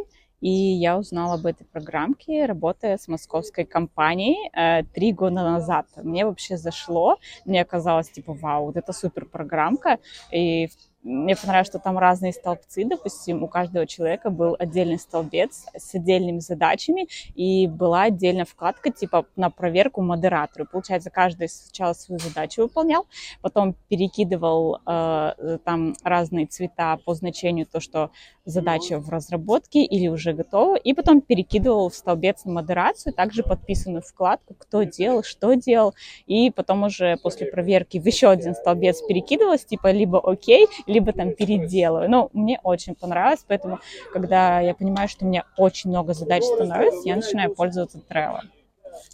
и 0.44 0.50
я 0.50 0.98
узнала 0.98 1.34
об 1.36 1.46
этой 1.46 1.64
программке, 1.64 2.44
работая 2.44 2.98
с 2.98 3.08
московской 3.08 3.64
компанией 3.64 4.50
э, 4.52 4.82
три 4.92 5.10
года 5.14 5.36
назад. 5.36 5.86
Мне 5.96 6.26
вообще 6.26 6.58
зашло, 6.58 7.16
мне 7.46 7.64
казалось, 7.64 8.10
типа, 8.10 8.34
вау, 8.34 8.66
вот 8.66 8.76
это 8.76 8.92
супер 8.92 9.24
программка. 9.24 10.00
И 10.30 10.68
мне 11.04 11.36
понравилось, 11.36 11.68
что 11.68 11.78
там 11.78 11.98
разные 11.98 12.32
столбцы, 12.32 12.84
допустим, 12.84 13.42
у 13.42 13.48
каждого 13.48 13.86
человека 13.86 14.30
был 14.30 14.56
отдельный 14.58 14.98
столбец 14.98 15.66
с 15.76 15.94
отдельными 15.94 16.38
задачами, 16.38 17.08
и 17.34 17.66
была 17.66 18.04
отдельная 18.04 18.46
вкладка 18.46 18.90
типа 18.90 19.26
на 19.36 19.50
проверку 19.50 20.00
модератору. 20.00 20.66
Получается, 20.66 21.10
каждый 21.10 21.50
сначала 21.50 21.92
свою 21.92 22.18
задачу 22.18 22.62
выполнял, 22.62 23.06
потом 23.42 23.74
перекидывал 23.88 24.78
э, 24.86 25.58
там 25.62 25.94
разные 26.02 26.46
цвета 26.46 26.98
по 27.04 27.14
значению 27.14 27.66
то, 27.66 27.80
что 27.80 28.10
задача 28.46 28.98
в 28.98 29.08
разработке 29.10 29.84
или 29.84 30.08
уже 30.08 30.32
готова, 30.32 30.76
и 30.76 30.94
потом 30.94 31.20
перекидывал 31.20 31.90
в 31.90 31.94
столбец 31.94 32.44
на 32.44 32.52
модерацию, 32.52 33.12
также 33.12 33.42
подписанную 33.42 34.02
вкладку, 34.02 34.54
кто 34.54 34.82
делал, 34.82 35.22
что 35.22 35.54
делал, 35.54 35.94
и 36.26 36.50
потом 36.50 36.84
уже 36.84 37.16
после 37.22 37.46
проверки 37.46 37.98
в 37.98 38.06
еще 38.06 38.30
один 38.30 38.54
столбец 38.54 39.02
перекидывалось, 39.02 39.64
типа 39.64 39.90
либо 39.90 40.18
окей, 40.18 40.66
либо 40.94 41.12
там 41.12 41.34
переделаю. 41.34 42.08
Но 42.08 42.30
мне 42.32 42.60
очень 42.62 42.94
понравилось, 42.94 43.44
поэтому, 43.46 43.80
когда 44.12 44.60
я 44.60 44.74
понимаю, 44.74 45.08
что 45.08 45.24
у 45.24 45.28
меня 45.28 45.44
очень 45.56 45.90
много 45.90 46.14
задач 46.14 46.44
становится, 46.44 47.08
я 47.08 47.16
начинаю 47.16 47.54
пользоваться 47.54 48.00
Trello. 48.08 48.40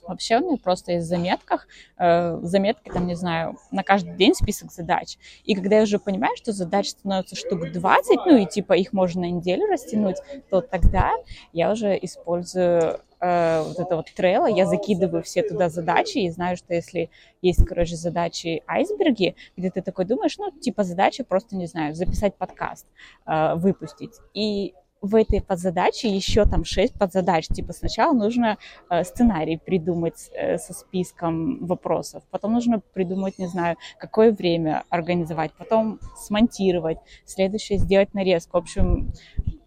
Вообще 0.07 0.39
у 0.39 0.41
меня 0.41 0.57
просто 0.63 0.93
есть 0.93 1.07
заметках, 1.07 1.67
э, 1.99 2.39
заметки 2.43 2.91
там, 2.91 3.07
не 3.07 3.15
знаю, 3.15 3.57
на 3.71 3.83
каждый 3.83 4.15
день 4.15 4.35
список 4.35 4.73
задач. 4.73 5.17
И 5.45 5.55
когда 5.55 5.77
я 5.77 5.83
уже 5.83 5.99
понимаю, 5.99 6.37
что 6.37 6.53
задач 6.53 6.89
становится 6.89 7.35
штук 7.35 7.71
20, 7.73 8.27
ну 8.27 8.37
и 8.37 8.47
типа 8.47 8.75
их 8.75 8.93
можно 8.93 9.23
на 9.23 9.31
неделю 9.31 9.67
растянуть, 9.67 10.17
то 10.51 10.61
тогда 10.61 11.13
я 11.53 11.71
уже 11.71 11.99
использую 12.03 13.01
э, 13.21 13.63
вот 13.63 13.79
это 13.79 13.97
вот 13.97 14.07
трейла, 14.15 14.47
я 14.47 14.67
закидываю 14.67 15.23
все 15.23 15.43
туда 15.43 15.69
задачи 15.69 16.19
и 16.19 16.31
знаю, 16.31 16.57
что 16.57 16.75
если 16.75 17.11
есть, 17.43 17.65
короче, 17.67 17.97
задачи 17.97 18.63
айсберги, 18.67 19.35
где 19.57 19.71
ты 19.71 19.83
такой 19.83 20.05
думаешь, 20.05 20.37
ну, 20.39 20.51
типа 20.51 20.85
задача 20.85 21.25
просто, 21.25 21.57
не 21.57 21.67
знаю, 21.67 21.95
записать 21.95 22.35
подкаст, 22.37 22.87
э, 23.27 23.55
выпустить. 23.55 24.15
И 24.35 24.75
в 25.01 25.15
этой 25.15 25.41
подзадаче 25.41 26.09
еще 26.09 26.45
там 26.45 26.65
шесть 26.65 26.95
подзадач. 26.95 27.47
Типа 27.49 27.73
сначала 27.73 28.13
нужно 28.13 28.59
э, 28.91 29.05
сценарий 29.05 29.59
придумать 29.59 30.31
э, 30.35 30.59
со 30.59 30.75
списком 30.75 31.65
вопросов, 31.67 32.23
потом 32.31 32.53
нужно 32.53 32.81
придумать, 32.93 33.39
не 33.39 33.47
знаю, 33.47 33.77
какое 33.99 34.33
время 34.33 34.85
организовать, 34.91 35.53
потом 35.53 36.01
смонтировать, 36.17 36.99
следующее 37.25 37.79
сделать 37.79 38.15
нарезку. 38.15 38.59
В 38.59 38.63
общем, 38.63 39.13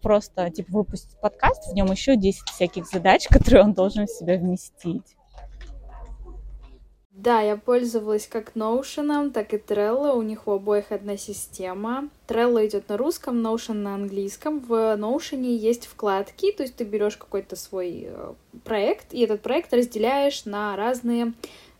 просто 0.04 0.50
типа 0.50 0.68
выпустить 0.70 1.18
подкаст, 1.20 1.72
в 1.72 1.74
нем 1.74 1.90
еще 1.90 2.16
10 2.16 2.50
всяких 2.50 2.86
задач, 2.86 3.26
которые 3.30 3.64
он 3.64 3.72
должен 3.72 4.06
в 4.06 4.10
себя 4.10 4.36
вместить. 4.36 5.16
Да, 7.10 7.40
я 7.40 7.56
пользовалась 7.56 8.26
как 8.26 8.54
Notion, 8.54 9.30
так 9.30 9.54
и 9.54 9.56
Trello. 9.56 10.12
У 10.14 10.20
них 10.20 10.46
у 10.46 10.50
обоих 10.50 10.92
одна 10.92 11.16
система. 11.16 12.10
Trello 12.26 12.66
идет 12.66 12.88
на 12.90 12.98
русском, 12.98 13.36
Notion 13.36 13.74
на 13.74 13.94
английском. 13.94 14.60
В 14.60 14.96
Notion 14.96 15.42
есть 15.42 15.86
вкладки, 15.86 16.52
то 16.52 16.64
есть 16.64 16.76
ты 16.76 16.84
берешь 16.84 17.16
какой-то 17.16 17.56
свой 17.56 18.08
э, 18.08 18.32
проект, 18.64 19.14
и 19.14 19.20
этот 19.20 19.40
проект 19.40 19.72
разделяешь 19.72 20.44
на 20.44 20.76
разные 20.76 21.32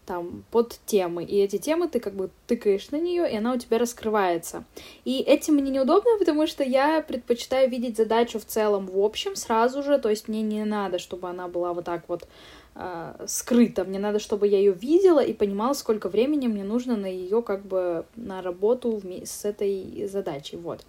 там 0.06 0.44
под 0.50 0.78
темы. 0.86 1.24
И 1.24 1.36
эти 1.38 1.58
темы 1.58 1.88
ты 1.88 2.00
как 2.00 2.14
бы 2.14 2.30
тыкаешь 2.46 2.90
на 2.90 2.96
нее, 2.96 3.30
и 3.30 3.36
она 3.36 3.54
у 3.54 3.58
тебя 3.58 3.78
раскрывается. 3.78 4.64
И 5.04 5.20
этим 5.20 5.54
мне 5.54 5.70
неудобно, 5.70 6.18
потому 6.18 6.46
что 6.46 6.62
я 6.62 7.00
предпочитаю 7.02 7.70
видеть 7.70 7.96
задачу 7.96 8.38
в 8.38 8.44
целом 8.44 8.86
в 8.86 8.98
общем 8.98 9.36
сразу 9.36 9.82
же, 9.82 9.98
то 9.98 10.10
есть 10.10 10.28
мне 10.28 10.42
не 10.42 10.64
надо, 10.64 10.98
чтобы 10.98 11.28
она 11.28 11.48
была 11.48 11.72
вот 11.72 11.84
так 11.84 12.04
вот 12.08 12.26
э, 12.74 13.24
скрыто. 13.26 13.84
Мне 13.84 13.98
надо, 13.98 14.18
чтобы 14.18 14.46
я 14.46 14.58
ее 14.58 14.72
видела 14.72 15.20
и 15.20 15.32
понимала, 15.32 15.72
сколько 15.72 16.08
времени 16.08 16.46
мне 16.46 16.64
нужно 16.64 16.96
на 16.96 17.06
ее 17.06 17.42
как 17.42 17.64
бы 17.64 18.04
на 18.16 18.42
работу 18.42 19.00
с 19.24 19.44
этой 19.44 20.06
задачей. 20.06 20.56
Вот. 20.56 20.84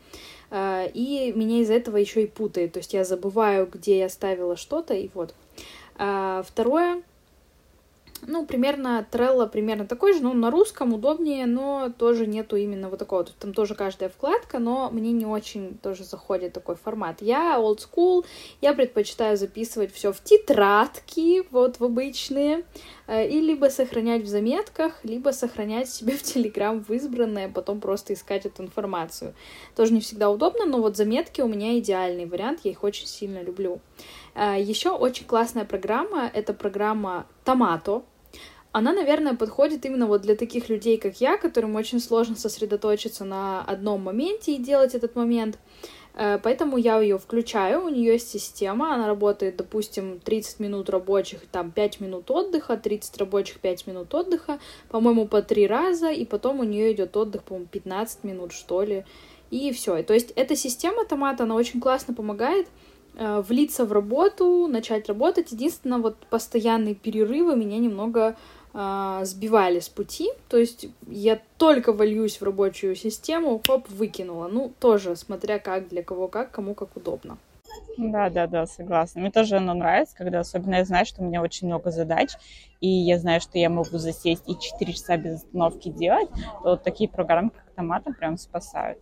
Э, 0.52 0.88
и 0.94 1.34
меня 1.36 1.62
из-за 1.62 1.74
этого 1.74 1.98
еще 1.98 2.24
и 2.24 2.28
путает. 2.28 2.74
То 2.74 2.80
есть 2.80 2.94
я 2.94 3.04
забываю, 3.04 3.68
где 3.72 4.00
я 4.00 4.10
ставила 4.10 4.56
что-то, 4.56 4.94
и 4.94 5.10
вот. 5.14 5.34
Э, 5.98 6.44
второе, 6.46 7.02
ну, 8.22 8.46
примерно 8.46 9.06
Trello 9.12 9.48
примерно 9.48 9.86
такой 9.86 10.14
же, 10.14 10.22
но 10.22 10.34
на 10.34 10.50
русском 10.50 10.94
удобнее, 10.94 11.46
но 11.46 11.92
тоже 11.98 12.26
нету 12.26 12.56
именно 12.56 12.90
вот 12.90 13.00
такого. 13.00 13.26
Там 13.26 13.54
тоже 13.54 13.76
каждая 13.76 14.10
вкладка, 14.10 14.60
но 14.60 14.90
мне 14.92 15.12
не 15.12 15.26
очень 15.26 15.78
тоже 15.78 16.04
заходит 16.04 16.54
такой 16.54 16.76
формат. 16.76 17.22
Я 17.22 17.58
old 17.60 17.80
school, 17.80 18.26
я 18.62 18.74
предпочитаю 18.74 19.38
записывать 19.38 19.94
все 19.94 20.12
в 20.12 20.22
тетрадки, 20.24 21.44
вот 21.52 21.80
в 21.80 21.84
обычные, 21.84 22.64
э, 23.08 23.28
и 23.28 23.40
либо 23.42 23.68
сохранять 23.68 24.24
в 24.24 24.28
заметках, 24.28 25.00
либо 25.04 25.30
сохранять 25.30 25.90
себе 25.90 26.14
в 26.14 26.22
Telegram 26.22 26.84
в 26.84 26.92
избранное, 26.92 27.50
потом 27.50 27.80
просто 27.80 28.14
искать 28.14 28.46
эту 28.46 28.64
информацию. 28.64 29.34
Тоже 29.76 29.94
не 29.94 30.00
всегда 30.00 30.30
удобно, 30.30 30.66
но 30.66 30.82
вот 30.82 30.98
заметки 30.98 31.42
у 31.42 31.48
меня 31.48 31.78
идеальный 31.78 32.26
вариант, 32.26 32.62
я 32.64 32.72
их 32.72 32.84
очень 32.84 33.08
сильно 33.08 33.44
люблю. 33.44 33.80
Э, 34.36 34.62
Еще 34.62 34.90
очень 34.90 35.26
классная 35.26 35.66
программа, 35.66 36.30
это 36.34 36.54
программа 36.54 37.26
Tomato, 37.46 38.04
она, 38.72 38.92
наверное, 38.92 39.36
подходит 39.36 39.86
именно 39.86 40.06
вот 40.06 40.22
для 40.22 40.36
таких 40.36 40.68
людей, 40.68 40.98
как 40.98 41.22
я, 41.22 41.38
которым 41.38 41.76
очень 41.78 42.02
сложно 42.02 42.36
сосредоточиться 42.36 43.24
на 43.24 43.62
одном 43.62 44.02
моменте 44.02 44.54
и 44.54 44.58
делать 44.58 44.94
этот 44.94 45.16
момент. 45.16 45.58
Э, 46.14 46.40
поэтому 46.44 46.76
я 46.76 47.00
ее 47.00 47.18
включаю, 47.18 47.86
у 47.86 47.90
нее 47.90 48.14
есть 48.14 48.30
система, 48.30 48.94
она 48.94 49.08
работает, 49.08 49.56
допустим, 49.56 50.20
30 50.20 50.60
минут 50.60 50.90
рабочих, 50.90 51.48
там 51.50 51.72
5 51.72 52.02
минут 52.02 52.30
отдыха, 52.30 52.76
30 52.76 53.18
рабочих, 53.18 53.60
5 53.62 53.88
минут 53.88 54.14
отдыха, 54.14 54.60
по-моему, 54.90 55.26
по 55.26 55.42
три 55.42 55.68
раза, 55.68 56.12
и 56.12 56.26
потом 56.26 56.60
у 56.60 56.64
нее 56.64 56.92
идет 56.92 57.16
отдых, 57.16 57.44
по-моему, 57.44 57.68
15 57.72 58.26
минут, 58.26 58.52
что 58.52 58.84
ли. 58.84 59.06
и 59.52 59.72
все. 59.72 60.04
То 60.04 60.14
есть 60.14 60.32
эта 60.36 60.56
система 60.56 61.06
томата, 61.06 61.44
она 61.44 61.56
очень 61.56 61.80
классно 61.80 62.14
помогает 62.14 62.68
влиться 63.18 63.86
в 63.86 63.92
работу, 63.92 64.68
начать 64.68 65.08
работать. 65.08 65.52
Единственное, 65.52 66.00
вот 66.00 66.18
постоянные 66.30 66.96
перерывы 66.96 67.56
меня 67.56 67.78
немного 67.78 68.36
э, 68.74 69.20
сбивали 69.24 69.80
с 69.80 69.90
пути. 69.90 70.30
То 70.50 70.58
есть 70.58 70.88
я 71.08 71.40
только 71.58 71.94
вольюсь 71.94 72.38
в 72.38 72.44
рабочую 72.44 72.96
систему, 72.96 73.62
хоп, 73.66 73.90
выкинула. 73.90 74.48
Ну, 74.48 74.74
тоже, 74.80 75.16
смотря 75.16 75.60
как, 75.60 75.88
для 75.88 76.04
кого 76.04 76.28
как, 76.28 76.52
кому 76.52 76.76
как 76.76 76.96
удобно. 76.96 77.38
Да, 77.98 78.30
да, 78.30 78.48
да, 78.48 78.66
согласна. 78.66 79.22
Мне 79.22 79.32
тоже 79.32 79.58
оно 79.58 79.74
нравится, 79.74 80.16
когда 80.18 80.40
особенно 80.40 80.76
я 80.76 80.86
знаю, 80.86 81.06
что 81.06 81.22
у 81.22 81.26
меня 81.26 81.42
очень 81.42 81.68
много 81.68 81.92
задач, 81.92 82.32
и 82.82 82.88
я 82.88 83.18
знаю, 83.18 83.40
что 83.40 83.58
я 83.58 83.70
могу 83.70 83.98
засесть 83.98 84.44
и 84.48 84.58
4 84.60 84.94
часа 84.94 85.18
без 85.18 85.36
остановки 85.36 85.90
делать, 85.90 86.30
то 86.64 86.72
вот 86.72 86.84
такие 86.84 87.10
программы, 87.10 87.52
как 87.52 87.70
Томата, 87.76 88.12
прям 88.12 88.38
спасают. 88.38 89.00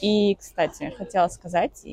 И, 0.00 0.34
кстати, 0.36 0.92
хотела 0.96 1.28
сказать, 1.28 1.84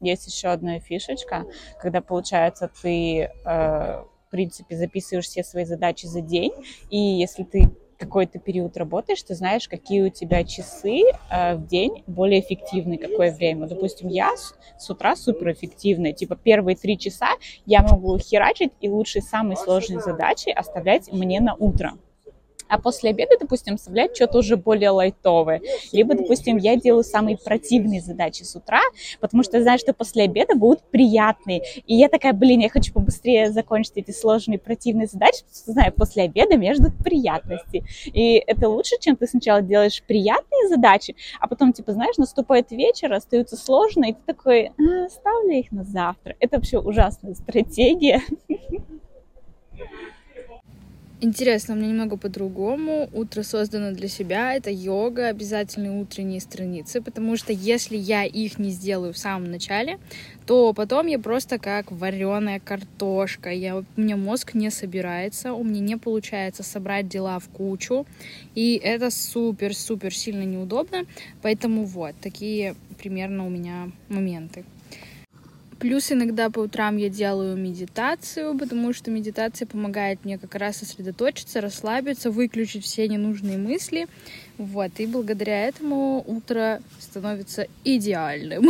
есть 0.00 0.26
еще 0.26 0.48
одна 0.48 0.80
фишечка, 0.80 1.46
когда, 1.80 2.00
получается, 2.00 2.70
ты, 2.82 3.22
э, 3.22 3.30
в 3.44 4.30
принципе, 4.30 4.76
записываешь 4.76 5.26
все 5.26 5.44
свои 5.44 5.64
задачи 5.64 6.06
за 6.06 6.20
день, 6.20 6.52
и 6.90 6.98
если 6.98 7.44
ты 7.44 7.70
какой-то 7.98 8.38
период 8.38 8.78
работаешь, 8.78 9.22
ты 9.22 9.34
знаешь, 9.34 9.68
какие 9.68 10.00
у 10.00 10.08
тебя 10.08 10.42
часы 10.44 11.02
э, 11.30 11.54
в 11.56 11.66
день 11.66 12.02
более 12.06 12.40
эффективны, 12.40 12.96
какое 12.96 13.30
время. 13.30 13.66
Допустим, 13.66 14.08
я 14.08 14.34
с, 14.36 14.54
с 14.78 14.88
утра 14.88 15.14
суперэффективная, 15.14 16.12
типа 16.12 16.34
первые 16.34 16.76
три 16.76 16.98
часа 16.98 17.28
я 17.66 17.82
могу 17.82 18.18
херачить 18.18 18.72
и 18.80 18.88
лучшие 18.88 19.20
самые 19.20 19.58
сложные 19.58 20.00
задачи 20.00 20.48
оставлять 20.48 21.12
мне 21.12 21.40
на 21.40 21.54
утро 21.54 21.92
а 22.70 22.78
после 22.78 23.10
обеда, 23.10 23.34
допустим, 23.38 23.74
оставлять 23.74 24.14
что-то 24.14 24.38
уже 24.38 24.56
более 24.56 24.90
лайтовое. 24.90 25.60
Либо, 25.92 26.14
допустим, 26.14 26.56
я 26.56 26.76
делаю 26.76 27.04
самые 27.04 27.36
противные 27.36 28.00
задачи 28.00 28.44
с 28.44 28.54
утра, 28.54 28.80
потому 29.20 29.42
что 29.42 29.60
знаю, 29.60 29.78
что 29.78 29.92
после 29.92 30.24
обеда 30.24 30.54
будут 30.54 30.82
приятные. 30.90 31.62
И 31.86 31.96
я 31.96 32.08
такая, 32.08 32.32
блин, 32.32 32.60
я 32.60 32.68
хочу 32.68 32.92
побыстрее 32.92 33.50
закончить 33.50 33.96
эти 33.96 34.12
сложные 34.12 34.58
противные 34.58 35.06
задачи, 35.06 35.40
потому 35.40 35.54
что, 35.54 35.72
знаю, 35.72 35.92
после 35.92 36.22
обеда 36.22 36.56
между 36.56 36.92
приятности. 36.92 37.84
И 38.06 38.42
это 38.46 38.68
лучше, 38.68 38.96
чем 39.00 39.16
ты 39.16 39.26
сначала 39.26 39.60
делаешь 39.62 40.02
приятные 40.06 40.68
задачи, 40.68 41.16
а 41.40 41.48
потом, 41.48 41.72
типа, 41.72 41.92
знаешь, 41.92 42.16
наступает 42.16 42.70
вечер, 42.70 43.12
остаются 43.12 43.56
сложные, 43.56 44.12
и 44.12 44.14
ты 44.14 44.20
такой, 44.26 44.66
а, 44.68 45.08
ставлю 45.08 45.50
их 45.50 45.72
на 45.72 45.84
завтра. 45.84 46.36
Это 46.38 46.56
вообще 46.56 46.78
ужасная 46.78 47.34
стратегия. 47.34 48.22
Интересно, 51.22 51.74
у 51.74 51.76
меня 51.76 51.88
немного 51.88 52.16
по-другому. 52.16 53.10
Утро 53.12 53.42
создано 53.42 53.92
для 53.92 54.08
себя. 54.08 54.54
Это 54.54 54.70
йога, 54.70 55.28
обязательные 55.28 56.00
утренние 56.00 56.40
страницы, 56.40 57.02
потому 57.02 57.36
что 57.36 57.52
если 57.52 57.98
я 57.98 58.24
их 58.24 58.58
не 58.58 58.70
сделаю 58.70 59.12
в 59.12 59.18
самом 59.18 59.50
начале, 59.50 59.98
то 60.46 60.72
потом 60.72 61.08
я 61.08 61.18
просто 61.18 61.58
как 61.58 61.92
вареная 61.92 62.58
картошка. 62.58 63.50
Я, 63.50 63.76
у 63.76 63.84
меня 63.96 64.16
мозг 64.16 64.54
не 64.54 64.70
собирается, 64.70 65.52
у 65.52 65.62
меня 65.62 65.80
не 65.80 65.96
получается 65.98 66.62
собрать 66.62 67.06
дела 67.06 67.38
в 67.38 67.50
кучу. 67.50 68.06
И 68.54 68.80
это 68.82 69.10
супер-супер 69.10 70.14
сильно 70.14 70.44
неудобно. 70.44 71.04
Поэтому 71.42 71.84
вот, 71.84 72.14
такие 72.22 72.76
примерно 72.96 73.46
у 73.46 73.50
меня 73.50 73.90
моменты. 74.08 74.64
Плюс 75.80 76.12
иногда 76.12 76.50
по 76.50 76.58
утрам 76.58 76.98
я 76.98 77.08
делаю 77.08 77.56
медитацию, 77.56 78.56
потому 78.58 78.92
что 78.92 79.10
медитация 79.10 79.66
помогает 79.66 80.26
мне 80.26 80.36
как 80.36 80.54
раз 80.56 80.76
сосредоточиться, 80.76 81.62
расслабиться, 81.62 82.30
выключить 82.30 82.84
все 82.84 83.08
ненужные 83.08 83.56
мысли. 83.56 84.06
Вот, 84.58 84.90
и 84.98 85.06
благодаря 85.06 85.66
этому 85.66 86.22
утро 86.26 86.80
становится 86.98 87.66
идеальным. 87.82 88.66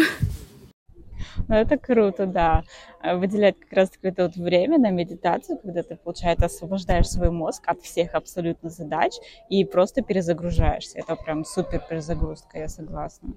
Ну, 1.48 1.54
это 1.54 1.78
круто, 1.78 2.26
да. 2.26 2.62
Выделять 3.02 3.58
как 3.58 3.72
раз 3.72 3.90
какое-то 3.90 4.24
вот 4.24 4.36
время 4.36 4.78
на 4.78 4.90
медитацию, 4.90 5.58
когда 5.58 5.82
ты, 5.82 5.96
получается, 5.96 6.46
освобождаешь 6.46 7.08
свой 7.08 7.30
мозг 7.30 7.64
от 7.66 7.80
всех 7.80 8.14
абсолютно 8.14 8.70
задач 8.70 9.14
и 9.48 9.64
просто 9.64 10.02
перезагружаешься. 10.02 10.98
Это 10.98 11.16
прям 11.16 11.44
супер 11.44 11.80
перезагрузка, 11.88 12.58
я 12.58 12.68
согласна 12.68 13.30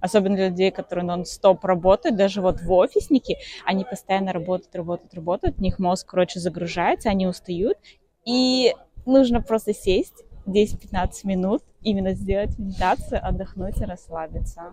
особенно 0.00 0.36
для 0.36 0.48
людей, 0.48 0.70
которые 0.70 1.04
нон-стоп 1.04 1.64
работают, 1.64 2.16
даже 2.16 2.40
вот 2.40 2.60
в 2.60 2.72
офисники, 2.72 3.38
они 3.64 3.84
постоянно 3.84 4.32
работают, 4.32 4.74
работают, 4.74 5.14
работают, 5.14 5.58
у 5.58 5.62
них 5.62 5.78
мозг, 5.78 6.06
короче, 6.08 6.40
загружается, 6.40 7.10
они 7.10 7.26
устают, 7.26 7.78
и 8.24 8.74
нужно 9.06 9.42
просто 9.42 9.74
сесть 9.74 10.24
10-15 10.46 11.10
минут, 11.24 11.62
именно 11.82 12.14
сделать 12.14 12.58
медитацию, 12.58 13.26
отдохнуть 13.26 13.80
и 13.80 13.84
расслабиться. 13.84 14.72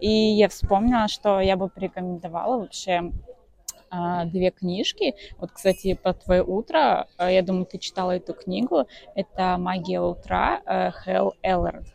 И 0.00 0.08
я 0.08 0.48
вспомнила, 0.48 1.08
что 1.08 1.40
я 1.40 1.56
бы 1.56 1.68
порекомендовала 1.68 2.60
вообще 2.60 3.12
а, 3.90 4.24
две 4.24 4.50
книжки. 4.50 5.14
Вот, 5.38 5.50
кстати, 5.50 5.94
по 5.94 6.14
твое 6.14 6.44
утро, 6.44 7.08
а, 7.16 7.30
я 7.30 7.42
думаю, 7.42 7.66
ты 7.66 7.78
читала 7.78 8.12
эту 8.12 8.34
книгу. 8.34 8.86
Это 9.14 9.56
«Магия 9.58 10.00
утра» 10.00 10.60
э, 10.64 10.90
Хелл 11.04 11.34
Эллард. 11.42 11.86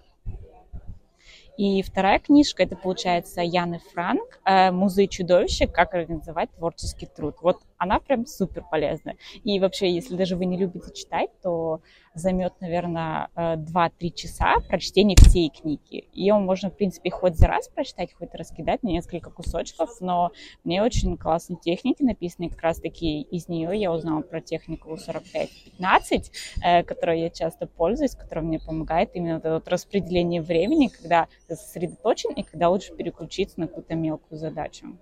И 1.58 1.82
вторая 1.82 2.20
книжка, 2.20 2.64
это, 2.64 2.76
получается, 2.76 3.42
Яны 3.42 3.80
Франк 3.94 4.40
э, 4.46 4.72
«Музы 4.72 5.06
и 5.06 5.10
чудовища. 5.10 5.68
Как 5.68 5.94
организовать 5.94 6.52
творческий 6.52 7.06
труд». 7.06 7.36
Вот 7.42 7.60
она 7.78 8.00
прям 8.00 8.26
супер 8.26 8.64
полезная. 8.70 9.18
И 9.44 9.60
вообще, 9.60 9.92
если 9.92 10.16
даже 10.16 10.36
вы 10.36 10.46
не 10.46 10.58
любите 10.58 10.94
читать, 10.94 11.30
то 11.42 11.82
займет, 12.14 12.54
наверное, 12.62 13.30
2-3 13.36 13.92
э, 14.00 14.10
часа 14.12 14.56
прочтения 14.68 15.16
всей 15.18 15.50
книги. 15.50 16.08
Ее 16.14 16.36
можно, 16.36 16.70
в 16.70 16.78
принципе, 16.78 17.10
хоть 17.12 17.38
за 17.38 17.48
раз 17.48 17.68
прочитать, 17.68 18.14
хоть 18.14 18.34
раскидать 18.34 18.84
на 18.84 18.88
несколько 18.88 19.30
кусочков, 19.30 20.00
но 20.00 20.32
мне 20.64 20.82
очень 20.82 21.18
классные 21.18 21.60
техники 21.60 22.04
написаны, 22.04 22.50
как 22.50 22.62
раз-таки 22.62 23.22
из 23.22 23.50
нее 23.50 23.72
я 23.74 23.92
узнала 23.92 24.22
про 24.22 24.42
технику 24.42 24.94
45-15, 24.96 26.32
э, 26.64 26.84
которой 26.84 27.22
я 27.22 27.30
часто 27.30 27.68
пользуюсь, 27.68 28.16
которая 28.16 28.46
мне 28.46 28.60
помогает 28.60 29.12
именно 29.14 29.38
это 29.38 29.56
вот 29.56 29.68
распределение 29.68 30.42
времени, 30.42 30.88
когда 30.88 31.28
ты 31.48 31.56
сосредоточен 31.56 32.32
и 32.32 32.44
когда 32.44 32.70
лучше 32.70 32.96
переключиться 32.96 33.60
на 33.60 33.68
какую-то 33.68 33.96
мелкую 33.96 34.40
задачу. 34.40 34.98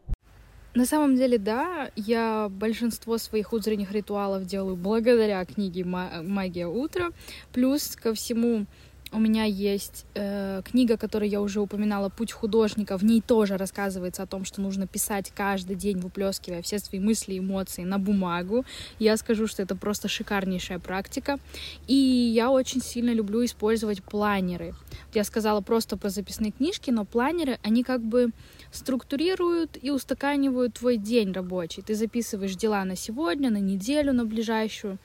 На 0.76 0.88
самом 0.88 1.15
деле, 1.15 1.38
да, 1.38 1.91
я 1.95 2.49
большинство 2.49 3.19
своих 3.19 3.53
утренних 3.53 3.91
ритуалов 3.91 4.45
делаю 4.45 4.76
благодаря 4.76 5.45
книге 5.45 5.86
«Магия 5.86 6.65
утра». 6.65 7.11
Плюс 7.51 7.95
ко 7.95 8.15
всему 8.15 8.65
у 9.14 9.20
меня 9.20 9.43
есть 9.43 10.05
э, 10.16 10.61
книга, 10.66 10.97
которую 10.97 11.30
я 11.30 11.41
уже 11.41 11.61
упоминала, 11.61 12.09
«Путь 12.09 12.32
художника». 12.32 12.97
В 12.97 13.03
ней 13.03 13.22
тоже 13.22 13.57
рассказывается 13.57 14.24
о 14.24 14.26
том, 14.26 14.43
что 14.43 14.61
нужно 14.61 14.88
писать 14.88 15.32
каждый 15.36 15.76
день, 15.76 15.99
выплескивая 15.99 16.61
все 16.61 16.80
свои 16.80 16.99
мысли 16.99 17.38
эмоции 17.38 17.84
на 17.84 17.99
бумагу. 17.99 18.66
Я 18.99 19.16
скажу, 19.18 19.47
что 19.47 19.61
это 19.61 19.76
просто 19.76 20.07
шикарнейшая 20.07 20.80
практика. 20.80 21.39
И 21.88 21.93
я 21.93 22.49
очень 22.49 22.82
сильно 22.82 23.11
люблю 23.11 23.45
использовать 23.45 24.03
планеры. 24.03 24.74
Я 25.14 25.24
сказала 25.24 25.61
просто 25.61 25.95
про 25.95 26.09
записные 26.09 26.51
книжки, 26.51 26.89
но 26.89 27.05
планеры, 27.05 27.59
они 27.64 27.84
как 27.84 28.01
бы 28.01 28.32
структурируют 28.72 29.78
и 29.82 29.91
устаканивают 29.91 30.74
твой 30.74 30.97
день 30.97 31.32
рабочий. 31.32 31.84
Ты 31.84 31.93
записываешь 31.95 32.55
дела 32.55 32.84
на 32.84 32.95
сегодня, 32.95 33.51
на 33.51 33.59
неделю, 33.59 34.14
на 34.14 34.26
ближайшую 34.26 34.97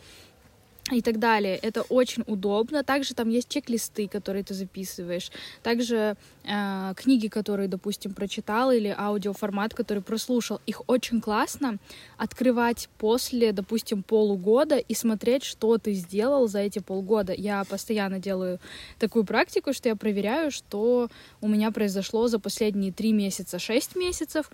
и 0.90 1.02
так 1.02 1.18
далее. 1.18 1.56
Это 1.56 1.82
очень 1.82 2.22
удобно. 2.26 2.82
Также 2.82 3.14
там 3.14 3.28
есть 3.28 3.48
чек-листы, 3.48 4.08
которые 4.08 4.44
ты 4.44 4.54
записываешь. 4.54 5.30
Также 5.62 6.16
э, 6.44 6.94
книги, 6.96 7.28
которые, 7.28 7.68
допустим, 7.68 8.14
прочитал, 8.14 8.70
или 8.70 8.94
аудиоформат, 8.96 9.74
который 9.74 10.02
прослушал. 10.02 10.60
Их 10.66 10.82
очень 10.86 11.20
классно 11.20 11.78
открывать 12.16 12.88
после, 12.98 13.52
допустим, 13.52 14.02
полугода 14.02 14.76
и 14.78 14.94
смотреть, 14.94 15.44
что 15.44 15.78
ты 15.78 15.92
сделал 15.92 16.48
за 16.48 16.60
эти 16.60 16.78
полгода. 16.78 17.32
Я 17.32 17.64
постоянно 17.64 18.18
делаю 18.18 18.58
такую 18.98 19.24
практику, 19.24 19.72
что 19.72 19.88
я 19.88 19.96
проверяю, 19.96 20.50
что 20.50 21.08
у 21.40 21.48
меня 21.48 21.70
произошло 21.70 22.28
за 22.28 22.38
последние 22.38 22.92
три 22.92 23.12
месяца, 23.12 23.58
шесть 23.58 23.96
месяцев. 23.96 24.50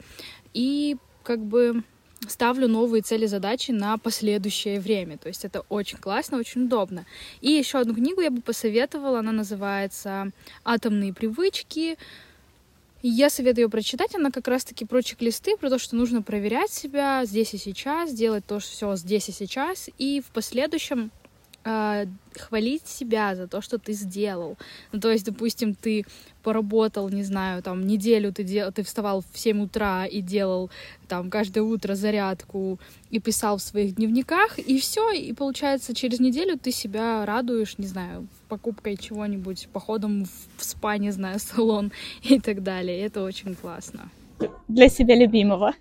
И 0.52 0.96
как 1.22 1.40
бы 1.40 1.82
ставлю 2.30 2.68
новые 2.68 3.02
цели 3.02 3.26
задачи 3.26 3.70
на 3.70 3.98
последующее 3.98 4.80
время. 4.80 5.18
То 5.18 5.28
есть 5.28 5.44
это 5.44 5.64
очень 5.68 5.98
классно, 5.98 6.38
очень 6.38 6.64
удобно. 6.64 7.06
И 7.40 7.50
еще 7.50 7.78
одну 7.78 7.94
книгу 7.94 8.20
я 8.20 8.30
бы 8.30 8.40
посоветовала. 8.40 9.20
Она 9.20 9.32
называется 9.32 10.30
«Атомные 10.64 11.12
привычки». 11.12 11.96
Я 13.06 13.28
советую 13.28 13.64
ее 13.66 13.68
прочитать. 13.68 14.14
Она 14.14 14.30
как 14.30 14.48
раз-таки 14.48 14.86
про 14.86 15.02
чек-листы, 15.02 15.58
про 15.58 15.68
то, 15.68 15.78
что 15.78 15.94
нужно 15.94 16.22
проверять 16.22 16.70
себя 16.70 17.24
здесь 17.26 17.52
и 17.52 17.58
сейчас, 17.58 18.12
делать 18.14 18.46
то, 18.46 18.60
что 18.60 18.70
все 18.70 18.96
здесь 18.96 19.28
и 19.28 19.32
сейчас, 19.32 19.90
и 19.98 20.22
в 20.26 20.32
последующем 20.32 21.10
э, 21.64 22.06
хвалить 22.38 22.86
себя 22.86 23.34
за 23.34 23.46
то, 23.46 23.60
что 23.60 23.78
ты 23.78 23.92
сделал. 23.92 24.56
Ну, 24.92 25.00
то 25.00 25.10
есть, 25.10 25.24
допустим, 25.24 25.74
ты 25.74 26.04
поработал, 26.42 27.08
не 27.08 27.22
знаю, 27.22 27.62
там, 27.62 27.86
неделю 27.86 28.32
ты, 28.32 28.44
дел... 28.44 28.70
ты 28.72 28.82
вставал 28.82 29.22
в 29.32 29.38
7 29.38 29.62
утра 29.62 30.06
и 30.06 30.20
делал 30.20 30.70
там 31.08 31.30
каждое 31.30 31.62
утро 31.62 31.94
зарядку 31.94 32.78
и 33.10 33.18
писал 33.18 33.56
в 33.56 33.62
своих 33.62 33.94
дневниках, 33.94 34.58
и 34.58 34.78
все, 34.78 35.10
и 35.10 35.32
получается, 35.32 35.94
через 35.94 36.20
неделю 36.20 36.58
ты 36.58 36.70
себя 36.70 37.24
радуешь, 37.24 37.78
не 37.78 37.86
знаю, 37.86 38.26
покупкой 38.48 38.96
чего-нибудь, 38.96 39.68
походом 39.72 40.26
в 40.56 40.64
спа, 40.64 40.98
не 40.98 41.12
знаю, 41.12 41.38
салон 41.40 41.92
и 42.22 42.38
так 42.40 42.62
далее. 42.62 43.00
Это 43.00 43.22
очень 43.22 43.54
классно. 43.54 44.10
Для 44.68 44.88
себя 44.88 45.16
любимого. 45.16 45.74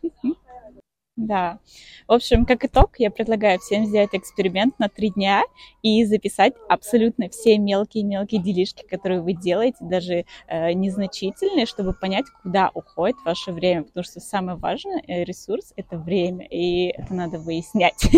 Да. 1.16 1.60
В 2.08 2.14
общем, 2.14 2.44
как 2.46 2.66
итог, 2.66 2.96
я 2.98 3.12
предлагаю 3.12 3.60
всем 3.60 3.86
сделать 3.86 4.10
эксперимент 4.14 4.80
на 4.80 4.90
три 4.90 5.12
дня 5.12 5.44
и 5.84 6.04
записать 6.06 6.54
абсолютно 6.68 7.30
все 7.30 7.60
мелкие-мелкие 7.60 8.42
делишки, 8.42 8.84
которые 8.84 9.22
вы 9.22 9.34
делаете, 9.34 9.78
даже 9.82 10.26
э, 10.48 10.74
незначительные, 10.74 11.68
чтобы 11.68 11.94
понять, 11.94 12.26
куда 12.42 12.72
уходит 12.74 13.16
ваше 13.24 13.52
время. 13.52 13.84
Потому 13.84 14.04
что 14.04 14.20
самый 14.22 14.56
важный 14.56 15.04
э, 15.08 15.24
ресурс— 15.24 15.72
это 15.76 15.98
время, 15.98 16.48
и 16.48 16.88
это 16.88 17.14
надо 17.14 17.38
выяснять. 17.38 18.10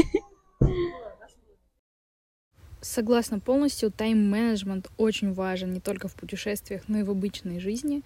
Согласна 2.80 3.40
полностью, 3.40 3.92
тайм-менеджмент 3.92 4.90
очень 4.98 5.34
важен 5.34 5.74
не 5.74 5.80
только 5.82 6.08
в 6.08 6.16
путешествиях, 6.16 6.84
но 6.88 7.00
и 7.00 7.04
в 7.04 7.10
обычной 7.10 7.60
жизни. 7.60 8.04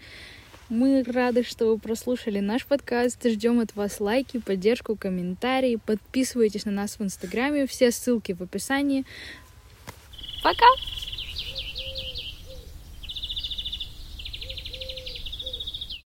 Мы 0.70 1.02
рады, 1.02 1.42
что 1.44 1.66
вы 1.66 1.80
прослушали 1.80 2.40
наш 2.40 2.64
подкаст. 2.64 3.28
Ждем 3.28 3.60
от 3.60 3.76
вас 3.76 4.00
лайки, 4.00 4.38
поддержку, 4.38 4.96
комментарии. 4.96 5.80
Подписывайтесь 5.84 6.66
на 6.66 6.72
нас 6.72 7.00
в 7.00 7.04
Инстаграме. 7.04 7.66
Все 7.66 7.90
ссылки 7.90 8.34
в 8.34 8.44
описании. 8.44 9.04
Пока! 10.44 10.68